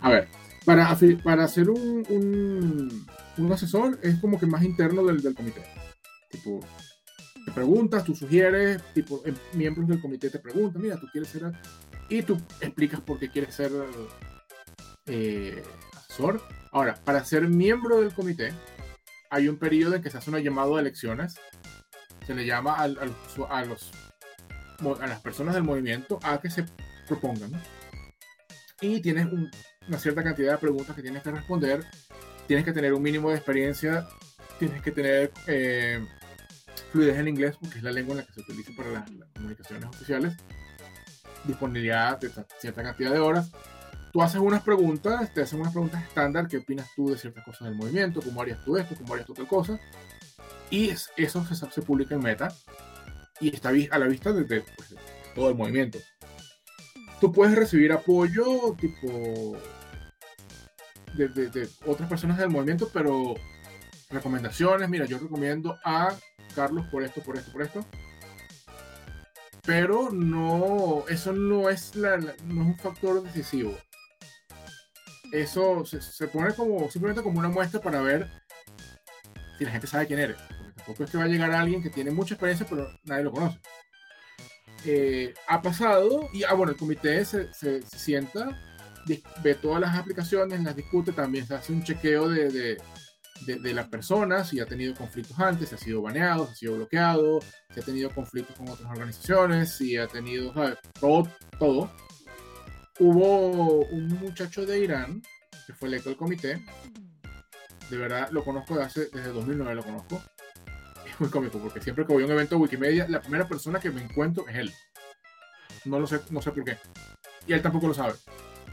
A 0.00 0.10
ver, 0.10 0.28
para, 0.64 0.96
para 1.22 1.44
hacer 1.44 1.70
un, 1.70 3.06
un, 3.38 3.52
asesor 3.52 3.98
es 4.02 4.18
como 4.18 4.38
que 4.40 4.46
más 4.46 4.64
interno 4.64 5.04
del, 5.04 5.22
del 5.22 5.34
comité. 5.34 5.62
Tipo, 6.30 6.60
te 7.44 7.52
preguntas, 7.52 8.04
tú 8.04 8.14
sugieres, 8.14 8.82
tipo, 8.94 9.22
eh, 9.24 9.34
miembros 9.52 9.86
del 9.86 10.00
comité 10.00 10.30
te 10.30 10.38
preguntan, 10.38 10.82
mira, 10.82 10.98
tú 10.98 11.06
quieres 11.12 11.30
ser... 11.30 11.52
Y 12.08 12.22
tú 12.22 12.36
explicas 12.60 13.00
por 13.00 13.18
qué 13.18 13.30
quieres 13.30 13.54
ser 13.54 13.70
eh, 15.06 15.62
asesor. 15.96 16.42
Ahora, 16.74 16.96
para 17.04 17.24
ser 17.24 17.46
miembro 17.46 18.00
del 18.00 18.12
comité, 18.12 18.52
hay 19.30 19.48
un 19.48 19.56
periodo 19.58 19.94
en 19.94 20.02
que 20.02 20.10
se 20.10 20.18
hace 20.18 20.28
una 20.28 20.40
llamada 20.40 20.74
de 20.74 20.80
elecciones. 20.80 21.36
Se 22.26 22.34
le 22.34 22.44
llama 22.44 22.74
a, 22.74 22.82
a, 22.82 23.64
los, 23.64 23.92
a 25.00 25.06
las 25.06 25.20
personas 25.20 25.54
del 25.54 25.62
movimiento 25.62 26.18
a 26.24 26.40
que 26.40 26.50
se 26.50 26.64
propongan. 27.06 27.52
Y 28.80 29.00
tienes 29.00 29.28
una 29.86 29.98
cierta 30.00 30.24
cantidad 30.24 30.54
de 30.54 30.58
preguntas 30.58 30.96
que 30.96 31.02
tienes 31.02 31.22
que 31.22 31.30
responder. 31.30 31.84
Tienes 32.48 32.64
que 32.64 32.72
tener 32.72 32.92
un 32.92 33.02
mínimo 33.02 33.30
de 33.30 33.36
experiencia. 33.36 34.08
Tienes 34.58 34.82
que 34.82 34.90
tener 34.90 35.30
eh, 35.46 36.04
fluidez 36.90 37.16
en 37.18 37.28
inglés, 37.28 37.56
porque 37.60 37.78
es 37.78 37.84
la 37.84 37.92
lengua 37.92 38.14
en 38.14 38.18
la 38.18 38.26
que 38.26 38.32
se 38.32 38.40
utiliza 38.40 38.72
para 38.76 38.90
las, 38.90 39.08
comunicaciones 39.32 39.84
oficiales, 39.84 40.36
disponibilidad 41.44 42.18
de 42.18 42.32
cierta 42.58 42.82
cantidad 42.82 43.12
de 43.12 43.20
horas. 43.20 43.52
Tú 44.14 44.22
haces 44.22 44.40
unas 44.40 44.62
preguntas, 44.62 45.34
te 45.34 45.42
hacen 45.42 45.58
unas 45.58 45.72
preguntas 45.72 46.00
estándar, 46.04 46.46
¿qué 46.46 46.58
opinas 46.58 46.88
tú 46.94 47.10
de 47.10 47.18
ciertas 47.18 47.44
cosas 47.44 47.66
del 47.66 47.76
movimiento? 47.76 48.22
¿Cómo 48.22 48.40
harías 48.40 48.64
tú 48.64 48.76
esto? 48.76 48.94
¿Cómo 48.94 49.12
harías 49.12 49.26
tú 49.26 49.34
tal 49.34 49.48
cosa? 49.48 49.80
Y 50.70 50.90
eso 51.16 51.44
se, 51.44 51.56
se, 51.56 51.82
publica 51.82 52.14
en 52.14 52.22
Meta 52.22 52.54
y 53.40 53.52
está 53.52 53.70
a 53.70 53.98
la 53.98 54.06
vista 54.06 54.32
de, 54.32 54.44
pues, 54.44 54.94
todo 55.34 55.48
el 55.48 55.56
movimiento. 55.56 55.98
Tú 57.20 57.32
puedes 57.32 57.56
recibir 57.56 57.90
apoyo 57.90 58.76
tipo 58.78 59.56
de, 61.14 61.26
de, 61.26 61.68
otras 61.84 62.08
personas 62.08 62.38
del 62.38 62.50
movimiento, 62.50 62.90
pero 62.92 63.34
recomendaciones, 64.10 64.88
mira, 64.88 65.06
yo 65.06 65.18
recomiendo 65.18 65.76
a 65.84 66.14
Carlos 66.54 66.86
por 66.86 67.02
esto, 67.02 67.20
por 67.20 67.36
esto, 67.36 67.50
por 67.50 67.62
esto. 67.62 67.84
Pero 69.66 70.10
no, 70.12 71.02
eso 71.08 71.32
no 71.32 71.68
es, 71.68 71.96
la, 71.96 72.16
no 72.16 72.26
es 72.62 72.68
un 72.68 72.78
factor 72.78 73.20
decisivo. 73.20 73.76
Eso 75.34 75.84
se, 75.84 76.28
pone 76.28 76.54
como 76.54 76.90
simplemente 76.90 77.22
como 77.22 77.38
una 77.38 77.48
muestra 77.48 77.80
para 77.80 78.00
ver 78.00 78.30
si 79.58 79.64
la 79.64 79.72
gente 79.72 79.86
sabe 79.86 80.06
quién 80.06 80.20
eres. 80.20 80.36
Porque 80.36 80.72
tampoco 80.76 81.04
es 81.04 81.10
que 81.10 81.18
va 81.18 81.24
a 81.24 81.28
llegar 81.28 81.52
alguien 81.52 81.82
que 81.82 81.90
tiene 81.90 82.10
mucha 82.10 82.34
experiencia, 82.34 82.66
pero 82.68 82.88
nadie 83.04 83.24
lo 83.24 83.32
conoce. 83.32 83.58
Eh, 84.84 85.34
ha 85.48 85.62
pasado, 85.62 86.28
y 86.32 86.44
ah, 86.44 86.52
bueno, 86.54 86.72
el 86.72 86.78
comité 86.78 87.24
se, 87.24 87.52
se, 87.54 87.82
sienta, 87.82 88.60
ve 89.42 89.54
todas 89.54 89.80
las 89.80 89.96
aplicaciones, 89.96 90.62
las 90.62 90.76
discute, 90.76 91.12
también 91.12 91.46
se 91.46 91.54
hace 91.54 91.72
un 91.72 91.82
chequeo 91.82 92.28
de 92.28 92.78
de, 93.46 93.74
las 93.74 93.88
personas, 93.88 94.48
si 94.48 94.60
ha 94.60 94.66
tenido 94.66 94.94
conflictos 94.94 95.38
antes, 95.38 95.68
si 95.68 95.74
ha 95.74 95.78
sido 95.78 96.02
baneado, 96.02 96.46
si 96.46 96.52
ha 96.52 96.56
sido 96.56 96.76
bloqueado, 96.76 97.40
si 97.72 97.80
ha 97.80 97.82
tenido 97.82 98.10
conflictos 98.10 98.56
con 98.56 98.68
otras 98.68 98.90
organizaciones, 98.90 99.76
si 99.76 99.96
ha 99.96 100.06
tenido, 100.06 100.52
Todo, 101.00 101.28
todo. 101.58 101.90
Hubo 102.98 103.84
un 103.86 104.08
muchacho 104.20 104.64
de 104.64 104.78
Irán 104.78 105.22
que 105.66 105.72
fue 105.72 105.88
electo 105.88 106.10
al 106.10 106.16
comité. 106.16 106.64
De 107.90 107.96
verdad, 107.96 108.30
lo 108.30 108.44
conozco 108.44 108.76
desde, 108.76 109.08
desde 109.10 109.30
2009, 109.30 109.74
lo 109.74 109.82
conozco. 109.82 110.22
Es 111.06 111.20
muy 111.20 111.28
cómico 111.28 111.58
porque 111.58 111.80
siempre 111.80 112.06
que 112.06 112.12
voy 112.12 112.22
a 112.22 112.26
un 112.26 112.32
evento 112.32 112.56
de 112.56 112.62
Wikimedia, 112.62 113.06
la 113.08 113.20
primera 113.20 113.46
persona 113.46 113.78
que 113.78 113.90
me 113.90 114.02
encuentro 114.02 114.48
es 114.48 114.56
él. 114.56 114.72
No 115.84 116.00
lo 116.00 116.06
sé, 116.06 116.20
no 116.30 116.40
sé 116.40 116.50
por 116.50 116.64
qué. 116.64 116.78
Y 117.46 117.52
él 117.52 117.62
tampoco 117.62 117.88
lo 117.88 117.94
sabe. 117.94 118.14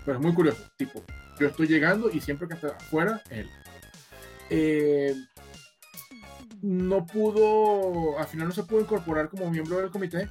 Pero 0.06 0.18
es 0.18 0.24
muy 0.24 0.34
curioso. 0.34 0.64
Tipo, 0.78 1.04
yo 1.40 1.48
estoy 1.48 1.68
llegando 1.68 2.10
y 2.10 2.22
siempre 2.22 2.48
que 2.48 2.54
está 2.54 2.70
afuera 2.70 3.22
él. 3.30 3.50
Eh, 4.50 5.14
no 6.62 7.06
pudo, 7.06 8.18
al 8.18 8.28
final 8.28 8.48
no 8.48 8.54
se 8.54 8.64
pudo 8.64 8.82
incorporar 8.82 9.30
como 9.30 9.52
miembro 9.52 9.78
del 9.78 9.92
comité 9.92 10.30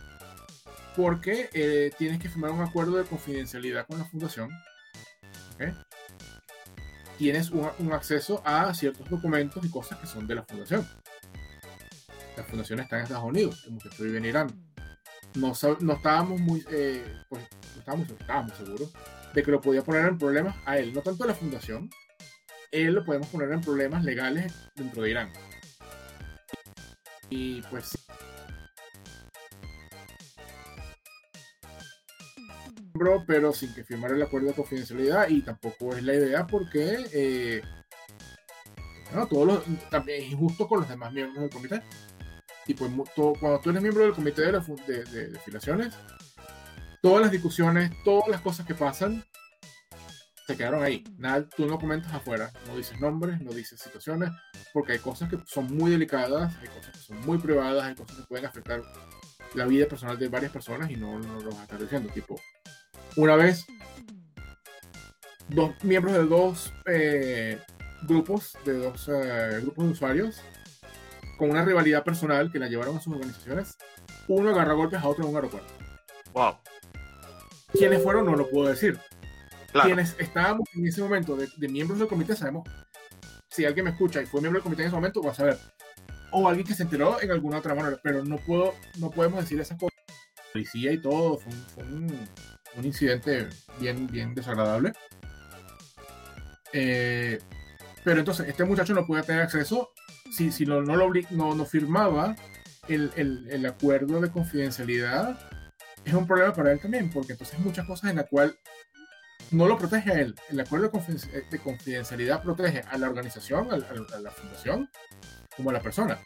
porque 0.97 1.49
eh, 1.53 1.91
tienes 1.97 2.21
que 2.21 2.29
firmar 2.29 2.51
un 2.51 2.61
acuerdo 2.61 2.97
de 2.97 3.05
confidencialidad 3.05 3.87
con 3.87 3.99
la 3.99 4.05
fundación. 4.05 4.51
Tienes 7.19 7.51
un, 7.51 7.93
acceso 7.93 8.43
a 8.47 8.73
ciertos 8.73 9.09
documentos 9.11 9.63
y 9.65 9.71
cosas 9.71 9.99
que 9.99 10.07
son 10.07 10.27
de 10.27 10.37
la 10.37 10.43
fundación. 10.43 10.89
La 12.37 12.45
fundación 12.45 12.81
está 12.81 12.97
en 12.97 13.03
Estados 13.03 13.25
Unidos, 13.25 13.65
el 13.67 13.73
muchacho 13.73 14.05
vive 14.05 14.19
en 14.19 14.25
Irán. 14.25 14.49
No, 15.35 15.53
no 15.81 15.93
estábamos 15.93 16.41
muy, 16.41 16.65
eh, 16.71 17.05
pues, 17.29 17.47
estábamos, 17.79 18.09
estábamos 18.09 18.57
seguros 18.57 18.93
de 19.35 19.43
que 19.43 19.51
lo 19.51 19.61
podía 19.61 19.83
poner 19.83 20.07
en 20.07 20.19
problemas 20.19 20.57
a 20.65 20.79
él, 20.79 20.95
no 20.95 21.03
tanto 21.03 21.25
a 21.25 21.27
la 21.27 21.35
fundación, 21.35 21.91
él 22.73 22.95
lo 22.95 23.05
podemos 23.05 23.29
poner 23.29 23.53
en 23.53 23.61
problemas 23.61 24.03
legales 24.03 24.53
dentro 24.75 25.03
de 25.03 25.11
Irán. 25.11 25.33
Y 27.29 27.63
pues 27.63 27.97
pero 33.27 33.53
sin 33.53 33.73
que 33.75 33.85
firmara 33.85 34.15
el 34.15 34.23
acuerdo 34.23 34.49
de 34.49 34.55
confidencialidad 34.55 35.29
y 35.29 35.43
tampoco 35.43 35.97
es 35.97 36.03
la 36.03 36.15
idea 36.15 36.47
porque 36.47 36.99
eh, 37.13 37.63
todo 39.29 39.63
también 39.91 40.23
es 40.23 40.31
injusto 40.31 40.69
con 40.69 40.81
los 40.81 40.89
demás 40.89 41.13
miembros 41.13 41.41
del 41.41 41.51
comité 41.51 41.83
y 42.67 42.75
pues 42.75 42.91
cuando 43.15 43.61
tú 43.61 43.71
eres 43.71 43.83
miembro 43.83 44.05
del 44.05 44.13
comité 44.13 44.43
de, 44.43 44.53
de, 44.53 45.05
de, 45.05 45.29
de, 45.29 45.39
afiliaciones 45.39 45.95
todas 47.03 47.23
las 47.23 47.31
discusiones 47.31 47.91
todas 48.05 48.29
las 48.29 48.41
cosas 48.41 48.67
que 48.67 48.75
pasan 48.75 49.25
se 50.51 50.57
quedaron 50.57 50.83
ahí. 50.83 51.05
Nada, 51.17 51.49
tú 51.49 51.65
no 51.67 51.79
comentas 51.79 52.13
afuera, 52.13 52.51
no 52.67 52.77
dices 52.77 53.01
nombres, 53.01 53.41
no 53.41 53.53
dices 53.53 53.81
situaciones, 53.81 54.31
porque 54.73 54.95
hay 54.95 54.99
cosas 54.99 55.29
que 55.31 55.39
son 55.47 55.73
muy 55.77 55.93
delicadas, 55.93 56.57
hay 56.61 56.67
cosas 56.67 56.91
que 56.91 56.99
son 56.99 57.21
muy 57.21 57.39
privadas, 57.39 57.85
hay 57.85 57.95
cosas 57.95 58.17
que 58.17 58.25
pueden 58.25 58.47
afectar 58.47 58.83
la 59.55 59.67
vida 59.67 59.87
personal 59.87 60.19
de 60.19 60.29
varias 60.29 60.51
personas 60.51 60.91
y 60.91 60.97
no, 60.97 61.21
no 61.21 61.41
lo 61.41 61.51
vas 61.51 61.61
a 61.61 61.63
estar 61.63 61.79
diciendo. 61.81 62.13
Tipo, 62.13 62.41
una 63.17 63.37
vez, 63.37 63.67
dos 65.49 65.73
miembros 65.83 66.15
de 66.15 66.25
dos 66.25 66.73
eh, 66.87 67.59
grupos, 68.03 68.57
de 68.65 68.75
dos 68.75 69.09
eh, 69.09 69.59
grupos 69.63 69.85
de 69.85 69.91
usuarios, 69.93 70.41
con 71.39 71.51
una 71.51 71.65
rivalidad 71.65 72.05
personal 72.05 72.53
que 72.53 72.59
la 72.59 72.69
llevaron 72.69 72.97
a 72.97 73.01
sus 73.01 73.15
organizaciones, 73.15 73.77
uno 74.29 74.51
agarra 74.51 74.75
golpes 74.75 75.01
a 75.01 75.09
otro 75.09 75.25
en 75.25 75.31
un 75.31 75.37
aeropuerto. 75.37 75.73
Wow. 76.35 76.57
¿Quiénes 77.73 78.03
fueron? 78.03 78.27
No 78.27 78.37
lo 78.37 78.49
puedo 78.49 78.69
decir 78.69 78.99
quienes 79.73 80.17
estábamos 80.19 80.69
en 80.75 80.87
ese 80.87 81.03
momento 81.03 81.37
de, 81.37 81.69
miembros 81.69 81.99
del 81.99 82.09
comité 82.09 82.35
sabemos, 82.35 82.69
si 83.49 83.65
alguien 83.65 83.85
me 83.85 83.91
escucha 83.91 84.23
y 84.23 84.27
fue 84.27 84.41
miembro 84.41 84.59
del 84.59 84.65
comité 84.65 84.83
en 84.83 84.89
ese 84.89 84.97
momento, 84.97 85.23
va 85.23 85.33
a 85.33 85.35
saber. 85.35 85.59
O 86.33 86.49
alguien 86.49 86.67
que 86.67 86.75
se 86.75 86.85
enteró 86.85 87.21
en 87.21 87.31
alguna 87.31 87.59
otra 87.59 87.75
manera, 87.75 87.99
pero 88.03 88.25
no 88.25 88.37
puedo, 88.39 88.75
no 88.99 89.11
podemos 89.11 89.41
decir 89.41 89.61
esas 89.61 89.79
cosas. 89.79 89.99
Policía 90.53 90.93
y 90.93 90.99
todo, 90.99 91.39
fue 91.39 91.85
un, 91.85 92.29
incidente 92.83 93.49
bien, 93.79 94.07
bien 94.07 94.35
desagradable. 94.35 94.93
Eh, 96.73 97.39
pero 98.05 98.21
entonces, 98.21 98.49
este 98.49 98.65
muchacho 98.65 98.95
no 98.95 99.07
puede 99.07 99.23
tener 99.23 99.43
acceso 99.43 99.93
si, 100.33 100.53
si 100.53 100.65
no, 100.65 100.81
no, 100.83 100.97
lo, 100.97 101.11
no, 101.31 101.55
no 101.55 101.65
firmaba 101.65 102.37
el, 102.89 103.11
el, 103.17 103.49
el, 103.51 103.67
acuerdo 103.67 104.21
de 104.21 104.31
confidencialidad. 104.31 105.39
Es 106.05 106.15
un 106.15 106.27
problema 106.27 106.53
para 106.55 106.73
él 106.73 106.81
también, 106.81 107.11
porque 107.11 107.33
entonces 107.33 107.59
muchas 107.59 107.87
cosas 107.87 108.11
en 108.11 108.17
las 108.17 108.27
cuales 108.29 108.55
no 109.51 109.67
lo 109.67 109.77
protege 109.77 110.13
a 110.13 110.21
él. 110.21 110.35
El 110.49 110.61
acuerdo 110.61 110.91
de 110.91 111.59
confidencialidad 111.59 112.43
protege 112.43 112.83
a 112.89 112.97
la 112.99 113.09
organización, 113.09 113.69
a, 113.73 113.77
la 113.77 114.31
fundación, 114.31 114.91
como 115.57 115.71
a 115.71 115.73
la 115.73 115.81
persona. 115.81 116.19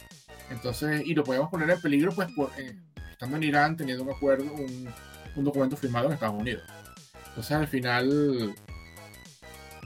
Entonces, 0.50 1.02
y 1.04 1.14
lo 1.14 1.24
podemos 1.24 1.50
poner 1.50 1.70
en 1.70 1.80
peligro, 1.80 2.12
pues, 2.12 2.28
por, 2.36 2.50
eh, 2.58 2.76
estando 3.10 3.36
en 3.36 3.42
Irán, 3.44 3.76
teniendo 3.76 4.04
un 4.04 4.10
acuerdo, 4.10 4.52
un, 4.52 4.88
documento 5.42 5.76
firmado 5.76 6.06
en 6.06 6.12
Estados 6.12 6.38
Unidos. 6.38 6.62
Entonces, 7.28 7.52
al 7.52 7.66
final, 7.66 8.54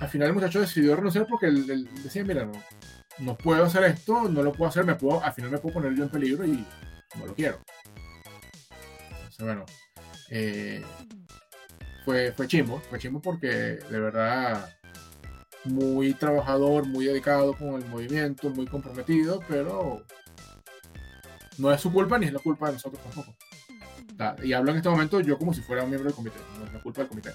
al 0.00 0.08
final 0.08 0.28
el 0.28 0.34
muchacho 0.34 0.60
decidió 0.60 0.94
renunciar 0.96 1.26
porque 1.26 1.46
él, 1.46 1.88
decía, 2.02 2.24
mira, 2.24 2.44
no, 2.44 2.52
no, 3.20 3.36
puedo 3.36 3.64
hacer 3.64 3.84
esto, 3.84 4.28
no 4.28 4.42
lo 4.42 4.52
puedo 4.52 4.68
hacer, 4.68 4.84
me 4.84 4.96
puedo, 4.96 5.22
al 5.22 5.32
final 5.32 5.52
me 5.52 5.58
puedo 5.58 5.74
poner 5.74 5.94
yo 5.94 6.02
en 6.02 6.10
peligro 6.10 6.44
y 6.44 6.66
no 7.18 7.26
lo 7.26 7.34
quiero. 7.34 7.60
Entonces, 9.10 9.46
bueno, 9.46 9.64
eh, 10.30 10.82
fue, 12.04 12.32
fue 12.32 12.46
chimbo, 12.46 12.80
fue 12.90 12.98
chimbo 12.98 13.22
porque 13.22 13.48
de 13.48 14.00
verdad 14.00 14.74
muy 15.64 16.14
trabajador, 16.14 16.86
muy 16.86 17.06
dedicado 17.06 17.54
con 17.54 17.74
el 17.74 17.86
movimiento, 17.86 18.50
muy 18.50 18.66
comprometido, 18.66 19.40
pero 19.48 20.04
No 21.58 21.72
es 21.72 21.80
su 21.80 21.92
culpa 21.92 22.18
ni 22.18 22.26
es 22.26 22.32
la 22.32 22.38
culpa 22.38 22.68
de 22.68 22.74
nosotros 22.74 23.02
tampoco. 23.02 23.34
Y 24.42 24.52
hablo 24.52 24.72
en 24.72 24.78
este 24.78 24.88
momento 24.88 25.20
yo 25.20 25.38
como 25.38 25.54
si 25.54 25.60
fuera 25.60 25.84
un 25.84 25.90
miembro 25.90 26.08
del 26.08 26.16
comité, 26.16 26.38
no 26.58 26.66
es 26.66 26.72
la 26.72 26.80
culpa 26.80 27.00
del 27.02 27.08
comité. 27.08 27.30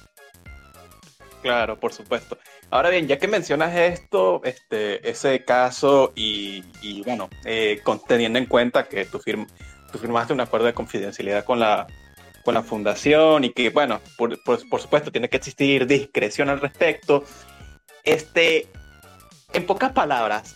Claro, 1.43 1.77
por 1.77 1.91
supuesto. 1.91 2.37
Ahora 2.71 2.89
bien, 2.89 3.05
ya 3.05 3.19
que 3.19 3.27
mencionas 3.27 3.75
esto, 3.75 4.41
este, 4.45 5.07
ese 5.09 5.43
caso 5.43 6.13
y, 6.15 6.63
bueno, 7.03 7.29
eh, 7.43 7.81
teniendo 8.07 8.39
en 8.39 8.45
cuenta 8.45 8.87
que 8.87 9.05
tú, 9.05 9.19
tú 9.91 9.97
firmaste 9.99 10.33
un 10.33 10.39
acuerdo 10.39 10.67
de 10.67 10.73
confidencialidad 10.73 11.43
con 11.43 11.59
la, 11.59 11.85
con 12.45 12.53
la 12.53 12.63
fundación 12.63 13.43
y 13.43 13.51
que, 13.51 13.69
bueno, 13.69 13.99
por, 14.17 14.41
por, 14.43 14.81
supuesto 14.81 15.11
tiene 15.11 15.29
que 15.29 15.37
existir 15.37 15.85
discreción 15.85 16.49
al 16.49 16.61
respecto, 16.61 17.25
este, 18.03 18.69
en 19.51 19.65
pocas 19.65 19.91
palabras, 19.91 20.55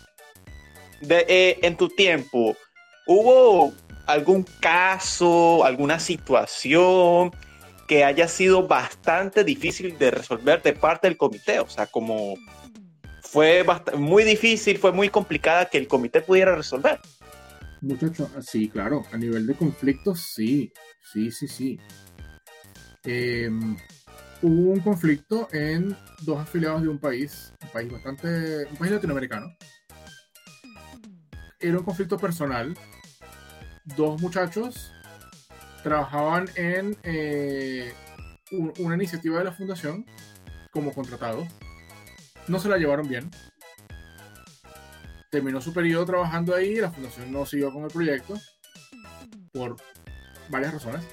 de, 1.02 1.26
eh, 1.28 1.60
en 1.64 1.76
tu 1.76 1.90
tiempo, 1.90 2.56
¿hubo 3.06 3.74
algún 4.08 4.44
caso, 4.60 5.64
alguna 5.64 6.00
situación 6.00 7.32
que 7.88 8.04
haya 8.04 8.28
sido 8.28 8.68
bastante 8.68 9.44
difícil 9.44 9.98
de 9.98 10.12
resolver 10.12 10.62
de 10.62 10.74
parte 10.74 11.08
del 11.08 11.18
comité. 11.18 11.60
O 11.60 11.70
sea, 11.70 11.88
como 11.88 12.36
fue 13.22 13.66
muy 13.98 14.24
difícil, 14.24 14.78
fue 14.78 14.92
muy 14.92 15.10
complicada 15.10 15.70
que 15.70 15.78
el 15.78 15.88
comité 15.88 16.22
pudiera 16.22 16.56
resolver. 16.56 17.00
Muchacho, 17.82 18.30
sí, 18.42 18.70
claro, 18.70 19.04
a 19.12 19.18
nivel 19.18 19.46
de 19.46 19.54
conflictos, 19.54 20.32
sí, 20.34 20.72
sí, 21.14 21.32
sí, 21.32 21.48
sí. 21.48 21.80
Em, 23.04 23.78
hubo 24.42 24.72
un 24.72 24.80
conflicto 24.80 25.48
en 25.52 25.96
dos 26.22 26.40
afiliados 26.40 26.82
de 26.82 26.88
un 26.88 26.98
país, 26.98 27.54
un 27.62 27.70
país 27.70 27.92
bastante, 27.92 28.66
un 28.66 28.78
país 28.78 28.92
latinoamericano. 28.92 29.56
Era 31.60 31.78
un 31.78 31.84
conflicto 31.84 32.18
personal. 32.18 32.76
Dos 33.96 34.22
muchachos 34.22 34.92
trabajaban 35.82 36.50
en 36.56 36.98
eh, 37.04 37.94
una 38.80 38.96
iniciativa 38.96 39.38
de 39.40 39.46
la 39.46 39.54
fundación 39.54 40.06
como 40.72 40.94
contratados. 40.94 41.48
No 42.48 42.60
se 42.60 42.68
la 42.68 42.78
llevaron 42.78 43.08
bien. 43.08 43.32
Terminó 45.32 45.62
su 45.62 45.74
periodo 45.74 46.06
trabajando 46.06 46.54
ahí 46.54 46.76
la 46.76 46.92
fundación 46.92 47.32
no 47.32 47.46
siguió 47.46 47.72
con 47.72 47.84
el 47.84 47.90
proyecto 47.90 48.36
por 49.54 49.78
varias 50.50 50.74
razones. 50.74 51.06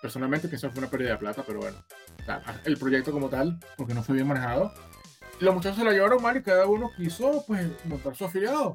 Personalmente 0.00 0.48
pienso 0.48 0.68
que 0.68 0.74
fue 0.74 0.82
una 0.82 0.90
pérdida 0.90 1.10
de 1.10 1.18
plata, 1.18 1.44
pero 1.46 1.60
bueno, 1.60 1.84
el 2.64 2.76
proyecto 2.76 3.12
como 3.12 3.28
tal, 3.28 3.58
porque 3.76 3.94
no 3.94 4.02
fue 4.02 4.14
bien 4.16 4.26
manejado. 4.26 4.72
Los 5.40 5.54
muchachos 5.54 5.78
se 5.78 5.84
la 5.84 5.92
llevaron 5.92 6.22
mal 6.22 6.36
y 6.36 6.42
cada 6.42 6.66
uno 6.66 6.90
quiso 6.96 7.44
pues 7.46 7.68
montar 7.84 8.14
su 8.16 8.24
afiliado, 8.24 8.74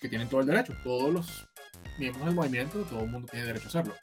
que 0.00 0.08
tienen 0.08 0.28
todo 0.28 0.40
el 0.40 0.46
derecho. 0.46 0.74
Todos 0.84 1.12
los 1.12 1.53
miembros 1.98 2.26
del 2.26 2.34
movimiento, 2.34 2.82
todo 2.82 3.00
el 3.00 3.10
mundo 3.10 3.28
tiene 3.30 3.46
derecho 3.46 3.66
a 3.66 3.68
hacerlo. 3.68 3.94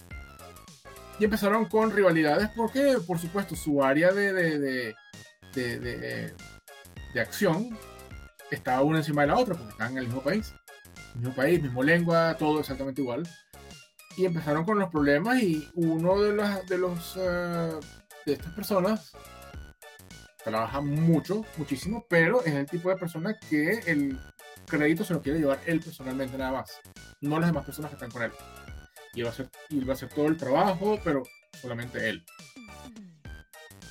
Y 1.19 1.25
empezaron 1.25 1.65
con 1.65 1.91
rivalidades 1.91 2.49
porque, 2.55 2.97
por 3.05 3.19
supuesto, 3.19 3.55
su 3.55 3.83
área 3.83 4.11
de, 4.11 4.33
de, 4.33 4.95
de, 5.53 6.33
de, 7.13 7.21
acción 7.21 7.77
estaba 8.49 8.81
una 8.81 8.99
encima 8.99 9.21
de 9.21 9.27
la 9.27 9.37
otra, 9.37 9.55
porque 9.55 9.71
estaban 9.71 9.93
en 9.93 9.97
el 9.99 10.05
mismo 10.07 10.21
país. 10.21 10.53
Mismo 11.15 11.35
país, 11.35 11.61
misma 11.61 11.83
lengua, 11.83 12.37
todo 12.37 12.59
exactamente 12.59 13.01
igual. 13.01 13.27
Y 14.17 14.25
empezaron 14.25 14.65
con 14.65 14.79
los 14.79 14.89
problemas 14.89 15.41
y 15.41 15.69
uno 15.75 16.19
de, 16.21 16.33
los, 16.33 16.65
de, 16.67 16.77
los, 16.77 17.17
eh, 17.17 17.79
de 18.25 18.33
estas 18.33 18.53
personas 18.53 19.11
trabaja 20.43 20.81
mucho, 20.81 21.45
muchísimo, 21.57 22.05
pero 22.09 22.43
es 22.43 22.53
el 22.55 22.65
tipo 22.65 22.89
de 22.89 22.95
persona 22.95 23.37
que 23.47 23.73
el 23.85 24.19
crédito 24.65 25.03
se 25.03 25.13
lo 25.13 25.21
quiere 25.21 25.39
llevar 25.39 25.59
él 25.67 25.79
personalmente 25.81 26.37
nada 26.37 26.53
más 26.53 26.81
no 27.21 27.39
las 27.39 27.49
demás 27.49 27.65
personas 27.65 27.89
que 27.89 27.95
están 27.95 28.11
con 28.11 28.23
él. 28.23 28.31
Y 29.13 29.21
va 29.21 29.29
a 29.29 29.31
hacer, 29.31 29.49
va 29.87 29.93
a 29.93 29.97
todo 29.97 30.27
el 30.27 30.37
trabajo, 30.37 30.99
pero 31.03 31.23
solamente 31.61 32.09
él. 32.09 32.25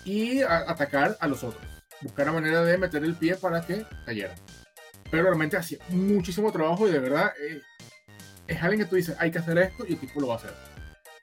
Y 0.05 0.43
atacar 0.43 1.17
a 1.21 1.29
los 1.29 1.45
otros. 1.45 1.63
Buscar 2.01 2.27
la 2.27 2.33
manera 2.33 2.63
de 2.63 2.79
meter 2.79 3.05
el 3.05 3.15
pie 3.15 3.37
para 3.37 3.61
que 3.65 3.85
cayeran. 4.05 4.37
Pero 5.11 5.25
realmente 5.25 5.57
hacía 5.57 5.79
muchísimo 5.91 6.51
trabajo 6.51 6.89
y 6.89 6.93
de 6.93 6.99
verdad 6.99 7.33
eh, 7.41 7.61
es 8.47 8.63
alguien 8.63 8.83
que 8.83 8.89
tú 8.89 8.97
dices, 8.97 9.17
hay 9.19 9.31
que 9.31 9.39
hacer 9.39 9.59
esto 9.59 9.85
y 9.87 9.93
el 9.93 9.99
tipo 9.99 10.21
lo 10.21 10.29
va 10.29 10.35
a 10.35 10.39
hacer. 10.39 10.55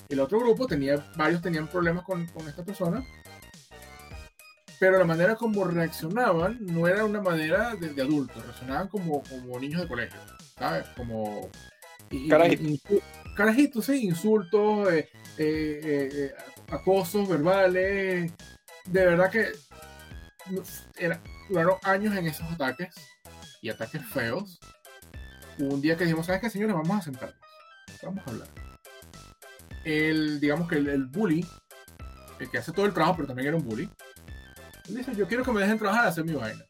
El 0.10 0.20
otro 0.20 0.40
grupo 0.40 0.68
tenía, 0.68 1.04
varios 1.16 1.42
tenían 1.42 1.68
problemas 1.68 2.04
con, 2.04 2.26
con 2.28 2.48
esta 2.48 2.64
persona, 2.64 3.04
pero 4.80 5.00
la 5.00 5.06
manera 5.06 5.36
como 5.36 5.66
reaccionaban 5.66 6.60
no 6.62 6.88
era 6.88 7.04
una 7.04 7.22
manera 7.22 7.76
de, 7.76 7.90
de 7.90 8.02
adultos, 8.02 8.46
reaccionaban 8.46 8.88
como, 8.88 9.24
como 9.24 9.60
niños 9.60 9.82
de 9.82 9.88
colegio, 9.88 10.20
¿sabes? 10.58 10.86
Como 10.96 11.50
Carajitos. 13.36 13.86
sí, 13.86 14.06
insultos, 14.06 14.92
eh, 14.92 15.10
eh, 15.38 16.10
eh, 16.14 16.32
acosos 16.70 17.28
verbales. 17.28 18.34
De 18.86 19.06
verdad 19.06 19.30
que 19.30 19.52
era, 20.98 21.22
duraron 21.50 21.78
años 21.84 22.16
en 22.16 22.28
esos 22.28 22.50
ataques 22.52 22.94
y 23.62 23.70
ataques 23.70 24.06
feos. 24.06 24.60
Un 25.60 25.82
día 25.82 25.98
que 25.98 26.06
dijimos, 26.06 26.26
¿sabes 26.26 26.42
qué, 26.42 26.50
señores? 26.50 26.76
Vamos 26.76 26.98
a 26.98 27.02
sentarnos. 27.02 27.40
Vamos 28.04 28.24
a 28.26 28.30
hablar. 28.30 28.48
El, 29.84 30.40
digamos 30.40 30.68
que 30.68 30.76
el, 30.76 31.06
bully, 31.06 31.46
el 32.40 32.50
que 32.50 32.58
hace 32.58 32.72
todo 32.72 32.86
el 32.86 32.94
trabajo, 32.94 33.16
pero 33.18 33.28
también 33.28 33.48
era 33.48 33.58
un 33.58 33.64
bully, 33.64 33.90
dice, 34.88 35.16
yo 35.16 35.28
quiero 35.28 35.44
que 35.44 35.52
me 35.52 35.62
dejen 35.62 35.80
trabajar 35.80 36.06
a 36.06 36.10
hacer 36.10 36.26
mi 36.26 36.34
vaina. 36.34 36.64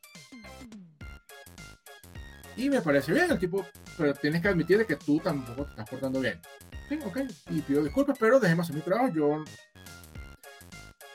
Y 2.57 2.69
me 2.69 2.81
parece 2.81 3.13
bien, 3.13 3.29
el 3.29 3.37
tipo 3.37 3.65
pero 3.97 4.13
tienes 4.15 4.41
que 4.41 4.47
admitir 4.47 4.85
que 4.85 4.95
tú 4.95 5.19
tampoco 5.19 5.63
te 5.65 5.69
estás 5.71 5.89
portando 5.89 6.19
bien. 6.19 6.41
Sí, 6.89 6.99
ok, 7.05 7.19
y 7.49 7.61
pido 7.61 7.83
disculpas, 7.83 8.17
pero 8.19 8.39
dejemos 8.39 8.65
hacer 8.65 8.75
mi 8.75 8.81
trabajo. 8.81 9.13
Yo, 9.13 9.43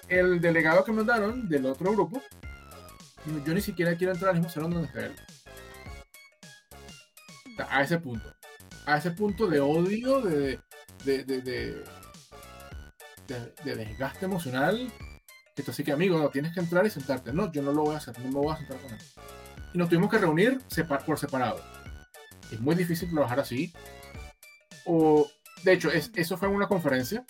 el 0.09 0.41
delegado 0.41 0.85
que 0.85 0.93
mandaron 0.93 1.49
del 1.49 1.67
otro 1.67 1.93
grupo, 1.93 2.23
yo 3.45 3.55
ni 3.55 3.61
siquiera 3.61 3.97
quiero 3.97 4.13
entrar 4.13 4.31
al 4.31 4.37
mismo 4.37 4.51
salón 4.51 4.71
donde 4.71 4.89
está 4.89 5.07
él. 5.07 5.17
A 7.69 7.83
ese 7.83 7.99
punto. 7.99 8.35
A 8.87 8.99
ese 8.99 9.11
punto 9.11 9.47
de 9.47 9.61
odio, 9.61 10.21
de, 10.21 10.61
de, 11.05 11.25
de, 11.25 11.41
de, 11.43 11.85
de 13.65 13.77
desgaste 13.77 14.27
emocional. 14.27 14.93
Que 15.55 15.63
tú 15.63 15.73
sí 15.73 15.85
que, 15.85 15.93
amigo, 15.93 16.19
no, 16.19 16.31
tienes 16.31 16.55
que 16.55 16.61
entrar 16.61 16.87
y 16.87 16.91
sentarte. 16.91 17.33
No, 17.33 17.53
yo 17.53 17.63
no 17.63 17.73
lo 17.73 17.83
voy 17.83 17.95
a 17.95 17.99
hacer, 17.99 18.19
no 18.21 18.29
me 18.29 18.35
voy 18.35 18.55
a 18.55 18.57
sentar 18.57 18.79
con 18.79 18.93
él. 18.93 19.01
Y 19.73 19.79
nos 19.79 19.89
tuvimos 19.89 20.11
que 20.11 20.19
reunir 20.19 20.61
por 21.07 21.19
separado 21.19 21.61
es 22.53 22.61
muy 22.61 22.75
difícil 22.75 23.11
trabajar 23.11 23.41
así. 23.41 23.73
O, 24.85 25.29
de 25.65 25.73
hecho, 25.73 25.91
es, 25.91 26.11
eso 26.15 26.37
fue 26.37 26.49
en 26.49 26.55
una 26.55 26.69
conferencia. 26.69 27.25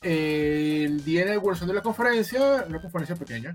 El 0.00 1.04
día 1.04 1.24
de 1.24 1.32
inauguración 1.32 1.68
de 1.68 1.74
la 1.74 1.82
conferencia, 1.82 2.64
una 2.68 2.80
conferencia 2.80 3.16
pequeña. 3.16 3.54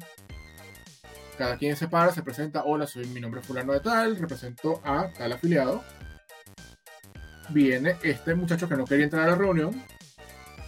Cada 1.37 1.57
quien 1.57 1.75
se 1.75 1.87
para, 1.87 2.11
se 2.11 2.23
presenta, 2.23 2.63
hola, 2.63 2.87
soy 2.87 3.05
mi 3.07 3.21
nombre 3.21 3.41
es 3.41 3.47
fulano 3.47 3.73
de 3.73 3.79
tal, 3.79 4.17
represento 4.17 4.81
a 4.83 5.11
tal 5.13 5.33
afiliado. 5.33 5.83
Viene 7.49 7.95
este 8.03 8.33
muchacho 8.33 8.67
que 8.67 8.75
no 8.75 8.85
quería 8.85 9.05
entrar 9.05 9.23
a 9.23 9.31
la 9.31 9.35
reunión 9.35 9.83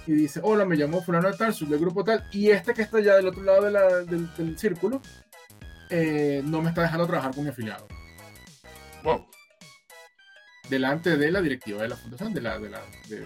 y 0.05 0.13
dice, 0.13 0.39
hola, 0.43 0.65
me 0.65 0.75
llamo 0.75 1.01
fulano 1.01 1.29
de 1.29 1.37
tal, 1.37 1.53
soy 1.53 1.67
del 1.67 1.79
grupo 1.79 2.03
tal, 2.03 2.23
y 2.31 2.49
este 2.51 2.73
que 2.73 2.83
está 2.83 2.97
allá 2.97 3.15
del 3.15 3.27
otro 3.27 3.43
lado 3.43 4.05
del, 4.05 4.57
círculo 4.57 5.01
eh, 5.89 6.41
no 6.45 6.61
me 6.61 6.69
está 6.69 6.81
dejando 6.81 7.07
trabajar 7.07 7.33
con 7.33 7.43
mi 7.43 7.49
afiliado. 7.49 7.87
Wow 9.03 9.29
delante 10.69 11.17
de 11.17 11.31
la 11.31 11.41
directiva 11.41 11.81
de 11.81 11.89
la 11.89 11.95
fundación, 11.95 12.33
de 12.33 12.41
la 12.41 12.59
de, 12.59 12.69
la, 12.69 12.81
de, 13.07 13.25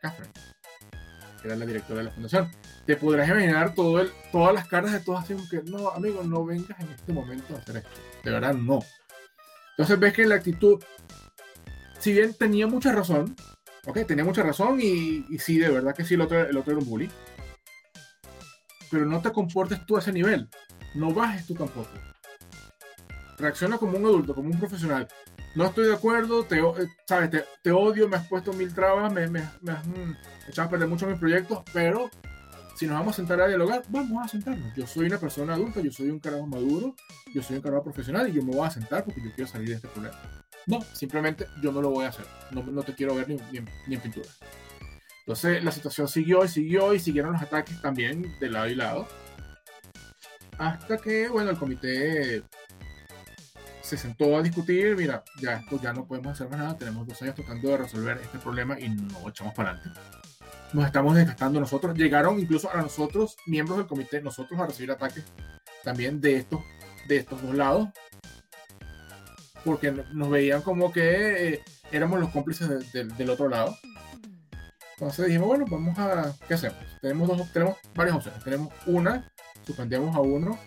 Catherine, 0.00 0.32
que 1.40 1.48
era 1.48 1.56
la 1.56 1.66
directora 1.66 1.98
de 1.98 2.04
la 2.04 2.10
fundación. 2.12 2.50
Te 2.86 2.96
podrás 2.96 3.28
imaginar 3.28 3.74
todas 3.74 4.08
las 4.54 4.68
caras 4.68 4.92
de 4.92 5.00
todos 5.00 5.24
así 5.24 5.34
que, 5.50 5.62
no, 5.64 5.88
amigo, 5.90 6.22
no 6.22 6.44
vengas 6.44 6.78
en 6.80 6.88
este 6.90 7.12
momento 7.12 7.54
a 7.54 7.58
hacer 7.58 7.78
esto. 7.78 7.90
De 8.22 8.30
verdad, 8.30 8.54
no. 8.54 8.78
Entonces 9.70 9.98
ves 9.98 10.12
que 10.12 10.24
la 10.24 10.36
actitud, 10.36 10.82
si 11.98 12.12
bien 12.12 12.32
tenía 12.34 12.68
mucha 12.68 12.92
razón, 12.92 13.34
ok, 13.86 14.06
tenía 14.06 14.24
mucha 14.24 14.42
razón 14.42 14.78
y, 14.80 15.26
y 15.28 15.38
sí, 15.38 15.58
de 15.58 15.68
verdad 15.68 15.94
que 15.94 16.04
sí, 16.04 16.14
el 16.14 16.20
otro, 16.20 16.40
el 16.40 16.56
otro 16.56 16.72
era 16.72 16.80
un 16.80 16.88
bully. 16.88 17.10
Pero 18.88 19.04
no 19.04 19.20
te 19.20 19.32
comportes 19.32 19.84
tú 19.84 19.96
a 19.96 19.98
ese 19.98 20.12
nivel. 20.12 20.48
No 20.96 21.12
bajes 21.12 21.46
tú 21.46 21.54
tampoco. 21.54 21.90
Reacciona 23.38 23.78
como 23.78 23.98
un 23.98 24.04
adulto, 24.04 24.34
como 24.34 24.50
un 24.50 24.58
profesional 24.58 25.06
no 25.56 25.64
estoy 25.64 25.86
de 25.86 25.94
acuerdo, 25.94 26.44
te, 26.44 26.58
eh, 26.58 26.88
sabes, 27.06 27.30
te, 27.62 27.72
odio, 27.72 28.08
me 28.08 28.16
has 28.16 28.28
puesto 28.28 28.52
mil 28.52 28.72
trabas, 28.74 29.10
me, 29.10 29.26
me, 29.26 29.40
has 29.40 29.86
mm, 29.86 30.12
echado 30.48 30.68
a 30.68 30.70
perder 30.70 30.86
mucho 30.86 31.06
mis 31.06 31.18
proyectos, 31.18 31.62
pero 31.72 32.10
si 32.76 32.86
nos 32.86 32.98
vamos 32.98 33.14
a 33.14 33.16
sentar 33.16 33.40
a 33.40 33.48
dialogar, 33.48 33.82
vamos 33.88 34.22
a 34.22 34.28
sentarnos. 34.28 34.74
Yo 34.76 34.86
soy 34.86 35.06
una 35.06 35.16
persona 35.16 35.54
adulta, 35.54 35.80
yo 35.80 35.90
soy 35.90 36.10
un 36.10 36.20
carajo 36.20 36.46
maduro, 36.46 36.94
yo 37.34 37.42
soy 37.42 37.56
un 37.56 37.62
carajo 37.62 37.84
profesional 37.84 38.28
y 38.28 38.32
yo 38.32 38.42
me 38.42 38.54
voy 38.54 38.66
a 38.66 38.70
sentar 38.70 39.02
porque 39.02 39.22
yo 39.24 39.32
quiero 39.34 39.50
salir 39.50 39.68
de 39.70 39.74
este 39.76 39.88
problema. 39.88 40.16
No, 40.66 40.82
simplemente 40.92 41.46
yo 41.62 41.72
no 41.72 41.80
lo 41.80 41.88
voy 41.88 42.04
a 42.04 42.08
hacer. 42.10 42.26
No, 42.50 42.62
no 42.62 42.82
te 42.82 42.94
quiero 42.94 43.14
ver 43.14 43.26
ni, 43.26 43.36
ni, 43.50 43.94
en, 43.94 44.00
pintura. 44.00 44.28
Entonces 45.20 45.64
la 45.64 45.72
situación 45.72 46.06
siguió 46.06 46.44
y 46.44 46.48
siguió 46.48 46.92
y 46.92 47.00
siguieron 47.00 47.32
los 47.32 47.40
ataques 47.40 47.80
también 47.80 48.38
de 48.40 48.50
lado 48.50 48.68
y 48.68 48.74
lado. 48.74 49.08
Hasta 50.58 50.96
que, 50.98 51.28
bueno, 51.28 51.50
el 51.50 51.58
comité 51.58 52.42
se 53.82 53.96
sentó 53.96 54.36
a 54.36 54.42
discutir, 54.42 54.96
mira, 54.96 55.22
ya 55.40 55.54
esto 55.54 55.80
ya 55.80 55.92
no 55.92 56.06
podemos 56.06 56.32
hacer 56.32 56.48
más 56.48 56.58
nada, 56.58 56.76
tenemos 56.76 57.06
dos 57.06 57.20
años 57.22 57.34
tratando 57.34 57.68
de 57.68 57.76
resolver 57.76 58.18
este 58.22 58.38
problema 58.38 58.78
y 58.80 58.88
no 58.88 59.28
echamos 59.28 59.54
para 59.54 59.70
adelante. 59.70 60.00
Nos 60.72 60.86
estamos 60.86 61.14
desgastando 61.14 61.60
nosotros, 61.60 61.96
llegaron 61.96 62.40
incluso 62.40 62.70
a 62.70 62.82
nosotros, 62.82 63.36
miembros 63.46 63.78
del 63.78 63.86
comité, 63.86 64.20
nosotros 64.20 64.58
a 64.58 64.66
recibir 64.66 64.90
ataques 64.90 65.24
también 65.84 66.20
de 66.20 66.36
estos, 66.36 66.60
de 67.06 67.18
estos 67.18 67.40
dos 67.42 67.54
lados, 67.54 67.88
porque 69.64 69.92
nos 70.12 70.30
veían 70.30 70.62
como 70.62 70.90
que 70.90 71.54
eh, 71.54 71.62
éramos 71.92 72.18
los 72.18 72.30
cómplices 72.30 72.92
del 72.92 73.30
otro 73.30 73.48
lado. 73.48 73.76
Entonces 74.98 75.26
dijimos, 75.26 75.48
bueno, 75.48 75.66
vamos 75.68 75.98
a, 75.98 76.34
¿qué 76.48 76.54
hacemos? 76.54 76.78
Tenemos, 77.02 77.28
dos, 77.28 77.52
tenemos 77.52 77.76
varias 77.94 78.16
opciones. 78.16 78.42
Tenemos 78.42 78.72
una, 78.86 79.30
suspendemos 79.66 80.14
a 80.14 80.20
uno, 80.20 80.58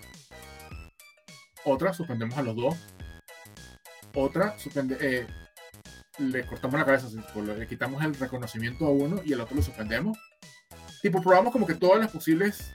otra, 1.64 1.94
suspendemos 1.94 2.38
a 2.38 2.42
los 2.42 2.56
dos, 2.56 2.76
otra, 4.14 4.58
suspende, 4.60 4.98
eh, 5.00 5.28
le 6.18 6.46
cortamos 6.46 6.80
la 6.80 6.86
cabeza, 6.86 7.08
le 7.36 7.68
quitamos 7.68 8.04
el 8.04 8.16
reconocimiento 8.16 8.86
a 8.86 8.92
uno 8.92 9.22
y 9.24 9.34
el 9.34 9.42
otro 9.42 9.56
lo 9.56 9.62
suspendemos. 9.62 10.18
Tipo, 11.02 11.22
probamos 11.22 11.54
como 11.54 11.66
que 11.66 11.76
todas 11.76 12.00
las 12.00 12.12
posibles 12.12 12.74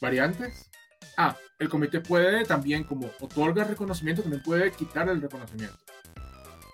variantes. 0.00 0.68
Ah, 1.16 1.36
el 1.58 1.68
comité 1.68 2.00
puede 2.00 2.44
también, 2.44 2.84
como 2.84 3.10
otorga 3.20 3.64
reconocimiento, 3.64 4.22
también 4.22 4.42
puede 4.42 4.72
quitar 4.72 5.08
el 5.08 5.22
reconocimiento. 5.22 5.78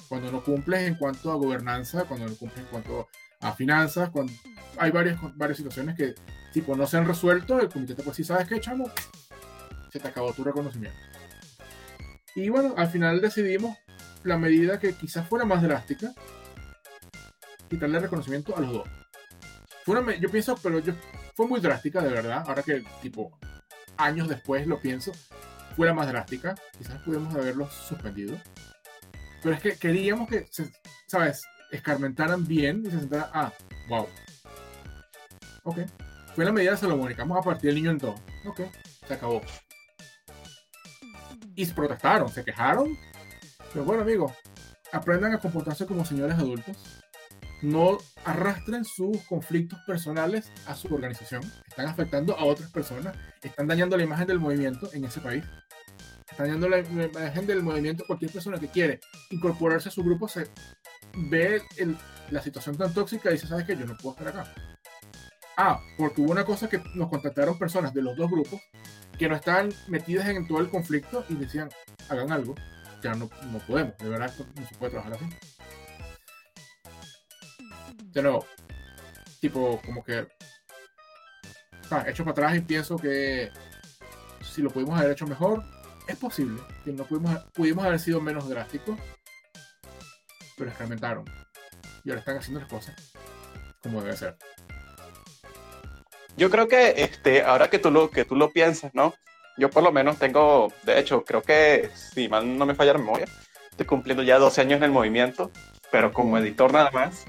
Cuando 0.08 0.30
no 0.30 0.42
cumples 0.42 0.82
en 0.82 0.94
cuanto 0.94 1.32
a 1.32 1.34
gobernanza, 1.34 2.04
cuando 2.04 2.28
no 2.28 2.36
cumples 2.36 2.64
en 2.64 2.70
cuanto 2.70 3.08
a 3.40 3.52
finanzas, 3.52 4.08
cuando 4.10 4.32
hay 4.78 4.90
varias, 4.90 5.18
varias 5.36 5.58
situaciones 5.58 5.96
que, 5.96 6.14
tipo, 6.56 6.74
no 6.74 6.86
se 6.86 6.96
han 6.96 7.06
resuelto, 7.06 7.60
el 7.60 7.68
comité 7.68 7.94
te 7.94 8.02
puede 8.02 8.12
decir, 8.12 8.24
¿sabes 8.24 8.48
qué, 8.48 8.58
chamo? 8.58 8.90
Se 9.92 10.00
te 10.00 10.08
acabó 10.08 10.32
tu 10.32 10.42
reconocimiento. 10.42 10.98
Y 12.34 12.48
bueno, 12.48 12.72
al 12.78 12.88
final 12.88 13.20
decidimos 13.20 13.76
la 14.22 14.38
medida 14.38 14.78
que 14.78 14.94
quizás 14.94 15.28
fuera 15.28 15.44
más 15.44 15.60
drástica, 15.60 16.14
quitarle 17.68 17.98
reconocimiento 17.98 18.56
a 18.56 18.60
los 18.62 18.72
dos. 18.72 18.88
Fue 19.84 20.18
yo 20.18 20.30
pienso, 20.30 20.56
pero 20.62 20.78
yo, 20.78 20.94
fue 21.34 21.46
muy 21.46 21.60
drástica, 21.60 22.00
de 22.00 22.08
verdad, 22.08 22.42
ahora 22.46 22.62
que, 22.62 22.82
tipo, 23.02 23.38
años 23.98 24.26
después 24.26 24.66
lo 24.66 24.80
pienso, 24.80 25.12
fuera 25.76 25.92
más 25.92 26.08
drástica, 26.08 26.54
quizás 26.78 27.02
pudiéramos 27.02 27.34
haberlos 27.34 27.70
suspendido. 27.70 28.40
Pero 29.42 29.54
es 29.54 29.60
que 29.60 29.76
queríamos 29.76 30.26
que, 30.26 30.48
¿sabes? 31.06 31.42
Escarmentaran 31.70 32.46
bien 32.46 32.82
y 32.86 32.90
se 32.90 33.00
sentaran, 33.00 33.28
ah, 33.34 33.52
wow. 33.90 34.08
Ok. 35.64 35.80
Fue 36.36 36.44
la 36.44 36.52
medida 36.52 36.76
salomónica, 36.76 37.22
vamos 37.22 37.38
a 37.38 37.42
partir 37.42 37.70
el 37.70 37.76
niño 37.76 37.90
en 37.90 37.98
todo. 37.98 38.14
Ok, 38.44 38.60
se 39.08 39.14
acabó. 39.14 39.40
Y 41.54 41.64
se 41.64 41.72
protestaron, 41.72 42.28
se 42.28 42.44
quejaron. 42.44 42.96
Pero 43.72 43.86
bueno, 43.86 44.02
amigos, 44.02 44.32
aprendan 44.92 45.32
a 45.32 45.38
comportarse 45.38 45.86
como 45.86 46.04
señores 46.04 46.36
adultos 46.36 46.76
no 47.62 47.96
arrastren 48.24 48.84
sus 48.84 49.22
conflictos 49.22 49.78
personales 49.86 50.52
a 50.66 50.74
su 50.74 50.94
organización. 50.94 51.42
Están 51.66 51.86
afectando 51.86 52.36
a 52.36 52.44
otras 52.44 52.70
personas, 52.70 53.16
están 53.42 53.66
dañando 53.66 53.96
la 53.96 54.04
imagen 54.04 54.26
del 54.26 54.38
movimiento 54.38 54.90
en 54.92 55.06
ese 55.06 55.20
país. 55.20 55.42
Están 56.30 56.48
dañando 56.48 56.68
la 56.68 56.80
imagen 56.80 57.46
del 57.46 57.62
movimiento. 57.62 58.04
Cualquier 58.06 58.30
persona 58.30 58.58
que 58.58 58.68
quiere 58.68 59.00
incorporarse 59.30 59.88
a 59.88 59.92
su 59.92 60.04
grupo 60.04 60.28
se 60.28 60.48
ve 61.14 61.62
la 62.30 62.42
situación 62.42 62.76
tan 62.76 62.92
tóxica 62.92 63.30
y 63.30 63.34
dice, 63.34 63.46
¿sabes 63.46 63.64
qué? 63.64 63.74
Yo 63.74 63.86
no 63.86 63.96
puedo 63.96 64.16
estar 64.18 64.28
acá. 64.28 64.52
Ah, 65.56 65.80
porque 65.96 66.20
hubo 66.20 66.32
una 66.32 66.44
cosa 66.44 66.68
que 66.68 66.82
nos 66.94 67.08
contactaron 67.08 67.58
personas 67.58 67.94
de 67.94 68.02
los 68.02 68.16
dos 68.16 68.30
grupos 68.30 68.60
que 69.18 69.28
no 69.28 69.36
estaban 69.36 69.72
metidas 69.88 70.28
en 70.28 70.46
todo 70.46 70.60
el 70.60 70.68
conflicto 70.68 71.24
y 71.28 71.34
decían, 71.34 71.70
hagan 72.08 72.30
algo. 72.30 72.54
Ya 73.02 73.14
no, 73.14 73.30
no 73.50 73.58
podemos, 73.60 73.96
de 73.98 74.08
verdad 74.08 74.32
no 74.54 74.66
se 74.66 74.74
puede 74.74 74.92
trabajar 74.92 75.14
así 75.14 75.56
de 78.16 78.22
nuevo, 78.22 78.46
tipo, 79.42 79.78
como 79.84 80.02
que 80.02 80.26
ah, 81.90 82.04
hecho 82.08 82.24
para 82.24 82.32
atrás 82.32 82.56
y 82.56 82.60
pienso 82.62 82.96
que 82.96 83.52
si 84.40 84.62
lo 84.62 84.70
pudimos 84.70 84.98
haber 84.98 85.12
hecho 85.12 85.26
mejor, 85.26 85.62
es 86.08 86.16
posible 86.16 86.62
que 86.82 86.92
no 86.92 87.04
pudimos, 87.04 87.38
pudimos 87.52 87.84
haber 87.84 88.00
sido 88.00 88.22
menos 88.22 88.48
drásticos, 88.48 88.98
pero 90.56 90.70
experimentaron 90.70 91.26
y 92.04 92.10
ahora 92.10 92.20
están 92.20 92.38
haciendo 92.38 92.60
las 92.60 92.70
cosas 92.70 92.94
como 93.82 94.02
debe 94.02 94.16
ser. 94.16 94.38
Yo 96.36 96.50
creo 96.50 96.68
que 96.68 96.94
este, 96.98 97.42
ahora 97.42 97.70
que 97.70 97.78
tú 97.78 97.90
lo 97.90 98.10
que 98.10 98.24
tú 98.24 98.36
lo 98.36 98.50
piensas, 98.50 98.94
¿no? 98.94 99.14
Yo 99.56 99.70
por 99.70 99.82
lo 99.82 99.90
menos 99.90 100.18
tengo, 100.18 100.72
de 100.82 100.98
hecho, 100.98 101.24
creo 101.24 101.42
que 101.42 101.88
si 101.94 102.28
mal 102.28 102.58
no 102.58 102.66
me 102.66 102.74
falla 102.74 102.92
la 102.92 102.98
memoria, 102.98 103.26
estoy 103.70 103.86
cumpliendo 103.86 104.22
ya 104.22 104.38
12 104.38 104.60
años 104.60 104.76
en 104.78 104.84
el 104.84 104.90
movimiento, 104.90 105.50
pero 105.90 106.12
como 106.12 106.36
editor 106.36 106.72
nada 106.72 106.90
más. 106.90 107.24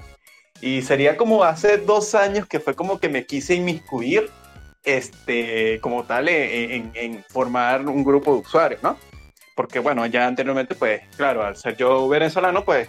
Y 0.60 0.82
sería 0.82 1.16
como 1.16 1.44
hace 1.44 1.78
dos 1.78 2.14
años 2.14 2.46
que 2.46 2.60
fue 2.60 2.74
como 2.74 3.00
que 3.00 3.08
me 3.08 3.24
quise 3.24 3.54
inmiscuir, 3.54 4.30
este, 4.84 5.80
como 5.80 6.04
tal, 6.04 6.28
en, 6.28 6.90
en, 6.94 7.24
formar 7.28 7.86
un 7.86 8.04
grupo 8.04 8.34
de 8.34 8.40
usuarios, 8.40 8.82
¿no? 8.82 8.98
Porque 9.54 9.78
bueno, 9.78 10.04
ya 10.06 10.26
anteriormente, 10.26 10.74
pues, 10.74 11.02
claro, 11.16 11.44
al 11.44 11.56
ser 11.56 11.76
yo 11.76 12.08
venezolano, 12.08 12.64
pues, 12.64 12.88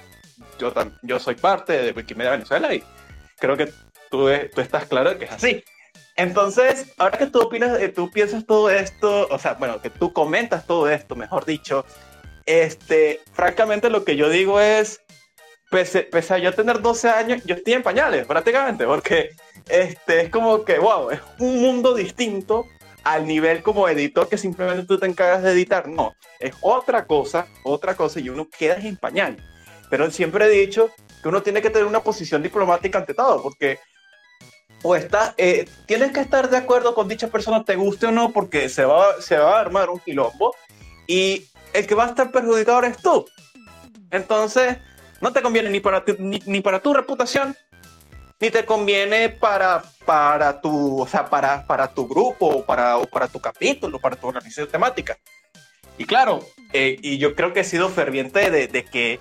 yo, 0.60 0.74
yo 1.02 1.20
soy 1.20 1.36
parte 1.36 1.82
de 1.82 1.92
Wikimedia 1.92 2.32
Venezuela 2.32 2.74
y 2.74 2.84
creo 3.38 3.56
que 3.56 3.68
tú, 4.10 4.30
tú 4.54 4.62
estás 4.62 4.86
claro 4.86 5.12
de 5.12 5.18
que 5.18 5.26
es 5.26 5.32
así. 5.32 5.64
Entonces, 6.20 6.94
ahora 6.98 7.18
que 7.18 7.28
tú 7.28 7.40
opinas, 7.40 7.80
eh, 7.80 7.88
tú 7.88 8.12
piensas 8.12 8.46
todo 8.46 8.70
esto, 8.70 9.26
o 9.32 9.40
sea, 9.40 9.54
bueno, 9.54 9.82
que 9.82 9.90
tú 9.90 10.12
comentas 10.12 10.68
todo 10.68 10.90
esto, 10.90 11.16
mejor 11.16 11.46
dicho, 11.46 11.86
este, 12.46 13.22
francamente 13.32 13.90
lo 13.90 14.04
que 14.04 14.18
yo 14.18 14.30
digo 14.30 14.60
es, 14.60 15.00
pese, 15.72 16.10
a 16.30 16.38
yo 16.38 16.54
tener 16.54 16.82
12 16.82 17.10
años, 17.10 17.42
yo 17.46 17.56
estoy 17.56 17.72
en 17.72 17.84
pañales 17.84 18.28
prácticamente, 18.28 18.86
porque 18.86 19.30
este, 19.70 20.20
es 20.20 20.30
como 20.30 20.66
que, 20.66 20.78
wow, 20.78 21.10
es 21.10 21.22
un 21.40 21.62
mundo 21.62 21.96
distinto 21.96 22.68
al 23.06 23.26
nivel 23.26 23.64
como 23.64 23.88
editor 23.88 24.28
que 24.28 24.38
simplemente 24.38 24.86
tú 24.86 25.00
te 25.00 25.06
encargas 25.06 25.42
de 25.42 25.54
editar. 25.54 25.88
No, 25.88 26.14
es 26.42 26.54
otra 26.60 27.06
cosa, 27.06 27.48
otra 27.64 27.96
cosa 27.96 28.20
y 28.20 28.28
uno 28.28 28.50
queda 28.50 28.76
en 28.76 28.98
pañal. 28.98 29.38
Pero 29.90 30.12
siempre 30.12 30.48
he 30.48 30.50
dicho 30.50 30.90
que 31.24 31.30
uno 31.30 31.42
tiene 31.42 31.62
que 31.62 31.70
tener 31.70 31.88
una 31.88 32.04
posición 32.04 32.44
diplomática 32.44 32.98
ante 32.98 33.14
todo, 33.14 33.42
porque 33.42 33.80
o 34.82 34.96
está, 34.96 35.34
eh, 35.38 35.68
tienes 35.86 36.12
que 36.12 36.22
estar 36.22 36.50
de 36.50 36.58
acuerdo 36.58 36.96
con 36.96 37.08
dicha 37.08 37.28
persona, 37.28 37.64
te 37.64 37.76
guste 37.76 38.08
o 38.08 38.12
no, 38.12 38.32
porque 38.32 38.70
se 38.70 38.86
va, 38.86 39.22
se 39.22 39.38
va 39.38 39.58
a 39.58 39.62
armar 39.62 39.90
un 39.90 40.00
quilombo 40.00 40.56
y 41.08 41.48
el 41.74 41.86
que 41.86 41.96
va 41.96 42.06
a 42.06 42.10
estar 42.10 42.32
perjudicado 42.32 42.80
eres 42.80 42.98
tú. 42.98 43.26
Entonces, 44.12 44.78
no 45.22 45.34
te 45.34 45.42
conviene 45.42 45.70
ni 45.70 45.80
para 45.80 46.04
tu, 46.04 46.16
ni, 46.20 46.62
para 46.62 46.80
tu 46.80 46.94
reputación, 46.94 47.56
ni 48.40 48.50
te 48.50 48.66
conviene 48.66 49.30
para, 49.30 49.84
para, 50.06 50.62
tu, 50.62 51.02
o 51.02 51.08
sea, 51.08 51.30
para, 51.30 51.66
para 51.66 51.94
tu 51.94 52.08
grupo, 52.08 52.48
o 52.48 52.66
para, 52.66 52.98
o 52.98 53.06
para 53.06 53.28
tu 53.28 53.40
capítulo, 53.40 54.00
para 54.00 54.16
tu 54.16 54.28
organización 54.28 54.70
temática. 54.70 55.18
Y 55.98 56.06
claro, 56.06 56.40
eh, 56.72 56.98
y 57.02 57.18
yo 57.18 57.36
creo 57.36 57.52
que 57.52 57.60
he 57.60 57.66
sido 57.66 57.90
ferviente 57.90 58.50
de, 58.50 58.68
de, 58.68 58.86
que 58.86 59.20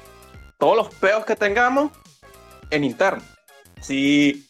todos 0.59 0.77
los 0.77 0.95
peos 0.95 1.25
que 1.25 1.35
tengamos 1.35 1.91
en 2.71 2.85
interno. 2.85 3.23
Si, 3.81 4.48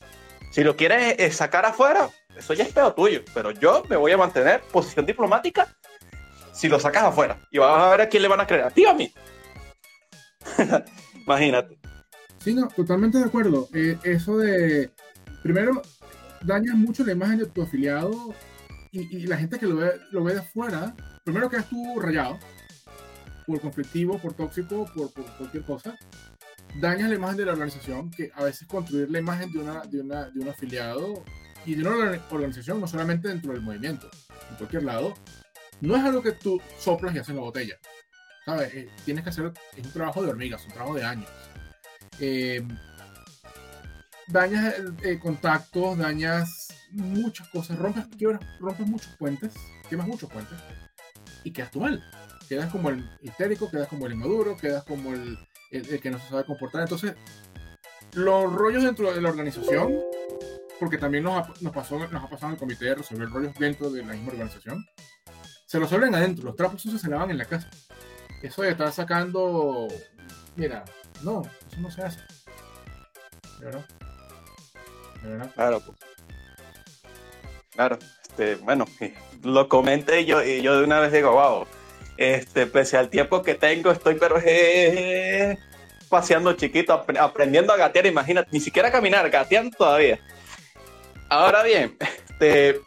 si 0.51 0.65
lo 0.65 0.77
quieres 0.77 1.17
eh, 1.19 1.31
sacar 1.31 1.65
afuera, 1.65 2.09
eso 2.37 2.55
ya 2.55 2.65
es 2.65 2.73
peo 2.73 2.93
tuyo. 2.95 3.23
Pero 3.35 3.51
yo 3.51 3.85
me 3.89 3.97
voy 3.97 4.13
a 4.13 4.17
mantener 4.17 4.61
posición 4.73 5.07
diplomática 5.07 5.69
si 6.53 6.69
lo 6.69 6.81
sacas 6.81 7.05
afuera. 7.05 7.39
Y 7.51 7.59
vas 7.59 7.83
a 7.83 7.91
ver 7.91 8.01
a 8.03 8.09
quién 8.09 8.23
le 8.23 8.29
van 8.29 8.41
a 8.41 8.47
creer. 8.47 8.65
A 8.65 8.71
ti 8.71 8.87
a 8.87 8.95
mí. 8.95 9.13
Imagínate. 11.27 11.79
Sí, 12.39 12.55
no, 12.55 12.69
totalmente 12.69 13.19
de 13.19 13.25
acuerdo. 13.25 13.69
Eh, 13.75 13.99
eso 14.05 14.39
de, 14.39 14.91
primero, 15.43 15.83
dañas 16.43 16.75
mucho 16.75 17.05
la 17.05 17.13
imagen 17.13 17.39
de 17.39 17.47
tu 17.47 17.63
afiliado 17.63 18.35
y, 18.91 19.27
la 19.27 19.37
gente 19.37 19.59
que 19.59 19.67
lo 19.67 19.77
ve, 19.77 19.93
lo 20.13 20.25
ve 20.25 20.35
de 20.35 20.41
afuera, 20.41 20.95
primero 21.25 21.51
quedas 21.51 21.69
tú 21.69 22.01
rayado 22.01 22.39
por 23.47 23.61
conflictivo, 23.61 24.19
por 24.19 24.35
tóxico, 24.35 24.87
por, 24.95 25.11
cualquier 25.13 25.65
cosa. 25.65 25.97
Dañas 26.77 27.09
la 27.09 27.17
imagen 27.17 27.37
de 27.39 27.47
la 27.47 27.53
organización, 27.53 28.11
que 28.11 28.31
a 28.35 28.45
veces 28.45 28.69
construir 28.69 29.11
la 29.11 29.19
imagen 29.19 29.51
de, 29.53 29.59
una, 29.59 29.81
de, 29.83 30.01
una, 30.01 30.31
de 30.31 30.41
un 30.41 30.49
afiliado 30.49 31.25
y 31.67 31.75
de 31.75 31.83
una 31.83 32.21
organización, 32.31 32.81
no 32.81 32.87
solamente 32.87 33.29
dentro 33.29 33.53
del 33.53 33.63
movimiento, 33.63 34.09
en 34.51 34.57
cualquier 34.57 34.85
lado, 34.85 35.15
no 35.81 35.97
es 35.97 36.05
algo 36.05 36.23
que 36.23 36.33
tú 36.33 36.61
soplas 36.79 37.15
y 37.15 37.19
haces 37.19 37.35
la 37.35 37.41
botella. 37.41 37.79
Eh, 38.73 38.89
tienes 39.05 39.25
que 39.25 39.31
hacer, 39.31 39.53
es 39.77 39.85
un 39.85 39.93
trabajo 39.93 40.23
de 40.23 40.31
hormigas, 40.31 40.65
un 40.65 40.73
trabajo 40.73 40.95
de 40.95 41.05
años. 41.05 41.29
Eh, 42.19 42.67
dañas 44.29 44.75
eh, 45.03 45.19
contactos, 45.19 45.99
dañas 45.99 46.69
muchas 46.93 47.49
cosas, 47.49 47.79
rompes, 47.79 48.05
rompes 48.59 48.87
muchos 48.87 49.15
puentes, 49.17 49.53
quemas 49.91 50.07
muchos 50.07 50.31
puentes 50.31 50.59
y 51.45 51.53
quedas 51.53 51.71
tú 51.71 51.81
mal. 51.81 52.03
Quedas 52.49 52.71
como 52.73 52.89
el 52.89 53.07
histérico, 53.21 53.71
quedas 53.71 53.89
como 53.89 54.07
el 54.07 54.15
inmaduro, 54.15 54.57
quedas 54.57 54.83
como 54.85 55.13
el, 55.13 55.39
el, 55.71 56.01
que 56.01 56.11
no 56.11 56.19
se 56.19 56.29
sabe 56.29 56.45
comportar. 56.45 56.83
Entonces, 56.83 57.15
los 58.13 58.53
rollos 58.53 58.83
dentro 58.83 59.13
de 59.13 59.21
la 59.21 59.29
organización, 59.31 59.99
porque 60.81 60.99
también 60.99 61.25
nos 61.25 61.61
nos, 61.63 61.73
pasó, 61.73 61.99
nos 61.99 62.25
ha 62.25 62.29
pasado 62.29 62.49
en 62.49 62.53
el 62.55 62.59
comité 62.59 62.87
de 62.87 62.95
resolver 62.97 63.29
rollos 63.29 63.55
dentro 63.55 63.91
de 63.91 64.05
la 64.05 64.13
misma 64.13 64.33
organización, 64.33 64.85
se 65.67 65.79
resuelven 65.79 66.15
adentro. 66.15 66.45
Los 66.45 66.57
trapos 66.57 66.83
sucios 66.83 67.03
se 67.03 67.11
lavan 67.11 67.31
en 67.31 67.39
la 67.39 67.45
casa. 67.45 67.69
eso 68.43 68.63
de 68.63 68.71
estar 68.71 68.91
sacando, 68.93 69.89
mira, 70.57 70.85
no, 71.23 71.43
eso 71.71 71.81
no 71.81 71.91
se 71.91 72.03
hace. 72.03 72.21
¿Verdad? 73.61 73.85
¿Verdad? 75.23 75.53
Claro, 75.55 75.81
pues. 75.81 75.99
Claro, 77.71 77.99
este, 78.23 78.57
bueno, 78.57 78.87
lo 79.43 79.69
comenté 79.69 80.25
yo, 80.25 80.43
y 80.43 80.63
yo 80.63 80.79
de 80.79 80.85
una 80.85 81.01
vez 81.01 81.13
digo, 81.13 81.33
wow, 81.33 81.67
este, 82.19 82.67
pese 82.67 82.97
al 82.97 83.09
tiempo 83.09 83.43
que 83.43 83.55
tengo, 83.55 83.91
estoy 83.91 84.17
pero 84.17 84.37
paseando 86.09 86.53
chiquito, 86.55 86.93
aprendiendo 86.93 87.73
a 87.73 87.77
gatear, 87.77 88.07
imagínate, 88.07 88.51
ni 88.53 88.61
siquiera 88.61 88.91
caminar, 88.91 89.31
gateando 89.31 89.77
todavía. 89.77 90.19
Ahora 91.29 91.63
bien, 91.63 91.97
este, 92.01 92.81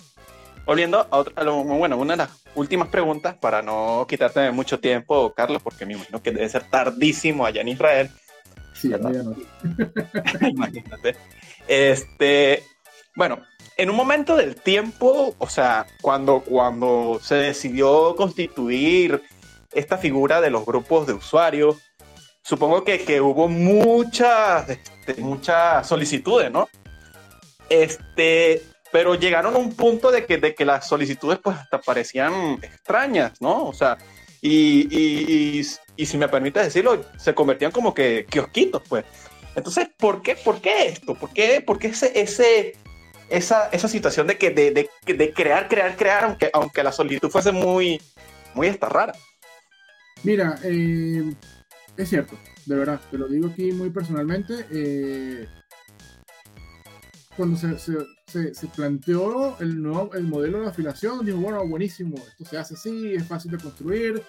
volviendo 0.66 1.00
a, 1.00 1.18
otra, 1.18 1.44
bueno, 1.44 1.98
una 1.98 2.14
de 2.14 2.18
las 2.18 2.44
últimas 2.56 2.90
preguntas 2.90 3.36
para 3.36 3.62
no 3.62 4.06
quitarte 4.10 4.52
mucho 4.52 4.80
tiempo, 4.80 5.34
Carlos, 5.34 5.62
porque 5.64 5.86
me 5.86 5.94
imagino 5.94 6.22
que 6.22 6.32
debe 6.32 6.50
ser 6.50 6.70
tardísimo 6.70 7.46
allá 7.46 7.62
en 7.62 7.70
Israel. 7.70 8.10
Sí, 8.74 8.90
no. 8.90 9.12
Imagínate. 10.48 11.16
Este, 11.68 12.64
bueno, 13.16 13.42
en 13.78 13.90
un 13.90 13.96
momento 13.96 14.36
del 14.36 14.56
tiempo, 14.56 15.36
o 15.38 15.50
sea, 15.50 15.88
cuando, 16.02 16.42
cuando 16.42 17.20
se 17.22 17.36
decidió 17.36 18.16
constituir 18.16 19.22
esta 19.74 19.98
figura 19.98 20.42
de 20.42 20.50
los 20.50 20.66
grupos 20.66 21.08
de 21.08 21.14
usuarios, 21.14 21.78
supongo 22.44 22.84
que, 22.84 23.04
que 23.04 23.22
hubo 23.22 23.48
muchas, 23.48 24.70
este, 24.70 25.22
muchas 25.22 25.88
solicitudes, 25.88 26.52
¿no? 26.52 26.70
Este, 27.70 28.62
pero 28.92 29.16
llegaron 29.16 29.56
a 29.56 29.60
un 29.60 29.74
punto 29.74 30.12
de 30.12 30.26
que, 30.26 30.38
de 30.38 30.54
que 30.54 30.66
las 30.66 30.88
solicitudes 30.88 31.40
pues 31.42 31.58
hasta 31.58 31.80
parecían 31.80 32.60
extrañas, 32.62 33.40
¿no? 33.40 33.66
O 33.66 33.74
sea, 33.74 33.98
y, 34.42 34.88
y, 34.92 35.62
y, 35.96 36.06
si 36.06 36.18
me 36.18 36.28
permite 36.28 36.60
decirlo, 36.60 37.06
se 37.18 37.34
convertían 37.34 37.72
como 37.72 37.94
que 37.94 38.26
kiosquitos, 38.30 38.82
pues. 38.90 39.06
Entonces, 39.56 39.88
¿por 39.98 40.22
qué, 40.22 40.36
por 40.36 40.62
qué 40.62 40.88
esto? 40.88 41.14
¿Por 41.14 41.32
qué, 41.32 41.62
por 41.62 41.78
qué 41.78 41.88
ese, 41.88 42.20
ese, 42.20 42.74
esa, 43.32 43.70
esa 43.70 43.88
situación 43.88 44.28
de, 44.28 44.38
que, 44.38 44.52
de, 44.52 44.72
de, 44.72 45.14
de, 45.14 45.34
crear, 45.34 45.68
crear, 45.68 45.96
crear, 45.96 46.26
aunque, 46.26 46.50
aunque 46.54 46.84
la 46.84 46.92
solicitud 46.92 47.30
fuese 47.30 47.52
muy, 47.52 48.02
muy 48.54 48.68
esta 48.68 48.90
rara? 48.90 49.14
Mira, 50.24 50.60
eh, 50.64 51.34
es 51.98 52.10
cierto, 52.10 52.38
de 52.66 52.76
verdad, 52.76 53.00
te 53.10 53.18
lo 53.18 53.28
digo 53.28 53.48
aquí 53.48 53.72
muy 53.72 53.90
personalmente. 53.90 54.66
Eh, 54.70 55.48
cuando 57.38 57.58
se, 57.58 57.80
se, 57.80 58.54
se, 58.54 58.68
planteó 58.68 59.58
el, 59.60 59.82
nuevo, 59.82 60.14
el 60.14 60.24
modelo 60.24 60.62
de 60.62 60.68
afiliación, 60.68 61.26
dijo, 61.26 61.38
bueno, 61.38 61.66
buenísimo, 61.66 62.18
esto 62.18 62.46
se 62.46 62.58
hace 62.58 62.74
así, 62.74 63.14
es 63.14 63.26
fácil 63.26 63.52
de 63.52 63.58
construir. 63.58 64.22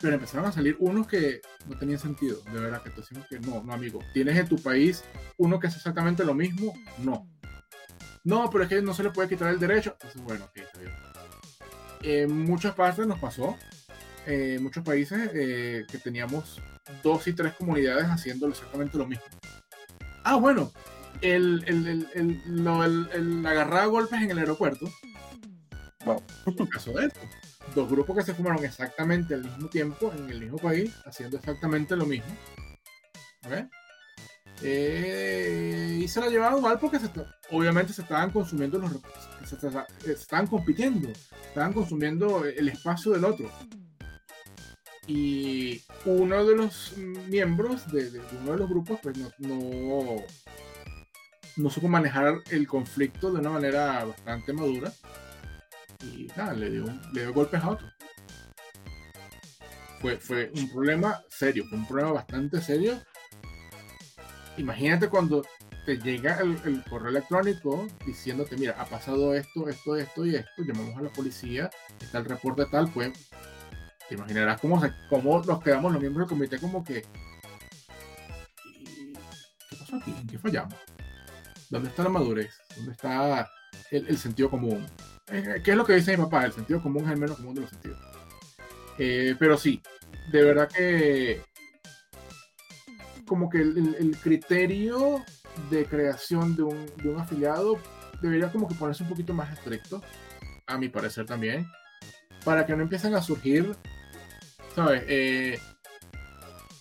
Pero 0.00 0.14
empezaron 0.14 0.46
a 0.46 0.52
salir 0.52 0.76
unos 0.80 1.06
que 1.06 1.40
no 1.68 1.78
tenían 1.78 1.98
sentido, 1.98 2.40
de 2.52 2.60
verdad, 2.60 2.82
que 2.82 2.90
te 2.90 3.00
decimos 3.00 3.24
que 3.28 3.38
no, 3.40 3.62
no, 3.62 3.72
amigo. 3.72 4.00
¿Tienes 4.12 4.36
en 4.36 4.48
tu 4.48 4.56
país 4.56 5.04
uno 5.38 5.58
que 5.58 5.68
hace 5.68 5.76
exactamente 5.76 6.24
lo 6.24 6.34
mismo? 6.34 6.74
No. 6.98 7.31
No, 8.24 8.48
pero 8.50 8.64
es 8.64 8.70
que 8.70 8.82
no 8.82 8.94
se 8.94 9.02
le 9.02 9.10
puede 9.10 9.28
quitar 9.28 9.48
el 9.48 9.58
derecho. 9.58 9.92
Entonces, 9.92 10.22
bueno, 10.22 10.44
ok, 10.44 10.56
está 10.56 10.78
bien. 10.78 10.92
En 12.02 12.44
muchas 12.44 12.74
partes 12.74 13.06
nos 13.06 13.18
pasó, 13.18 13.56
en 14.26 14.62
muchos 14.62 14.84
países, 14.84 15.30
eh, 15.34 15.84
que 15.90 15.98
teníamos 15.98 16.60
dos 17.02 17.26
y 17.26 17.32
tres 17.32 17.54
comunidades 17.54 18.04
haciendo 18.06 18.48
exactamente 18.48 18.98
lo 18.98 19.06
mismo. 19.06 19.24
Ah, 20.24 20.36
bueno, 20.36 20.72
el, 21.20 21.64
el, 21.66 22.08
el, 22.14 22.42
el, 23.12 23.46
agarrar 23.46 23.88
golpes 23.88 24.20
en 24.20 24.30
el 24.30 24.38
aeropuerto. 24.38 24.86
En 26.46 26.66
caso 26.66 26.92
de 26.92 27.06
esto. 27.06 27.20
Dos 27.74 27.88
grupos 27.88 28.16
que 28.16 28.22
se 28.24 28.34
fumaron 28.34 28.64
exactamente 28.64 29.34
al 29.34 29.44
mismo 29.44 29.68
tiempo 29.68 30.12
en 30.16 30.28
el 30.28 30.40
mismo 30.40 30.58
país, 30.58 30.92
haciendo 31.04 31.36
exactamente 31.36 31.94
lo 31.96 32.06
mismo. 32.06 32.36
Eh, 34.60 36.00
y 36.02 36.08
se 36.08 36.20
la 36.20 36.28
llevaron 36.28 36.60
mal 36.60 36.78
porque 36.78 36.98
obviamente 37.50 37.92
se 37.92 38.02
estaban 38.02 38.30
consumiendo 38.30 38.78
los 38.78 38.92
se, 39.48 39.58
se, 39.58 40.12
estaban 40.12 40.46
compitiendo, 40.46 41.08
estaban 41.48 41.72
consumiendo 41.72 42.44
el 42.44 42.68
espacio 42.68 43.12
del 43.12 43.24
otro. 43.24 43.50
Y 45.06 45.82
uno 46.04 46.44
de 46.44 46.56
los 46.56 46.94
miembros 47.28 47.90
de, 47.90 48.10
de 48.10 48.20
uno 48.40 48.52
de 48.52 48.58
los 48.58 48.68
grupos 48.68 49.00
pues 49.02 49.16
no, 49.18 49.30
no, 49.38 50.16
no 51.56 51.70
supo 51.70 51.88
manejar 51.88 52.34
el 52.50 52.68
conflicto 52.68 53.32
de 53.32 53.40
una 53.40 53.50
manera 53.50 54.04
bastante 54.04 54.52
madura 54.52 54.92
y 56.02 56.28
nada, 56.36 56.52
le 56.54 56.70
dio, 56.70 56.84
le 57.12 57.20
dio 57.22 57.32
golpes 57.32 57.62
a 57.62 57.70
otro. 57.70 57.86
Fue, 60.00 60.16
fue 60.16 60.50
un 60.56 60.68
problema 60.70 61.22
serio, 61.28 61.64
fue 61.68 61.78
un 61.78 61.86
problema 61.86 62.12
bastante 62.12 62.60
serio. 62.60 63.00
Imagínate 64.58 65.08
cuando 65.08 65.42
te 65.84 65.98
llega 65.98 66.38
el, 66.40 66.84
correo 66.88 67.10
electrónico 67.10 67.88
diciéndote, 68.06 68.56
mira, 68.56 68.76
ha 68.78 68.84
pasado 68.84 69.34
esto, 69.34 69.68
esto, 69.68 69.96
esto 69.96 70.26
y 70.26 70.36
esto, 70.36 70.62
llamamos 70.62 70.96
a 70.96 71.02
la 71.02 71.10
policía, 71.10 71.70
está 72.00 72.18
el 72.18 72.26
reporte 72.26 72.66
tal, 72.66 72.88
pues 72.90 73.12
te 74.08 74.14
imaginarás 74.14 74.60
cómo, 74.60 74.80
cómo 75.08 75.42
nos 75.42 75.62
quedamos 75.62 75.92
los 75.92 76.00
miembros 76.00 76.28
del 76.28 76.38
comité 76.38 76.58
como 76.58 76.84
que... 76.84 77.02
¿Qué 79.70 79.76
pasó 79.78 79.96
aquí? 79.96 80.14
¿En 80.20 80.26
qué 80.26 80.38
fallamos? 80.38 80.74
¿Dónde 81.70 81.88
está 81.88 82.02
la 82.04 82.10
madurez? 82.10 82.52
¿Dónde 82.76 82.92
está 82.92 83.50
el, 83.90 84.18
sentido 84.18 84.50
común? 84.50 84.86
Eh, 85.28 85.62
¿Qué 85.64 85.70
es 85.70 85.76
lo 85.76 85.86
que 85.86 85.94
dice 85.94 86.16
mi 86.16 86.24
papá? 86.24 86.44
El 86.44 86.52
sentido 86.52 86.82
común 86.82 87.04
es 87.04 87.10
el 87.10 87.18
menos 87.18 87.38
común 87.38 87.54
de 87.54 87.62
los 87.62 87.70
sentidos. 87.70 87.98
Eh, 88.98 89.34
pero 89.38 89.56
sí, 89.56 89.82
de 90.30 90.42
verdad 90.44 90.68
que 90.68 91.40
como 93.32 93.48
que 93.48 93.62
el, 93.62 94.14
criterio 94.22 95.24
de 95.70 95.86
creación 95.86 96.54
de 96.54 96.64
un, 96.64 96.86
de 97.02 97.08
un, 97.08 97.18
afiliado 97.18 97.78
debería 98.20 98.52
como 98.52 98.68
que 98.68 98.74
ponerse 98.74 99.04
un 99.04 99.08
poquito 99.08 99.32
más 99.32 99.50
estricto, 99.50 100.02
a 100.66 100.76
mi 100.76 100.90
parecer 100.90 101.24
también, 101.24 101.66
para 102.44 102.66
que 102.66 102.76
no 102.76 102.82
empiecen 102.82 103.14
a 103.14 103.22
surgir, 103.22 103.74
¿sabes? 104.74 105.02
Eh, 105.08 105.58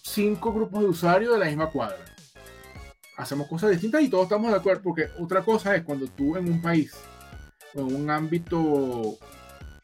cinco 0.03 0.51
grupos 0.51 0.81
de 0.81 0.89
usuarios 0.89 1.31
de 1.31 1.39
la 1.39 1.45
misma 1.45 1.69
cuadra 1.69 2.03
hacemos 3.15 3.47
cosas 3.47 3.69
distintas 3.69 4.01
y 4.01 4.09
todos 4.09 4.23
estamos 4.23 4.51
de 4.51 4.57
acuerdo, 4.57 4.81
porque 4.81 5.07
otra 5.17 5.41
cosa 5.41 5.73
es 5.73 5.83
cuando 5.83 6.07
tú 6.07 6.35
en 6.35 6.51
un 6.51 6.61
país 6.61 6.93
en 7.75 7.95
un 7.95 8.09
ámbito 8.09 9.17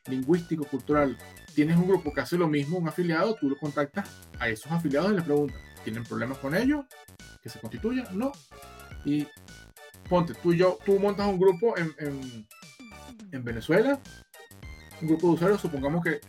lingüístico, 0.10 0.66
cultural, 0.66 1.18
tienes 1.56 1.78
un 1.78 1.88
grupo 1.88 2.12
que 2.12 2.20
hace 2.20 2.38
lo 2.38 2.50
mismo, 2.50 2.78
un 2.78 2.90
afiliado, 2.90 3.36
tú 3.36 3.50
lo 3.50 3.58
contactas 3.58 4.10
a 4.38 4.50
esos 4.50 4.70
afiliados 4.70 5.14
y 5.14 5.16
les 5.16 5.24
preguntas, 5.24 5.62
¿tienen 5.84 6.04
problemas 6.04 6.38
con 6.40 6.56
ellos? 6.56 6.86
¿Que 7.42 7.50
se 7.50 7.60
constituyan? 7.60 8.06
No. 8.18 8.32
Y 9.06 9.28
ponte, 10.10 10.34
tú 10.36 10.54
y 10.54 10.58
yo, 10.58 10.78
tú 10.86 11.00
montas 11.00 11.28
un 11.28 11.40
grupo 11.40 11.78
en, 11.78 11.94
en, 12.00 12.48
en 13.32 13.44
Venezuela, 13.44 14.00
un 15.02 15.08
grupo 15.08 15.28
de 15.28 15.34
usuarios, 15.34 15.62
supongamos 15.62 16.04
que 16.04 16.20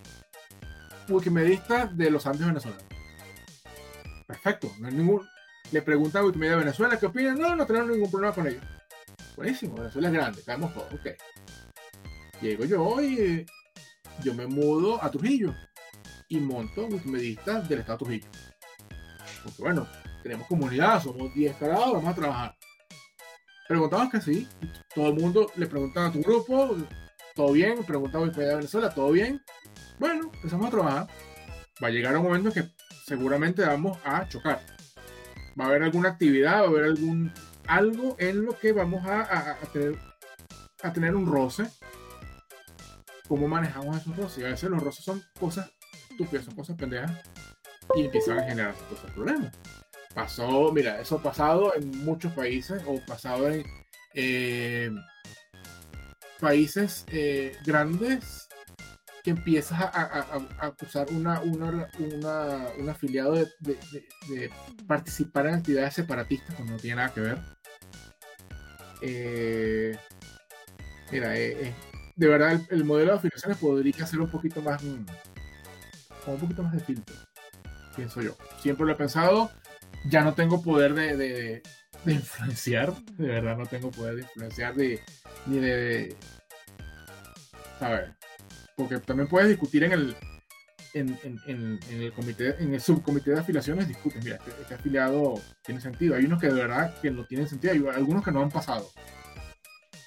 Wikimedistas 1.08 1.96
de 1.96 2.10
los 2.10 2.26
Andes 2.26 2.46
venezolanos. 2.46 2.84
Perfecto, 4.26 4.70
no 4.78 4.88
hay 4.88 4.94
ningún, 4.94 5.26
le 5.72 5.82
pregunta 5.82 6.18
a 6.18 6.24
Wikimedia 6.24 6.56
Venezuela 6.56 6.98
qué 6.98 7.06
opinan. 7.06 7.38
No, 7.38 7.56
no 7.56 7.66
tenemos 7.66 7.88
ningún 7.90 8.10
problema 8.10 8.34
con 8.34 8.46
ellos. 8.46 8.62
Buenísimo, 9.36 9.76
Venezuela 9.76 10.08
es 10.08 10.14
grande, 10.14 10.42
caemos 10.42 10.74
todos, 10.74 10.92
ok. 10.92 11.06
Llego 12.42 12.64
yo 12.66 13.02
y 13.02 13.46
yo 14.22 14.34
me 14.34 14.46
mudo 14.46 15.02
a 15.02 15.10
Trujillo 15.10 15.54
y 16.28 16.38
monto 16.40 16.86
Wikimedista 16.86 17.60
del 17.60 17.80
Estado 17.80 17.98
de 17.98 18.04
Trujillo. 18.04 18.28
Porque 19.42 19.62
bueno, 19.62 19.86
tenemos 20.22 20.46
comunidad, 20.46 21.02
somos 21.02 21.32
10 21.34 21.56
carados, 21.56 21.92
vamos 21.92 22.10
a 22.10 22.14
trabajar. 22.14 22.56
Preguntamos 23.68 24.10
que 24.10 24.20
sí, 24.20 24.48
todo 24.94 25.08
el 25.08 25.14
mundo 25.14 25.52
le 25.56 25.66
pregunta 25.66 26.06
a 26.06 26.12
tu 26.12 26.22
grupo, 26.22 26.76
todo 27.34 27.52
bien, 27.52 27.84
preguntaba 27.84 28.26
a 28.26 28.30
Venezuela, 28.30 28.90
todo 28.90 29.10
bien. 29.10 29.42
Bueno, 29.98 30.30
empezamos 30.34 30.66
a 30.66 30.70
trabajar. 30.70 31.08
Va 31.82 31.88
a 31.88 31.90
llegar 31.90 32.16
un 32.16 32.24
momento 32.24 32.48
en 32.48 32.54
que 32.54 32.72
seguramente 33.06 33.62
vamos 33.62 33.98
a 34.04 34.26
chocar 34.28 34.60
va 35.58 35.64
a 35.64 35.68
haber 35.68 35.82
alguna 35.82 36.10
actividad, 36.10 36.60
va 36.60 36.66
a 36.66 36.68
haber 36.68 36.84
algún 36.84 37.32
algo 37.66 38.16
en 38.18 38.44
lo 38.44 38.58
que 38.58 38.72
vamos 38.72 39.04
a, 39.06 39.58
tener, 39.72 39.98
a 40.82 40.92
tener 40.92 41.14
un 41.14 41.26
roce. 41.26 41.66
¿Cómo 43.26 43.46
manejamos 43.46 43.98
esos 43.98 44.16
roces? 44.16 44.44
a 44.44 44.48
veces 44.48 44.70
los 44.70 44.82
roces 44.82 45.04
son 45.04 45.22
cosas 45.38 45.70
estúpidas, 46.10 46.46
son 46.46 46.54
cosas 46.54 46.76
pendejas 46.76 47.12
y 47.98 48.04
empiezan 48.04 48.38
a 48.38 48.44
generar 48.44 48.74
cosas 48.88 49.10
problemas. 49.12 49.52
Pasó, 50.14 50.72
mira, 50.72 51.00
eso 51.00 51.16
ha 51.16 51.22
pasado 51.22 51.74
en 51.74 52.04
muchos 52.04 52.32
países 52.32 52.82
o 52.86 53.00
pasado 53.06 53.48
en 53.48 53.64
eh, 54.14 54.90
países 56.40 57.04
eh, 57.10 57.56
grandes 57.64 58.48
empiezas 59.30 59.80
a, 59.80 60.42
acusar 60.60 61.06
una, 61.10 61.40
una, 61.40 61.88
un 62.78 62.88
afiliado 62.88 63.34
de, 63.34 64.50
participar 64.86 65.46
en 65.46 65.54
actividades 65.54 65.94
separatistas 65.94 66.54
cuando 66.54 66.74
no 66.74 66.78
tiene 66.78 66.96
nada 66.96 67.12
que 67.12 67.20
ver. 67.20 67.38
Eh, 69.00 69.96
mira, 71.12 71.30
de 71.30 71.74
verdad 72.16 72.60
el, 72.70 72.84
modelo 72.84 73.12
de 73.12 73.18
afiliaciones 73.18 73.58
podría 73.58 74.06
ser 74.06 74.20
un 74.20 74.30
poquito 74.30 74.60
más, 74.62 74.82
mm, 74.82 75.06
un 76.26 76.40
poquito 76.40 76.62
más 76.62 76.72
de 76.72 76.80
filtro, 76.80 77.16
pienso 77.98 78.22
yo. 78.22 78.36
Siempre 78.60 78.86
lo 78.86 78.92
he 78.92 78.96
pensado, 78.96 79.50
ya 80.08 80.22
no 80.22 80.32
tengo 80.34 80.62
poder 80.62 80.94
de, 80.94 81.16
de, 81.16 81.62
influenciar, 82.06 82.94
de 83.16 83.26
verdad 83.26 83.58
no 83.58 83.66
tengo 83.66 83.90
poder 83.90 84.14
de 84.14 84.22
influenciar 84.22 84.74
de, 84.74 85.00
ni 85.46 85.58
de... 85.58 86.16
¿Sabes? 87.80 88.10
Porque 88.76 88.98
también 88.98 89.28
puedes 89.28 89.48
discutir 89.48 89.82
en 89.84 89.92
el, 89.92 90.16
en, 90.94 91.18
en, 91.46 91.80
el 91.88 92.12
comité, 92.12 92.54
en 92.60 92.72
el 92.72 92.80
subcomité 92.80 93.32
de 93.32 93.40
afiliaciones 93.40 93.88
discuten, 93.88 94.22
mira, 94.22 94.36
este, 94.36 94.50
este, 94.62 94.74
afiliado 94.74 95.34
tiene 95.64 95.80
sentido. 95.80 96.14
Hay 96.14 96.24
unos 96.24 96.40
que 96.40 96.48
de 96.48 96.54
verdad 96.54 96.94
que 97.00 97.10
no 97.10 97.24
tienen 97.24 97.48
sentido, 97.48 97.72
hay 97.72 97.96
algunos 97.96 98.24
que 98.24 98.30
no 98.30 98.42
han 98.42 98.50
pasado. 98.50 98.88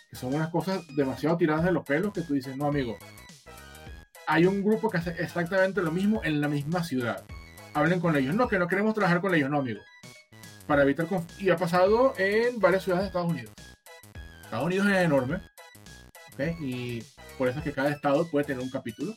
Que 0.10 0.16
son 0.16 0.34
unas 0.34 0.50
cosas 0.50 0.84
demasiado 0.96 1.38
tiradas 1.38 1.66
de 1.66 1.74
los 1.74 1.86
pelos 1.86 2.14
que 2.14 2.22
tú 2.22 2.34
dices, 2.34 2.56
no, 2.56 2.68
amigo. 2.68 2.98
Hay 4.28 4.46
un 4.46 4.64
grupo 4.64 4.90
que 4.90 4.98
hace 4.98 5.10
exactamente 5.20 5.82
lo 5.82 5.92
mismo 5.92 6.22
en 6.24 6.40
la 6.40 6.48
misma 6.48 6.84
ciudad. 6.84 7.26
Hablen 7.74 8.00
con 8.00 8.16
ellos. 8.16 8.36
No, 8.36 8.48
que 8.48 8.60
no 8.60 8.68
queremos 8.68 8.94
trabajar 8.94 9.22
con 9.22 9.34
ellos, 9.34 9.50
no, 9.50 9.60
amigo. 9.60 9.82
Para 10.68 10.84
evitar 10.84 11.08
Y 11.40 11.50
ha 11.50 11.58
pasado 11.58 12.14
en 12.18 12.60
varias 12.60 12.84
ciudades 12.84 13.04
de 13.04 13.08
Estados 13.08 13.32
Unidos. 13.32 13.52
Estados 14.44 14.66
Unidos 14.66 14.88
es 14.88 14.98
enorme. 14.98 15.40
Y 16.60 17.04
por 17.38 17.48
eso 17.48 17.60
es 17.60 17.64
que 17.64 17.72
cada 17.72 17.90
estado 17.90 18.28
puede 18.30 18.46
tener 18.46 18.64
un 18.64 18.70
capítulo 18.70 19.14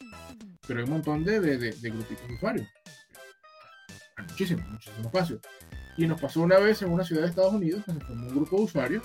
pero 0.67 0.81
hay 0.81 0.85
un 0.85 0.91
montón 0.91 1.25
de, 1.25 1.41
de, 1.41 1.59
de, 1.59 1.91
grupitos 1.91 2.27
de 2.29 2.35
usuarios. 2.35 2.69
Hay 4.17 4.27
muchísimo, 4.27 4.63
muchísimo 4.69 5.07
espacio. 5.07 5.41
Y 5.97 6.07
nos 6.07 6.21
pasó 6.21 6.41
una 6.41 6.59
vez 6.59 6.83
en 6.83 6.91
una 6.91 7.05
ciudad 7.05 7.23
de 7.23 7.29
Estados 7.29 7.53
Unidos, 7.53 7.85
que 7.85 7.93
se 7.93 8.01
formó 8.01 8.27
un 8.29 8.35
grupo 8.35 8.57
de 8.57 8.63
usuarios, 8.63 9.03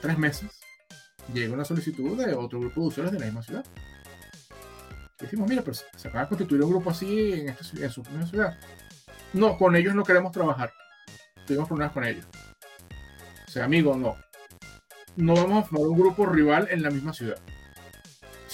tres 0.00 0.18
meses, 0.18 0.50
llega 1.32 1.54
una 1.54 1.64
solicitud 1.64 2.16
de 2.18 2.34
otro 2.34 2.60
grupo 2.60 2.82
de 2.82 2.86
usuarios 2.88 3.12
de 3.12 3.18
la 3.18 3.26
misma 3.26 3.42
ciudad. 3.42 3.64
Decimos, 5.18 5.48
mira, 5.48 5.62
pero 5.62 5.74
se 5.74 6.08
acaba 6.08 6.24
de 6.24 6.28
constituir 6.28 6.62
un 6.62 6.70
grupo 6.70 6.90
así 6.90 7.32
en, 7.32 7.48
esta, 7.50 7.64
en 7.78 7.90
su 7.90 8.02
misma 8.02 8.26
ciudad. 8.26 8.58
No, 9.32 9.56
con 9.56 9.76
ellos 9.76 9.94
no 9.94 10.04
queremos 10.04 10.32
trabajar. 10.32 10.72
Tuvimos 11.46 11.68
problemas 11.68 11.92
con 11.92 12.04
ellos. 12.04 12.26
O 13.46 13.50
sea, 13.50 13.64
amigos, 13.64 13.96
no. 13.96 14.16
No 15.16 15.34
vamos 15.34 15.64
a 15.64 15.68
formar 15.68 15.88
un 15.88 15.98
grupo 15.98 16.26
rival 16.26 16.68
en 16.70 16.82
la 16.82 16.90
misma 16.90 17.12
ciudad 17.12 17.38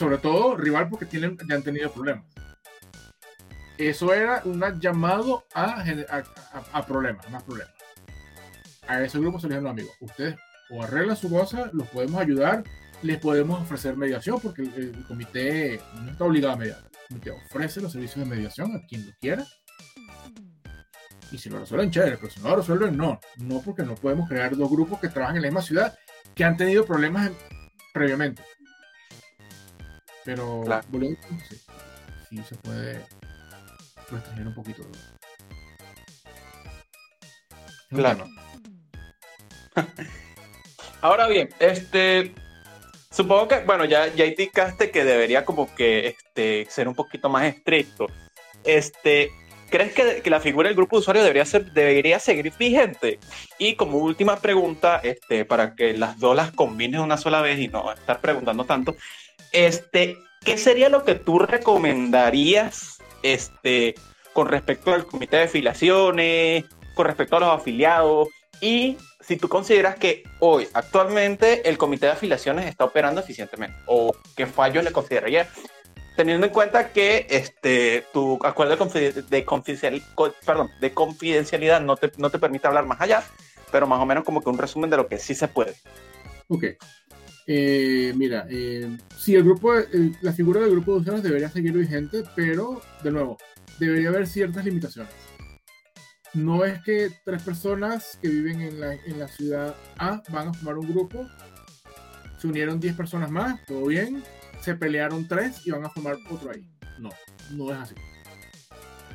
sobre 0.01 0.17
todo 0.17 0.57
rival 0.57 0.89
porque 0.89 1.05
tienen, 1.05 1.37
ya 1.47 1.57
han 1.57 1.63
tenido 1.63 1.93
problemas. 1.93 2.25
Eso 3.77 4.15
era 4.15 4.41
un 4.47 4.63
llamado 4.81 5.45
a, 5.55 5.85
a, 6.73 6.87
problemas, 6.87 7.31
más 7.31 7.43
problemas. 7.43 7.75
A 8.89 9.03
ese 9.03 9.19
grupo 9.19 9.39
se 9.39 9.47
les 9.47 9.59
dijeron, 9.59 9.71
amigos, 9.71 9.95
ustedes 10.01 10.37
o 10.71 10.83
arreglan 10.83 11.17
su 11.17 11.29
cosa, 11.29 11.69
los 11.75 11.87
podemos 11.89 12.19
ayudar, 12.19 12.65
les 13.03 13.19
podemos 13.19 13.63
ofrecer 13.63 13.97
mediación, 13.97 14.41
porque 14.41 14.63
el, 14.63 15.05
comité 15.07 15.81
no 16.03 16.11
está 16.11 16.25
obligado 16.25 16.55
a 16.55 16.57
mediar. 16.57 16.79
El 16.93 17.09
comité 17.09 17.31
ofrece 17.31 17.81
los 17.81 17.93
servicios 17.93 18.29
de 18.29 18.37
mediación 18.37 18.75
a 18.77 18.87
quien 18.87 19.07
lo 19.07 19.13
quiera. 19.21 19.47
Y 21.33 21.39
si 21.39 21.49
lo 21.49 21.61
resuelven, 21.61 21.91
chévere, 21.91 22.17
pero 22.17 22.31
si 22.31 22.41
no 22.41 22.51
lo 22.51 22.57
resuelven, 22.57 22.97
no. 22.97 23.21
No, 23.37 23.61
porque 23.63 23.85
no 23.85 23.95
podemos 23.95 24.29
crear 24.29 24.57
dos 24.57 24.71
grupos 24.71 25.01
que 25.01 25.09
trabajan 25.09 25.37
en 25.37 25.43
la 25.43 25.49
misma 25.49 25.63
ciudad 25.63 25.97
que 26.35 26.45
han 26.45 26.57
tenido 26.57 26.85
problemas 26.85 27.31
previamente. 27.93 28.43
Pero 30.25 30.63
claro. 30.65 30.87
sí, 31.49 31.61
sí, 32.29 32.43
se 32.49 32.55
puede 32.57 33.01
restringir 34.11 34.47
un 34.47 34.55
poquito. 34.55 34.83
Claro. 37.89 38.27
Ahora 41.01 41.29
bien, 41.29 41.49
este 41.59 42.35
supongo 43.11 43.49
que, 43.49 43.61
bueno, 43.61 43.85
ya, 43.85 44.13
ya 44.15 44.25
indicaste 44.25 44.91
que 44.91 45.05
debería 45.05 45.45
como 45.45 45.73
que 45.75 46.09
este, 46.09 46.67
ser 46.71 46.89
un 46.89 46.95
poquito 46.95 47.29
más 47.29 47.45
estricto. 47.45 48.07
Este, 48.65 49.31
¿Crees 49.71 49.93
que, 49.93 50.23
que, 50.23 50.31
la 50.31 50.41
figura 50.41 50.69
del 50.69 50.77
grupo 50.77 50.97
de 50.97 51.01
usuarios 51.01 51.25
debería, 51.25 51.45
ser, 51.45 51.73
debería 51.73 52.19
seguir 52.19 52.53
vigente? 52.59 53.19
Y 53.59 53.75
como 53.75 53.99
última 53.99 54.37
pregunta, 54.41 55.01
este, 55.03 55.45
para 55.45 55.75
que 55.75 55.97
las 55.97 56.19
dos 56.19 56.35
las 56.35 56.51
combines 56.53 57.01
una 57.01 57.17
sola 57.17 57.41
vez 57.41 57.59
y 57.61 57.69
no 57.69 57.93
estar 57.93 58.21
preguntando 58.21 58.65
tanto, 58.65 58.97
este, 59.53 60.17
¿qué 60.45 60.59
sería 60.59 60.89
lo 60.89 61.05
que 61.05 61.15
tú 61.15 61.39
recomendarías 61.39 62.99
este, 63.23 63.95
con 64.33 64.49
respecto 64.49 64.93
al 64.93 65.07
comité 65.07 65.37
de 65.37 65.45
afiliaciones, 65.45 66.65
con 66.95 67.07
respecto 67.07 67.37
a 67.37 67.41
los 67.41 67.51
afiliados? 67.51 68.29
Y 68.61 68.97
si 69.31 69.37
tú 69.37 69.49
consideras 69.49 69.95
que 69.95 70.25
hoy, 70.41 70.67
actualmente, 70.73 71.69
el 71.69 71.79
comité 71.79 72.07
de 72.07 72.13
afiliaciones 72.13 72.67
está 72.67 72.85
operando 72.85 73.21
eficientemente, 73.21 73.77
o 73.87 74.13
qué 74.35 74.45
fallos 74.45 74.83
le 74.83 74.91
considerarías, 74.91 75.47
teniendo 76.17 76.49
en 76.49 76.53
cuenta 76.53 76.91
que 76.91 77.29
este, 77.31 78.05
tu 78.13 78.45
acuerdo 78.45 78.75
de, 78.87 79.13
de, 79.13 80.03
perdón, 80.45 80.69
de 80.81 80.93
confidencialidad 80.93 81.81
no 81.81 81.97
te, 81.97 82.09
permite 82.09 82.67
hablar 82.67 82.87
más 82.87 83.01
allá, 83.01 83.23
pero 83.71 83.87
más 83.87 84.01
o 84.01 84.05
menos 84.05 84.25
como 84.25 84.43
que 84.43 84.51
un 84.51 84.59
resumen 84.59 84.91
de 84.91 84.97
lo 84.97 85.07
que 85.07 85.17
sí 85.19 85.37
se 85.37 85.47
puede. 85.47 85.77
Ok, 86.49 86.65
eh, 87.47 88.13
mira, 88.17 88.49
eh, 88.51 88.99
sí, 89.17 89.37
el 89.37 89.45
grupo, 89.45 89.75
la 90.23 90.33
figura 90.33 90.61
del 90.61 90.73
grupo 90.73 90.95
de 90.95 90.99
usuarios 91.03 91.23
debería 91.23 91.51
seguir 91.51 91.75
vigente, 91.75 92.25
pero 92.35 92.83
de 93.05 93.13
nuevo, 93.13 93.39
debería 93.79 94.09
haber 94.09 94.27
ciertas 94.27 94.65
limitaciones. 94.65 95.30
No 96.35 96.65
es 96.65 96.81
que 96.83 97.11
tres 97.25 97.43
personas 97.43 98.19
que 98.23 98.29
viven 98.29 98.61
en 98.61 98.81
la, 98.81 98.95
en 98.95 99.19
la 99.19 99.27
ciudad 99.27 99.75
A 99.99 100.23
van 100.29 100.49
a 100.49 100.53
formar 100.53 100.79
un 100.79 100.89
grupo, 100.89 101.27
se 102.39 102.47
unieron 102.47 102.79
10 102.79 102.97
personas 102.97 103.31
más, 103.31 103.65
todo 103.67 103.87
bien, 103.87 104.23
se 104.61 104.75
pelearon 104.75 105.27
tres 105.27 105.67
y 105.67 105.71
van 105.71 105.85
a 105.85 105.91
formar 105.91 106.17
otro 106.31 106.51
ahí. 106.51 106.67
No, 106.99 107.11
no 107.51 107.73
es 107.73 107.79
así. 107.79 107.95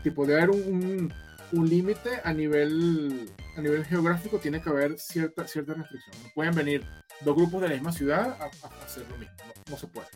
Tipo, 0.03 0.25
debe 0.25 0.41
haber 0.41 0.55
un, 0.55 1.13
un, 1.51 1.69
límite 1.69 2.21
a 2.23 2.33
nivel, 2.33 3.31
a 3.57 3.61
nivel 3.61 3.85
geográfico, 3.85 4.37
tiene 4.37 4.61
que 4.61 4.69
haber 4.69 4.99
cierta, 4.99 5.47
cierta 5.47 5.73
restricción. 5.73 6.15
No 6.23 6.29
pueden 6.35 6.53
venir 6.53 6.85
dos 7.21 7.35
grupos 7.35 7.61
de 7.61 7.69
la 7.69 7.73
misma 7.75 7.91
ciudad 7.91 8.37
a, 8.39 8.45
hacer 8.83 9.07
lo 9.09 9.17
mismo. 9.17 9.33
No, 9.69 9.77
se 9.77 9.87
puede. 9.87 10.07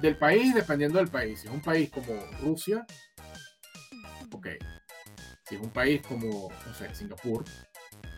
Del 0.00 0.16
país, 0.16 0.54
dependiendo 0.54 0.98
del 0.98 1.08
país. 1.08 1.40
Si 1.40 1.48
es 1.48 1.52
un 1.52 1.60
país 1.60 1.90
como 1.90 2.14
Rusia, 2.42 2.86
ok. 4.32 4.48
Si 5.50 5.56
es 5.56 5.60
un 5.60 5.70
país 5.70 6.00
como, 6.06 6.48
no 6.48 6.74
sé, 6.74 6.94
Singapur, 6.94 7.44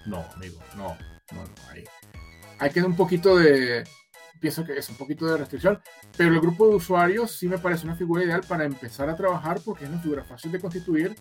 no, 0.06 0.24
amigo, 0.34 0.60
no, 0.76 0.96
no, 1.32 1.42
no. 1.42 1.54
Hay, 1.70 1.82
hay 2.60 2.70
que 2.70 2.82
un 2.82 2.94
poquito 2.94 3.36
de, 3.36 3.82
pienso 4.38 4.64
que 4.64 4.78
es 4.78 4.88
un 4.88 4.96
poquito 4.96 5.26
de 5.26 5.38
restricción, 5.38 5.80
pero 6.16 6.32
el 6.32 6.40
grupo 6.40 6.68
de 6.68 6.76
usuarios 6.76 7.32
sí 7.32 7.48
me 7.48 7.58
parece 7.58 7.86
una 7.86 7.96
figura 7.96 8.22
ideal 8.22 8.42
para 8.46 8.64
empezar 8.64 9.08
a 9.08 9.16
trabajar 9.16 9.60
porque 9.64 9.84
es 9.84 9.90
una 9.90 10.00
figura 10.00 10.22
fácil 10.22 10.52
de 10.52 10.60
constituir, 10.60 11.16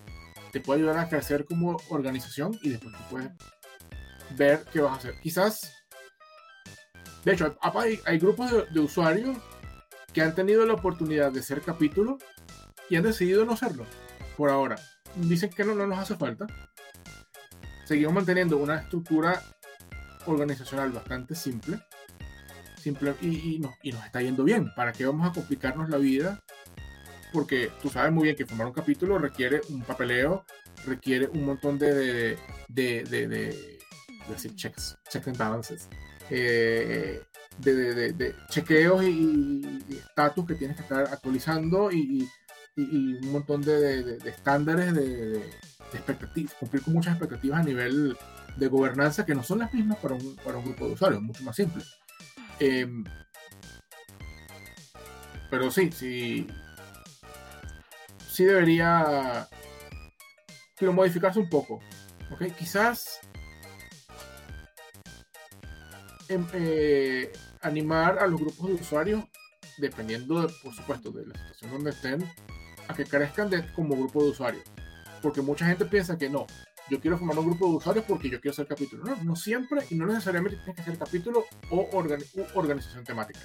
te 0.52 0.60
puede 0.60 0.82
ayudar 0.82 1.00
a 1.00 1.10
crecer 1.10 1.46
como 1.46 1.78
organización 1.90 2.60
y 2.62 2.70
después 2.70 2.94
tú 2.94 3.00
puedes 3.10 3.30
ver 4.36 4.66
qué 4.72 4.82
vas 4.82 4.92
a 4.92 4.96
hacer. 4.98 5.20
Quizás 5.22 5.82
de 7.24 7.34
hecho, 7.34 7.56
hay, 7.62 8.18
grupos 8.18 8.52
de, 8.72 8.80
usuarios 8.80 9.38
que 10.12 10.22
han 10.22 10.34
tenido 10.34 10.66
la 10.66 10.74
oportunidad 10.74 11.32
de 11.32 11.44
ser 11.44 11.62
capítulo 11.62 12.18
y 12.90 12.96
han 12.96 13.04
decidido 13.04 13.46
no 13.46 13.56
serlo 13.56 13.86
por 14.38 14.50
ahora. 14.50 14.78
Dicen 15.16 15.50
que 15.50 15.64
no, 15.64 15.76
no 15.76 15.88
nos 15.88 16.00
hace 16.00 16.16
falta. 16.16 16.48
Seguimos 17.86 18.14
manteniendo 18.14 18.58
una 18.58 18.78
estructura 18.78 19.42
organizacional 20.26 20.92
bastante 20.92 21.36
simple, 21.36 21.80
simple 22.78 23.16
y, 23.22 23.60
no, 23.60 23.74
y 23.84 23.92
nos 23.92 24.06
está 24.06 24.22
yendo 24.22 24.44
bien. 24.44 24.72
¿Para 24.76 24.94
qué 24.94 25.06
vamos 25.06 25.30
a 25.30 25.34
complicarnos 25.34 25.90
la 25.90 25.98
vida? 25.98 26.42
Porque 27.34 27.72
tú 27.82 27.90
sabes 27.90 28.12
muy 28.12 28.24
bien 28.24 28.36
que 28.36 28.46
formar 28.46 28.68
un 28.68 28.74
capítulo 28.74 29.18
requiere 29.18 29.62
un 29.70 29.82
papeleo, 29.82 30.46
requiere 30.86 31.28
un 31.28 31.46
montón 31.46 31.78
de, 31.80 32.38
de, 32.68 33.04
de 33.04 33.82
decir 34.30 34.56
checks, 34.56 34.98
checks 35.10 35.28
and 35.28 35.38
balances 35.38 35.90
eh, 36.32 37.22
de, 37.58 38.36
chequeos 38.50 39.04
y 39.04 39.84
estatus 39.90 40.46
que 40.48 40.56
tienes 40.56 40.78
que 40.78 40.84
estar 40.84 41.04
actualizando 41.12 41.92
y, 41.92 42.28
un 42.78 43.32
montón 43.32 43.62
de, 43.62 44.18
estándares 44.26 44.94
de, 44.94 45.38
expectativas, 45.94 46.54
cumplir 46.54 46.84
con 46.84 46.94
muchas 46.94 47.14
expectativas 47.14 47.60
a 47.60 47.64
nivel 47.64 48.18
de 48.56 48.68
gobernanza 48.68 49.26
que 49.26 49.36
no 49.36 49.44
son 49.44 49.60
las 49.60 49.74
mismas 49.74 49.98
para 49.98 50.16
un, 50.16 50.36
para 50.38 50.58
un 50.58 50.66
grupo 50.66 50.88
de 50.88 50.94
usuarios, 50.94 51.22
mucho 51.22 51.44
más 51.44 51.56
simple. 51.56 51.84
Em, 52.60 53.04
pero 55.50 55.70
sí, 55.70 55.92
sí, 55.92 56.48
sí 58.30 58.46
debería 58.46 59.48
modificarse 60.82 61.40
un 61.40 61.50
poco. 61.50 61.80
¿okay? 62.32 62.52
Quizás 62.52 63.22
Em, 66.32 66.48
eh, 66.54 67.30
animar 67.62 68.18
a 68.20 68.26
los 68.26 68.40
grupos 68.40 68.68
de 68.68 68.74
usuarios, 68.76 69.26
dependiendo, 69.82 70.48
por 70.64 70.74
supuesto, 70.74 71.12
de 71.12 71.26
la 71.26 71.38
situación 71.38 71.72
donde 71.72 71.90
estén, 71.90 72.24
a 72.88 72.94
que 72.94 73.06
crezcan 73.06 73.50
como 73.76 73.96
grupo 73.96 74.24
de 74.24 74.30
usuarios. 74.30 74.64
Porque 75.22 75.42
mucha 75.42 75.66
gente 75.66 75.86
piensa 75.86 76.18
que 76.18 76.30
no, 76.30 76.48
yo 76.90 77.00
quiero 77.00 77.18
formar 77.18 77.40
un 77.40 77.46
grupo 77.46 77.68
de 77.68 77.76
usuarios 77.78 78.06
porque 78.06 78.30
yo 78.30 78.42
quiero 78.42 78.54
ser 78.54 78.68
capítulo. 78.68 79.04
No, 79.06 79.16
no 79.24 79.36
siempre 79.36 79.82
y 79.90 79.96
no 79.96 80.06
necesariamente 80.06 80.58
tiene 80.58 80.76
que 80.76 80.84
ser 80.84 80.98
capítulo 80.98 81.46
o 81.70 81.90
organización 82.54 83.04
temática. 83.04 83.40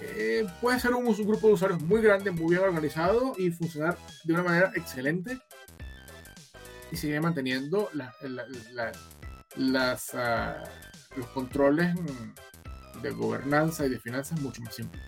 eh, 0.00 0.46
puede 0.60 0.78
ser 0.78 0.92
un, 0.94 1.04
grupo 1.04 1.48
de 1.48 1.54
usuarios 1.54 1.82
muy 1.82 2.00
grande, 2.00 2.30
muy 2.30 2.54
bien 2.54 2.62
organizado 2.62 3.34
y 3.36 3.50
funcionar 3.50 3.98
de 4.24 4.32
una 4.32 4.42
manera 4.42 4.72
excelente 4.74 5.38
y 6.90 6.96
sigue 6.96 7.20
manteniendo 7.20 7.88
las, 9.56 10.14
ah, 10.14 10.62
los 11.16 11.26
controles 11.28 11.94
de 13.02 13.10
gobernanza 13.10 13.86
y 13.86 13.90
de 13.90 13.98
finanzas 13.98 14.40
mucho 14.40 14.62
más 14.62 14.74
simples. 14.74 15.02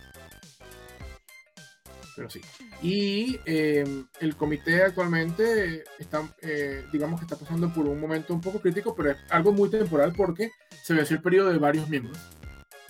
Pero 2.16 2.30
sí. 2.30 2.40
Y 2.82 3.40
em, 3.44 4.06
el 4.20 4.36
comité 4.36 4.82
actualmente 4.82 5.84
está, 5.98 6.22
eh, 6.42 6.86
digamos 6.92 7.18
que 7.18 7.24
está 7.24 7.36
pasando 7.36 7.72
por 7.72 7.86
un 7.86 8.00
momento 8.00 8.32
un 8.34 8.40
poco 8.40 8.60
crítico, 8.60 8.94
pero 8.94 9.10
es 9.10 9.16
algo 9.30 9.52
muy 9.52 9.68
temporal 9.68 10.12
porque 10.16 10.50
se 10.82 10.94
venció 10.94 11.16
el 11.16 11.22
periodo 11.22 11.50
de 11.50 11.58
varios 11.58 11.88
miembros. 11.88 12.18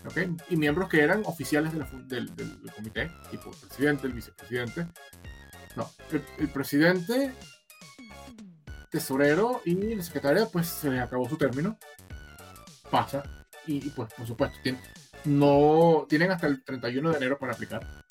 ¿okay? 0.07 0.35
Y 0.51 0.57
miembros 0.57 0.89
que 0.89 1.01
eran 1.01 1.22
oficiales 1.25 1.72
del, 2.07 2.31
comité, 2.75 3.11
tipo 3.31 3.51
el 3.51 3.57
presidente, 3.68 4.07
el 4.07 4.12
vicepresidente. 4.12 4.87
No, 5.77 5.91
el, 6.39 6.49
presidente, 6.49 7.33
tesorero 8.91 9.61
y 9.64 9.75
la 9.95 10.03
secretaria, 10.03 10.47
pues 10.47 10.68
se 10.68 10.91
les 10.91 11.01
acabó 11.01 11.29
su 11.29 11.37
término. 11.37 11.79
Pasa. 12.91 13.22
Y, 13.66 13.89
pues, 13.91 14.12
por 14.12 14.27
supuesto, 14.27 14.59
no, 15.25 16.07
tienen 16.09 16.31
hasta 16.31 16.47
el 16.47 16.62
31 16.62 17.11
de 17.11 17.16
enero 17.16 17.39
para 17.39 17.55
aplicar. 17.55 18.04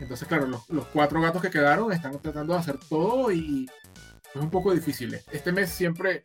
Entonces, 0.00 0.26
claro, 0.26 0.46
los, 0.46 0.86
cuatro 0.92 1.20
gatos 1.20 1.40
que 1.40 1.50
quedaron 1.50 1.92
están 1.92 2.20
tratando 2.20 2.54
de 2.54 2.60
hacer 2.60 2.78
todo 2.88 3.30
y 3.30 3.66
es 4.34 4.40
un 4.40 4.50
poco 4.50 4.72
difícil. 4.72 5.16
Este 5.32 5.52
mes 5.52 5.70
siempre, 5.70 6.22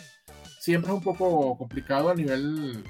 siempre 0.59 0.91
es 0.91 0.95
un 0.95 1.03
poco 1.03 1.57
complicado 1.57 2.09
a 2.09 2.15
nivel, 2.15 2.83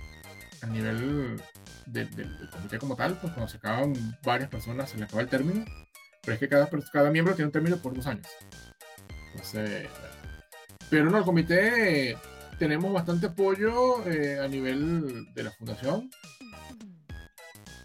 a 0.62 0.68
nivel 0.68 1.42
del, 1.86 2.10
comité 2.52 2.80
como 2.80 2.96
tal, 2.96 3.18
pues 3.20 3.34
cuando 3.34 3.50
se 3.50 3.58
acaban 3.58 3.94
varias 4.24 4.50
personas 4.50 4.90
se 4.90 4.98
le 4.98 5.04
acaba 5.04 5.22
el 5.22 5.30
término, 5.30 5.66
pero 6.22 6.34
es 6.34 6.40
que 6.40 6.50
cada, 6.50 6.70
cada 6.92 7.12
miembro 7.12 7.36
tiene 7.36 7.48
un 7.48 7.52
término 7.52 7.78
por 7.78 7.94
dos 7.94 8.08
años. 8.08 8.28
Entonces, 9.32 9.88
pero 10.90 11.10
no, 11.10 11.18
el 11.18 11.24
comité 11.24 12.18
tenemos 12.58 12.92
bastante 12.92 13.28
apoyo 13.28 14.06
eh, 14.08 14.40
a 14.40 14.48
nivel 14.48 15.34
de 15.34 15.44
la 15.44 15.52
fundación. 15.52 16.10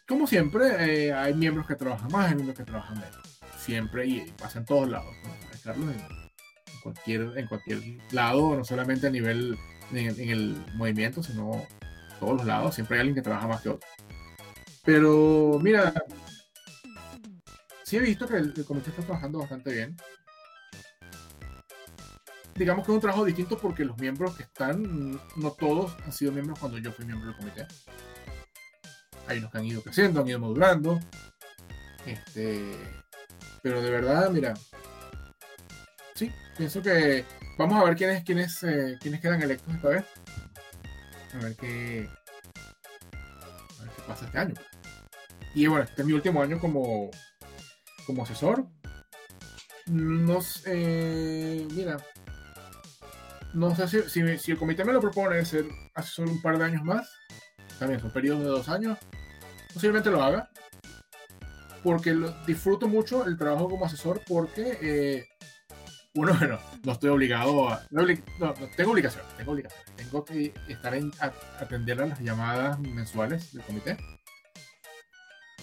Como 0.06 0.26
siempre, 0.26 1.06
eh, 1.06 1.12
hay 1.14 1.32
miembros 1.32 1.66
que 1.66 1.76
trabajan 1.76 2.12
más, 2.12 2.26
hay 2.26 2.34
miembros 2.34 2.58
que 2.58 2.64
trabajan 2.64 3.00
menos. 3.00 3.40
Siempre 3.58 4.06
y, 4.06 4.30
pasa 4.32 4.58
en 4.58 4.66
todos 4.66 4.88
lados. 4.88 5.14
Carlos, 5.62 5.94
en, 5.94 6.80
cualquier, 6.82 7.38
en 7.38 7.46
cualquier 7.46 7.80
lado, 8.12 8.54
no 8.54 8.64
solamente 8.64 9.06
a 9.06 9.10
nivel 9.10 9.56
en, 9.92 10.30
el 10.30 10.62
movimiento, 10.74 11.22
sino 11.22 11.66
todos 12.20 12.36
los 12.36 12.46
lados. 12.46 12.74
Siempre 12.74 12.96
hay 12.96 13.00
alguien 13.00 13.14
que 13.14 13.22
trabaja 13.22 13.48
más 13.48 13.62
que 13.62 13.70
otro. 13.70 13.88
Pero 14.84 15.58
mira, 15.62 15.94
sí 17.82 17.96
he 17.96 18.00
visto 18.00 18.28
que 18.28 18.36
el, 18.36 18.64
comité 18.66 18.90
está 18.90 19.02
trabajando 19.02 19.38
bastante 19.38 19.72
bien. 19.72 19.96
Digamos 22.54 22.84
que 22.84 22.92
es 22.92 22.94
un 22.94 23.00
trabajo 23.00 23.24
distinto 23.24 23.56
porque 23.56 23.86
los 23.86 23.96
miembros 23.98 24.36
que 24.36 24.42
están, 24.42 25.18
no 25.36 25.50
todos 25.58 25.96
han 26.04 26.12
sido 26.12 26.30
miembros 26.30 26.58
cuando 26.58 26.76
yo 26.76 26.92
fui 26.92 27.06
miembro 27.06 27.28
del 27.28 27.36
comité. 27.36 27.66
Hay 29.26 29.38
unos 29.38 29.50
que 29.50 29.58
han 29.58 29.64
ido 29.64 29.82
creciendo, 29.82 30.20
han 30.20 30.28
ido 30.28 30.38
madurando. 30.38 31.00
Este, 32.06 32.76
pero 33.62 33.80
de 33.80 33.90
verdad, 33.90 34.30
mira, 34.30 34.54
sí, 36.14 36.30
pienso 36.56 36.82
que 36.82 37.24
vamos 37.56 37.80
a 37.80 37.84
ver 37.84 37.96
quiénes, 37.96 38.24
quiénes, 38.24 38.62
eh, 38.62 38.98
quiénes 39.00 39.20
quedan 39.20 39.42
electos 39.42 39.74
esta 39.74 39.88
vez. 39.88 40.04
A 41.32 41.38
ver 41.38 41.56
qué, 41.56 42.08
a 43.12 43.82
ver 43.82 43.92
qué 43.96 44.02
pasa 44.06 44.26
este 44.26 44.38
año. 44.38 44.54
Y 45.54 45.66
bueno, 45.66 45.84
este 45.84 46.02
es 46.02 46.06
mi 46.06 46.12
último 46.12 46.42
año 46.42 46.58
como, 46.58 47.10
como 48.06 48.22
asesor. 48.22 48.66
No 49.86 50.40
sé, 50.40 51.66
mira, 51.72 51.98
no 53.54 53.74
sé 53.74 54.08
si, 54.08 54.38
si, 54.38 54.50
el 54.50 54.58
comité 54.58 54.84
me 54.84 54.92
lo 54.92 55.00
propone 55.00 55.44
ser 55.44 55.66
asesor 55.94 56.28
un 56.28 56.42
par 56.42 56.58
de 56.58 56.64
años 56.64 56.82
más, 56.82 57.08
también 57.78 58.00
son 58.00 58.10
periodos 58.10 58.42
de 58.42 58.48
dos 58.48 58.68
años, 58.68 58.98
posiblemente 59.74 60.10
lo 60.10 60.22
haga, 60.22 60.48
porque 61.82 62.16
disfruto 62.46 62.88
mucho 62.88 63.26
el 63.26 63.36
trabajo 63.36 63.68
como 63.68 63.84
asesor 63.84 64.22
porque, 64.26 64.78
eh, 64.80 65.26
uno, 66.14 66.32
bueno, 66.38 66.58
no 66.84 66.92
estoy 66.92 67.10
obligado 67.10 67.68
a, 67.68 67.82
no, 67.90 68.06
tengo 68.76 68.92
obligación, 68.92 69.24
tengo 69.36 69.52
obligación, 69.52 69.82
tengo 69.96 70.24
que 70.24 70.54
estar 70.68 70.94
en 70.94 71.10
atender 71.60 72.00
a 72.00 72.06
las 72.06 72.20
llamadas 72.20 72.78
mensuales 72.78 73.52
del 73.52 73.64
comité 73.64 73.98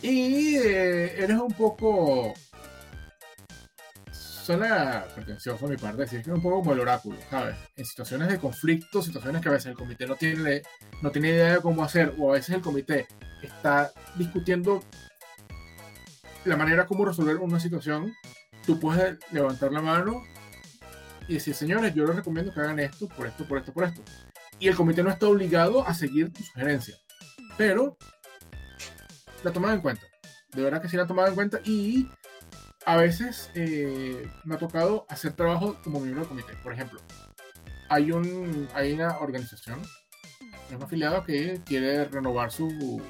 y 0.01 0.57
eh, 0.57 1.23
eres 1.23 1.37
un 1.37 1.53
poco. 1.53 2.33
Suena 4.43 5.05
pretencioso 5.13 5.67
mi 5.67 5.77
parte 5.77 6.01
decir 6.01 6.23
que 6.23 6.31
es 6.31 6.35
un 6.35 6.41
poco 6.41 6.59
como 6.59 6.73
el 6.73 6.79
oráculo, 6.79 7.17
¿sabes? 7.29 7.55
En 7.75 7.85
situaciones 7.85 8.27
de 8.27 8.39
conflicto, 8.39 9.01
situaciones 9.01 9.41
que 9.41 9.49
a 9.49 9.51
veces 9.51 9.67
el 9.67 9.75
comité 9.75 10.07
no 10.07 10.15
tiene, 10.15 10.63
no 11.01 11.11
tiene 11.11 11.29
idea 11.29 11.55
de 11.55 11.61
cómo 11.61 11.83
hacer, 11.83 12.15
o 12.17 12.31
a 12.31 12.33
veces 12.33 12.55
el 12.55 12.61
comité 12.61 13.07
está 13.43 13.91
discutiendo 14.15 14.83
la 16.45 16.57
manera 16.57 16.87
como 16.87 17.05
resolver 17.05 17.37
una 17.37 17.59
situación, 17.59 18.13
tú 18.65 18.79
puedes 18.79 19.19
levantar 19.31 19.71
la 19.71 19.81
mano 19.81 20.23
y 21.27 21.35
decir, 21.35 21.53
señores, 21.53 21.93
yo 21.93 22.05
les 22.05 22.15
recomiendo 22.15 22.51
que 22.51 22.59
hagan 22.61 22.79
esto, 22.79 23.07
por 23.09 23.27
esto, 23.27 23.45
por 23.47 23.59
esto, 23.59 23.71
por 23.71 23.83
esto. 23.83 24.01
Y 24.59 24.67
el 24.67 24.75
comité 24.75 25.03
no 25.03 25.11
está 25.11 25.27
obligado 25.27 25.87
a 25.87 25.93
seguir 25.93 26.33
tu 26.33 26.43
sugerencia. 26.43 26.95
Pero 27.57 27.95
la 29.43 29.51
tomado 29.51 29.73
en 29.75 29.81
cuenta. 29.81 30.03
De 30.53 30.63
verdad 30.63 30.81
que 30.81 30.89
sí 30.89 30.97
la 30.97 31.03
he 31.03 31.07
tomado 31.07 31.29
en 31.29 31.35
cuenta 31.35 31.59
y 31.63 32.07
a 32.85 32.97
veces 32.97 33.49
eh, 33.55 34.27
me 34.43 34.55
ha 34.55 34.57
tocado 34.57 35.05
hacer 35.09 35.33
trabajo 35.33 35.77
como 35.83 35.99
miembro 35.99 36.21
del 36.21 36.29
comité. 36.29 36.53
Por 36.63 36.73
ejemplo, 36.73 36.99
hay, 37.89 38.11
un, 38.11 38.67
hay 38.73 38.93
una 38.93 39.19
organización, 39.19 39.81
un 40.75 40.83
afiliado 40.83 41.23
que 41.23 41.61
quiere 41.65 42.05
renovar 42.05 42.51
su, 42.51 42.69
su, 42.69 43.01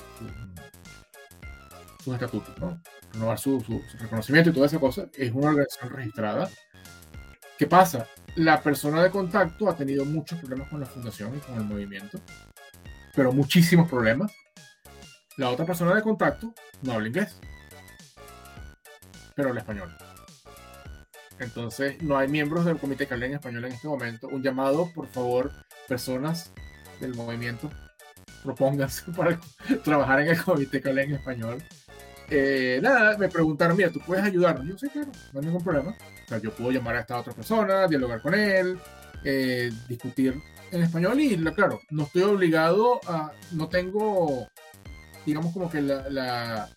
sus 2.03 2.13
estatutos, 2.13 2.57
¿no? 2.59 2.81
renovar 3.13 3.37
su, 3.37 3.59
su, 3.61 3.81
reconocimiento 3.99 4.49
y 4.49 4.53
toda 4.53 4.67
esa 4.67 4.79
cosa. 4.79 5.07
Es 5.13 5.31
una 5.31 5.49
organización 5.49 5.89
registrada. 5.91 6.49
¿Qué 7.57 7.67
pasa? 7.67 8.07
La 8.35 8.61
persona 8.61 9.03
de 9.03 9.11
contacto 9.11 9.69
ha 9.69 9.75
tenido 9.75 10.03
muchos 10.05 10.39
problemas 10.39 10.69
con 10.69 10.79
la 10.79 10.85
fundación 10.85 11.35
y 11.35 11.39
con 11.39 11.55
el 11.55 11.65
movimiento, 11.65 12.19
pero 13.13 13.31
muchísimos 13.31 13.89
problemas 13.89 14.31
la 15.37 15.49
otra 15.49 15.65
persona 15.65 15.95
de 15.95 16.01
contacto 16.01 16.53
no 16.81 16.93
habla 16.93 17.07
inglés, 17.07 17.39
pero 19.35 19.49
habla 19.49 19.61
español. 19.61 19.95
Entonces, 21.39 22.01
no 22.03 22.17
hay 22.17 22.27
miembros 22.27 22.65
del 22.65 22.77
comité 22.77 23.07
que 23.07 23.15
hablen 23.15 23.33
español 23.33 23.65
en 23.65 23.73
este 23.73 23.87
momento. 23.87 24.27
Un 24.27 24.43
llamado, 24.43 24.91
por 24.93 25.07
favor, 25.07 25.51
personas 25.87 26.51
del 26.99 27.15
movimiento, 27.15 27.69
propónganse 28.43 29.11
para 29.17 29.39
trabajar 29.83 30.21
en 30.21 30.27
el 30.29 30.43
comité 30.43 30.81
que 30.81 30.89
hablen 30.89 31.15
español. 31.15 31.63
Eh, 32.29 32.79
nada, 32.81 33.17
me 33.17 33.27
preguntaron, 33.27 33.75
mira, 33.75 33.89
¿tú 33.89 33.99
puedes 33.99 34.23
ayudarnos? 34.23 34.67
Yo 34.67 34.77
sé, 34.77 34.89
claro, 34.89 35.11
no 35.33 35.39
hay 35.39 35.45
ningún 35.45 35.63
problema. 35.63 35.95
O 36.25 36.27
sea, 36.27 36.37
yo 36.37 36.51
puedo 36.51 36.71
llamar 36.71 36.95
a 36.95 37.01
esta 37.01 37.19
otra 37.19 37.33
persona, 37.33 37.87
dialogar 37.87 38.21
con 38.21 38.35
él, 38.35 38.79
eh, 39.23 39.71
discutir 39.89 40.41
en 40.71 40.83
español 40.83 41.19
y, 41.19 41.35
claro, 41.53 41.81
no 41.89 42.03
estoy 42.03 42.21
obligado 42.21 43.01
a, 43.07 43.31
no 43.51 43.67
tengo 43.67 44.47
digamos 45.25 45.53
como 45.53 45.69
que 45.69 45.81
la, 45.81 46.69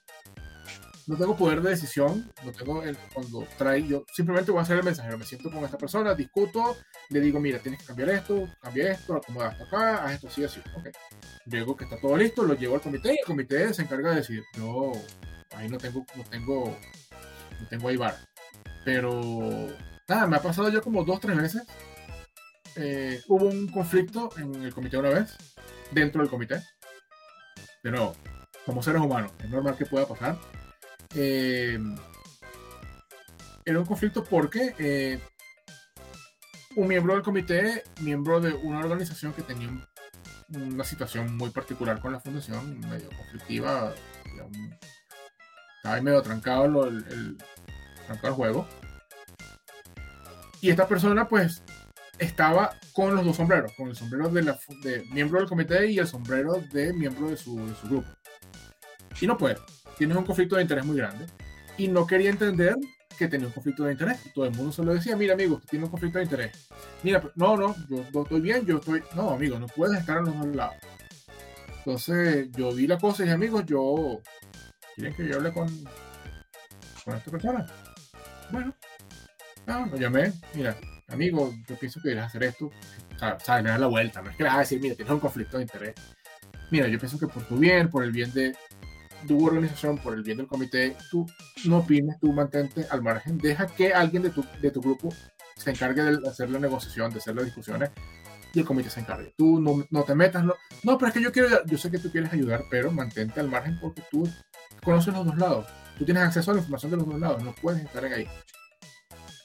no 1.06 1.16
tengo 1.16 1.36
poder 1.36 1.60
de 1.60 1.70
decisión, 1.70 2.32
no 2.44 2.52
tengo 2.52 2.82
el, 2.82 2.96
cuando 3.12 3.46
trae, 3.58 3.86
yo 3.86 4.04
simplemente 4.12 4.50
voy 4.50 4.60
a 4.60 4.62
hacer 4.62 4.78
el 4.78 4.84
mensajero, 4.84 5.18
me 5.18 5.24
siento 5.24 5.50
con 5.50 5.64
esta 5.64 5.76
persona, 5.76 6.14
discuto, 6.14 6.76
le 7.10 7.20
digo, 7.20 7.40
mira, 7.40 7.58
tienes 7.58 7.80
que 7.80 7.86
cambiar 7.86 8.10
esto, 8.10 8.48
cambia 8.60 8.92
esto, 8.92 9.16
acomoda 9.16 9.48
hasta 9.48 9.64
acá, 9.64 10.04
haz 10.04 10.12
esto 10.14 10.28
así, 10.28 10.44
así, 10.44 10.60
ok. 10.76 10.88
Luego 11.46 11.76
que 11.76 11.84
está 11.84 11.98
todo 12.00 12.16
listo, 12.16 12.42
lo 12.44 12.54
llevo 12.54 12.76
al 12.76 12.80
comité 12.80 13.12
y 13.12 13.18
el 13.18 13.26
comité 13.26 13.74
se 13.74 13.82
encarga 13.82 14.10
de 14.10 14.16
decir, 14.16 14.42
yo 14.56 14.92
ahí 15.54 15.68
no 15.68 15.78
tengo, 15.78 16.04
no 16.16 16.24
tengo, 16.24 16.76
no 17.60 17.68
tengo 17.68 17.88
ahí 17.88 17.96
bar. 17.96 18.16
Pero 18.84 19.68
nada, 20.08 20.26
me 20.26 20.36
ha 20.36 20.42
pasado 20.42 20.68
ya 20.68 20.80
como 20.80 21.04
dos, 21.04 21.20
tres 21.20 21.36
veces. 21.36 21.62
Eh, 22.76 23.22
hubo 23.28 23.46
un 23.46 23.68
conflicto 23.68 24.30
en 24.36 24.54
el 24.64 24.74
comité 24.74 24.96
una 24.96 25.10
vez, 25.10 25.36
dentro 25.90 26.20
del 26.22 26.30
comité. 26.30 26.62
De 27.82 27.90
nuevo, 27.90 28.16
como 28.66 28.82
seres 28.82 29.02
humanos, 29.02 29.32
es 29.42 29.50
normal 29.50 29.76
que 29.76 29.86
pueda 29.86 30.06
pasar. 30.06 30.38
Eh, 31.14 31.78
era 33.64 33.78
un 33.78 33.86
conflicto 33.86 34.24
porque 34.24 34.74
eh, 34.78 35.20
un 36.76 36.88
miembro 36.88 37.14
del 37.14 37.22
comité, 37.22 37.84
miembro 38.00 38.40
de 38.40 38.52
una 38.54 38.80
organización 38.80 39.32
que 39.32 39.42
tenía 39.42 39.68
una 40.48 40.84
situación 40.84 41.36
muy 41.36 41.50
particular 41.50 42.00
con 42.00 42.12
la 42.12 42.20
fundación, 42.20 42.78
medio 42.80 43.08
conflictiva, 43.10 43.94
estaba 45.76 46.00
medio 46.00 46.22
trancado 46.22 46.86
el, 46.86 47.38
trancado 48.06 48.28
el 48.28 48.34
juego. 48.34 48.68
Y 50.60 50.70
esta 50.70 50.86
persona, 50.88 51.28
pues, 51.28 51.62
estaba 52.18 52.76
con 52.92 53.14
los 53.14 53.24
dos 53.24 53.36
sombreros, 53.36 53.72
con 53.76 53.88
el 53.88 53.96
sombrero 53.96 54.28
de, 54.28 54.42
la, 54.42 54.58
miembro 55.12 55.40
del 55.40 55.48
comité 55.48 55.90
y 55.90 55.98
el 55.98 56.06
sombrero 56.06 56.62
de 56.72 56.92
miembro 56.92 57.28
de 57.28 57.36
su, 57.36 57.56
de 57.66 57.74
su 57.74 57.88
grupo 57.88 58.08
y 59.20 59.26
no 59.26 59.38
puede. 59.38 59.56
Tienes 59.96 60.16
un 60.16 60.24
conflicto 60.24 60.56
de 60.56 60.62
interés 60.62 60.84
muy 60.84 60.96
grande. 60.96 61.26
Y 61.76 61.88
no 61.88 62.06
quería 62.06 62.30
entender 62.30 62.76
que 63.18 63.28
tenía 63.28 63.46
un 63.46 63.52
conflicto 63.52 63.84
de 63.84 63.92
interés. 63.92 64.18
Todo 64.34 64.44
el 64.46 64.54
mundo 64.54 64.72
solo 64.72 64.94
decía, 64.94 65.16
mira, 65.16 65.34
amigo, 65.34 65.58
tú 65.58 65.66
tienes 65.66 65.86
un 65.86 65.90
conflicto 65.90 66.18
de 66.18 66.24
interés. 66.24 66.68
Mira, 67.02 67.22
no, 67.36 67.56
no, 67.56 67.74
yo, 67.88 68.22
estoy 68.22 68.40
bien, 68.40 68.64
yo 68.66 68.78
estoy... 68.78 69.02
No, 69.14 69.30
amigo, 69.30 69.58
no 69.58 69.66
puedes 69.66 69.98
estar 69.98 70.18
en 70.18 70.24
los 70.24 70.38
dos 70.38 70.56
lados. 70.56 70.76
Entonces, 71.78 72.50
yo 72.52 72.72
vi 72.72 72.86
la 72.86 72.98
cosa 72.98 73.24
y 73.24 73.30
amigos, 73.30 73.64
yo... 73.66 74.20
¿Quieren 74.96 75.14
que 75.14 75.28
yo 75.28 75.36
hable 75.36 75.52
con, 75.52 75.68
con 77.04 77.16
esta 77.16 77.30
persona? 77.30 77.66
Bueno, 78.50 78.74
no, 79.66 79.86
lo 79.86 79.96
llamé. 79.96 80.32
Mira, 80.54 80.76
amigo, 81.08 81.52
yo 81.68 81.76
pienso 81.76 82.00
que 82.00 82.10
deberías 82.10 82.28
hacer 82.28 82.44
esto. 82.44 82.66
O 82.66 83.40
sea, 83.40 83.60
le 83.60 83.70
das 83.70 83.80
la 83.80 83.86
vuelta. 83.88 84.22
No 84.22 84.30
es 84.30 84.36
que 84.36 84.44
le 84.44 84.48
vas 84.48 84.58
a 84.58 84.60
decir, 84.60 84.80
mira, 84.80 84.94
tienes 84.94 85.12
un 85.12 85.20
conflicto 85.20 85.56
de 85.56 85.64
interés. 85.64 85.94
Mira, 86.70 86.86
yo 86.86 86.98
pienso 86.98 87.18
que 87.18 87.26
por 87.26 87.42
tu 87.44 87.56
bien, 87.56 87.90
por 87.90 88.04
el 88.04 88.12
bien 88.12 88.32
de, 88.32 88.56
tu 89.26 89.46
organización, 89.46 89.98
por 89.98 90.14
el 90.14 90.22
bien 90.22 90.38
del 90.38 90.46
comité, 90.46 90.96
tú 91.10 91.26
no 91.64 91.78
opines, 91.78 92.18
tú 92.20 92.32
mantente 92.32 92.86
al 92.90 93.02
margen, 93.02 93.38
deja 93.38 93.66
que 93.66 93.92
alguien 93.92 94.22
de 94.22 94.30
tu, 94.30 94.44
de 94.60 94.70
tu 94.70 94.80
grupo 94.80 95.08
se 95.56 95.70
encargue 95.70 96.02
de 96.02 96.28
hacer 96.28 96.50
la 96.50 96.58
negociación, 96.58 97.12
de 97.12 97.18
hacer 97.18 97.34
las 97.34 97.44
discusiones 97.44 97.90
y 98.52 98.60
el 98.60 98.64
comité 98.64 98.90
se 98.90 99.00
encargue. 99.00 99.34
Tú 99.36 99.60
no, 99.60 99.84
no 99.90 100.02
te 100.04 100.14
metas, 100.14 100.44
no, 100.44 100.54
no, 100.82 100.96
pero 100.98 101.08
es 101.08 101.14
que 101.14 101.22
yo 101.22 101.32
quiero, 101.32 101.64
yo 101.66 101.78
sé 101.78 101.90
que 101.90 101.98
tú 101.98 102.10
quieres 102.10 102.32
ayudar, 102.32 102.64
pero 102.70 102.90
mantente 102.90 103.40
al 103.40 103.48
margen 103.48 103.78
porque 103.80 104.02
tú 104.10 104.28
conoces 104.82 105.12
los 105.12 105.26
dos 105.26 105.36
lados, 105.36 105.66
tú 105.98 106.04
tienes 106.04 106.22
acceso 106.22 106.50
a 106.50 106.54
la 106.54 106.60
información 106.60 106.90
de 106.92 106.96
los 106.98 107.06
dos 107.06 107.20
lados, 107.20 107.42
no 107.42 107.54
puedes 107.60 107.82
estar 107.82 108.04
ahí. 108.04 108.28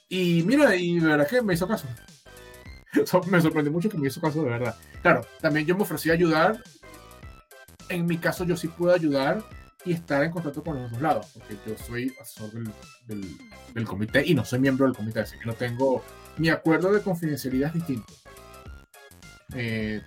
Y 0.08 0.42
mira, 0.44 0.74
y 0.74 0.98
de 0.98 1.06
verdad 1.06 1.26
que 1.26 1.40
me 1.42 1.54
hizo 1.54 1.68
caso. 1.68 1.86
me 3.30 3.40
sorprendió 3.40 3.72
mucho 3.72 3.88
que 3.88 3.96
me 3.96 4.08
hizo 4.08 4.20
caso 4.20 4.42
de 4.42 4.50
verdad. 4.50 4.76
Claro, 5.02 5.22
también 5.40 5.66
yo 5.66 5.76
me 5.76 5.82
ofrecí 5.82 6.10
a 6.10 6.14
ayudar. 6.14 6.62
En 7.88 8.06
mi 8.06 8.18
caso, 8.18 8.44
yo 8.44 8.56
sí 8.56 8.68
puedo 8.68 8.94
ayudar 8.94 9.44
y 9.84 9.92
estar 9.92 10.22
en 10.22 10.30
contacto 10.30 10.62
con 10.62 10.82
los 10.82 10.90
dos 10.90 11.00
lados, 11.00 11.26
porque 11.34 11.56
yo 11.66 11.76
soy 11.78 12.14
asesor 12.20 12.50
del, 13.06 13.36
del, 13.74 13.84
comité 13.86 14.22
y 14.26 14.34
no 14.34 14.44
soy 14.44 14.58
miembro 14.58 14.86
del 14.86 14.94
comité, 14.94 15.20
así 15.20 15.38
que 15.38 15.46
no 15.46 15.54
tengo 15.54 16.04
mi 16.36 16.50
acuerdo 16.50 16.92
de 16.92 17.00
confidencialidad 17.00 17.72
distinto. 17.72 18.12
Eh, 19.54 20.02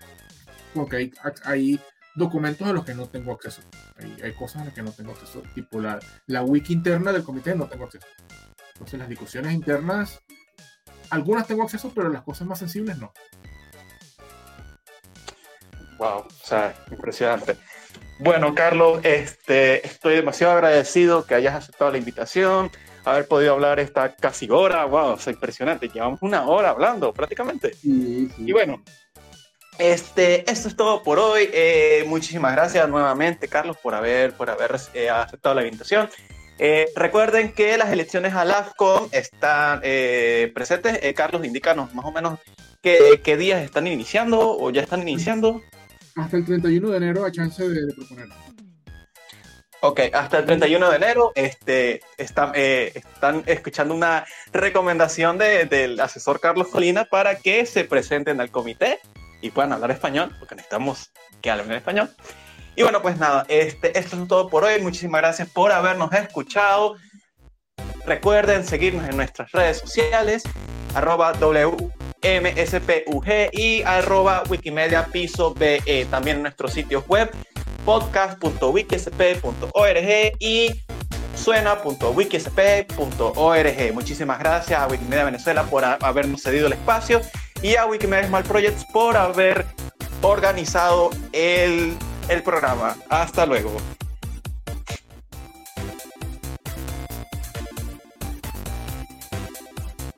porque 0.73 0.95
hay, 0.97 1.11
hay, 1.43 1.79
documentos 2.15 2.67
a 2.67 2.73
los 2.73 2.85
que 2.85 2.93
no 2.93 3.07
tengo 3.09 3.33
acceso. 3.33 3.61
Hay, 3.97 4.15
hay, 4.23 4.33
cosas 4.33 4.61
a 4.61 4.65
las 4.65 4.73
que 4.75 4.83
no 4.83 4.91
tengo 4.91 5.11
acceso, 5.13 5.41
tipo 5.55 5.81
la, 5.81 5.99
la 6.27 6.43
wiki 6.43 6.73
interna 6.73 7.11
del 7.11 7.23
comité 7.23 7.55
no 7.55 7.67
tengo 7.67 7.85
acceso. 7.85 8.05
Entonces 8.73 8.99
las 8.99 9.09
discusiones 9.09 9.53
internas, 9.53 10.21
algunas 11.09 11.47
tengo 11.47 11.63
acceso, 11.63 11.91
pero 11.93 12.09
las 12.09 12.21
cosas 12.21 12.47
más 12.47 12.59
sensibles 12.59 12.99
no. 12.99 13.11
Wow, 15.97 16.19
o 16.19 16.27
sea, 16.43 16.75
impresionante. 16.91 17.57
Bueno, 18.19 18.53
Carlos, 18.55 18.99
este, 19.03 19.85
estoy 19.85 20.15
demasiado 20.15 20.53
agradecido 20.53 21.25
que 21.25 21.35
hayas 21.35 21.55
aceptado 21.55 21.91
la 21.91 21.97
invitación, 21.97 22.71
haber 23.05 23.27
podido 23.27 23.53
hablar 23.53 23.79
esta 23.79 24.15
casi 24.15 24.49
hora. 24.49 24.85
Wow, 24.85 25.15
es 25.15 25.27
impresionante. 25.27 25.89
Llevamos 25.89 26.21
una 26.21 26.47
hora 26.47 26.69
hablando 26.69 27.13
prácticamente. 27.13 27.75
Y 27.83 28.51
bueno, 28.51 28.81
este, 29.77 30.49
esto 30.49 30.67
es 30.67 30.75
todo 30.75 31.03
por 31.03 31.19
hoy. 31.19 31.49
Eh, 31.51 32.05
muchísimas 32.07 32.53
gracias 32.53 32.87
nuevamente, 32.87 33.47
Carlos, 33.47 33.77
por 33.77 33.95
haber, 33.95 34.33
por 34.33 34.49
haber 34.49 34.75
eh, 34.93 35.09
aceptado 35.09 35.55
la 35.55 35.63
invitación. 35.63 36.09
Eh, 36.59 36.87
recuerden 36.95 37.51
que 37.53 37.77
las 37.77 37.91
elecciones 37.91 38.33
al 38.35 38.51
AFCON 38.51 39.09
están 39.11 39.81
presentes. 40.53 40.99
Carlos, 41.15 41.43
indícanos 41.45 41.93
más 41.93 42.05
o 42.05 42.11
menos 42.11 42.39
qué, 42.81 43.21
qué 43.23 43.37
días 43.37 43.63
están 43.63 43.87
iniciando 43.87 44.57
o 44.57 44.69
ya 44.69 44.81
están 44.81 45.01
iniciando 45.01 45.61
hasta 46.15 46.37
el 46.37 46.45
31 46.45 46.89
de 46.89 46.97
enero 46.97 47.25
a 47.25 47.31
chance 47.31 47.67
de, 47.67 47.93
proponer. 47.93 48.27
Ok, 49.81 49.99
hasta 50.13 50.39
el 50.39 50.45
31 50.45 50.89
de 50.89 50.95
enero 50.95 51.31
este, 51.35 52.01
eh, 52.17 52.91
están 52.95 53.43
escuchando 53.45 53.93
una 53.93 54.25
recomendación 54.53 55.37
del 55.37 55.99
asesor 55.99 56.39
Carlos 56.39 56.69
Colina 56.69 57.05
para 57.05 57.35
que 57.35 57.65
se 57.65 57.83
presenten 57.83 58.39
al 58.39 58.49
comité 58.49 58.99
y 59.41 59.51
puedan 59.51 59.73
hablar 59.73 59.91
español, 59.91 60.33
porque 60.39 60.55
necesitamos 60.55 61.11
que 61.41 61.51
hablen 61.51 61.69
en 61.69 61.77
español. 61.77 62.09
Y 62.75 62.83
bueno, 62.83 63.01
pues 63.01 63.17
nada, 63.17 63.45
este, 63.49 63.97
esto 63.99 64.21
es 64.21 64.27
todo 64.27 64.49
por 64.49 64.63
hoy. 64.63 64.81
Muchísimas 64.81 65.21
gracias 65.21 65.49
por 65.49 65.71
habernos 65.71 66.11
escuchado. 66.13 66.95
Recuerden 68.05 68.65
seguirnos 68.65 69.07
en 69.07 69.17
nuestras 69.17 69.51
redes 69.51 69.79
sociales, 69.79 70.43
arroba 70.93 71.33
W 71.33 71.91
MSPUG 72.23 73.49
y 73.51 73.83
arroba 73.83 74.41
Wikimedia 74.49 75.05
Piso 75.05 75.53
BE. 75.53 76.07
También 76.09 76.41
nuestros 76.41 76.73
sitios 76.73 77.07
web 77.07 77.29
podcast.wikisp.org 77.85 80.33
y 80.39 80.83
suena.wikisp.org. 81.35 83.93
Muchísimas 83.93 84.39
gracias 84.39 84.79
a 84.79 84.87
Wikimedia 84.87 85.25
Venezuela 85.25 85.63
por 85.63 85.83
habernos 85.83 86.41
cedido 86.41 86.67
el 86.67 86.73
espacio 86.73 87.19
y 87.61 87.75
a 87.75 87.85
Wikimedia 87.85 88.27
Small 88.27 88.43
Projects 88.43 88.85
por 88.93 89.17
haber 89.17 89.65
organizado 90.21 91.09
el, 91.33 91.97
el 92.29 92.43
programa. 92.43 92.95
Hasta 93.09 93.45
luego. 93.45 93.75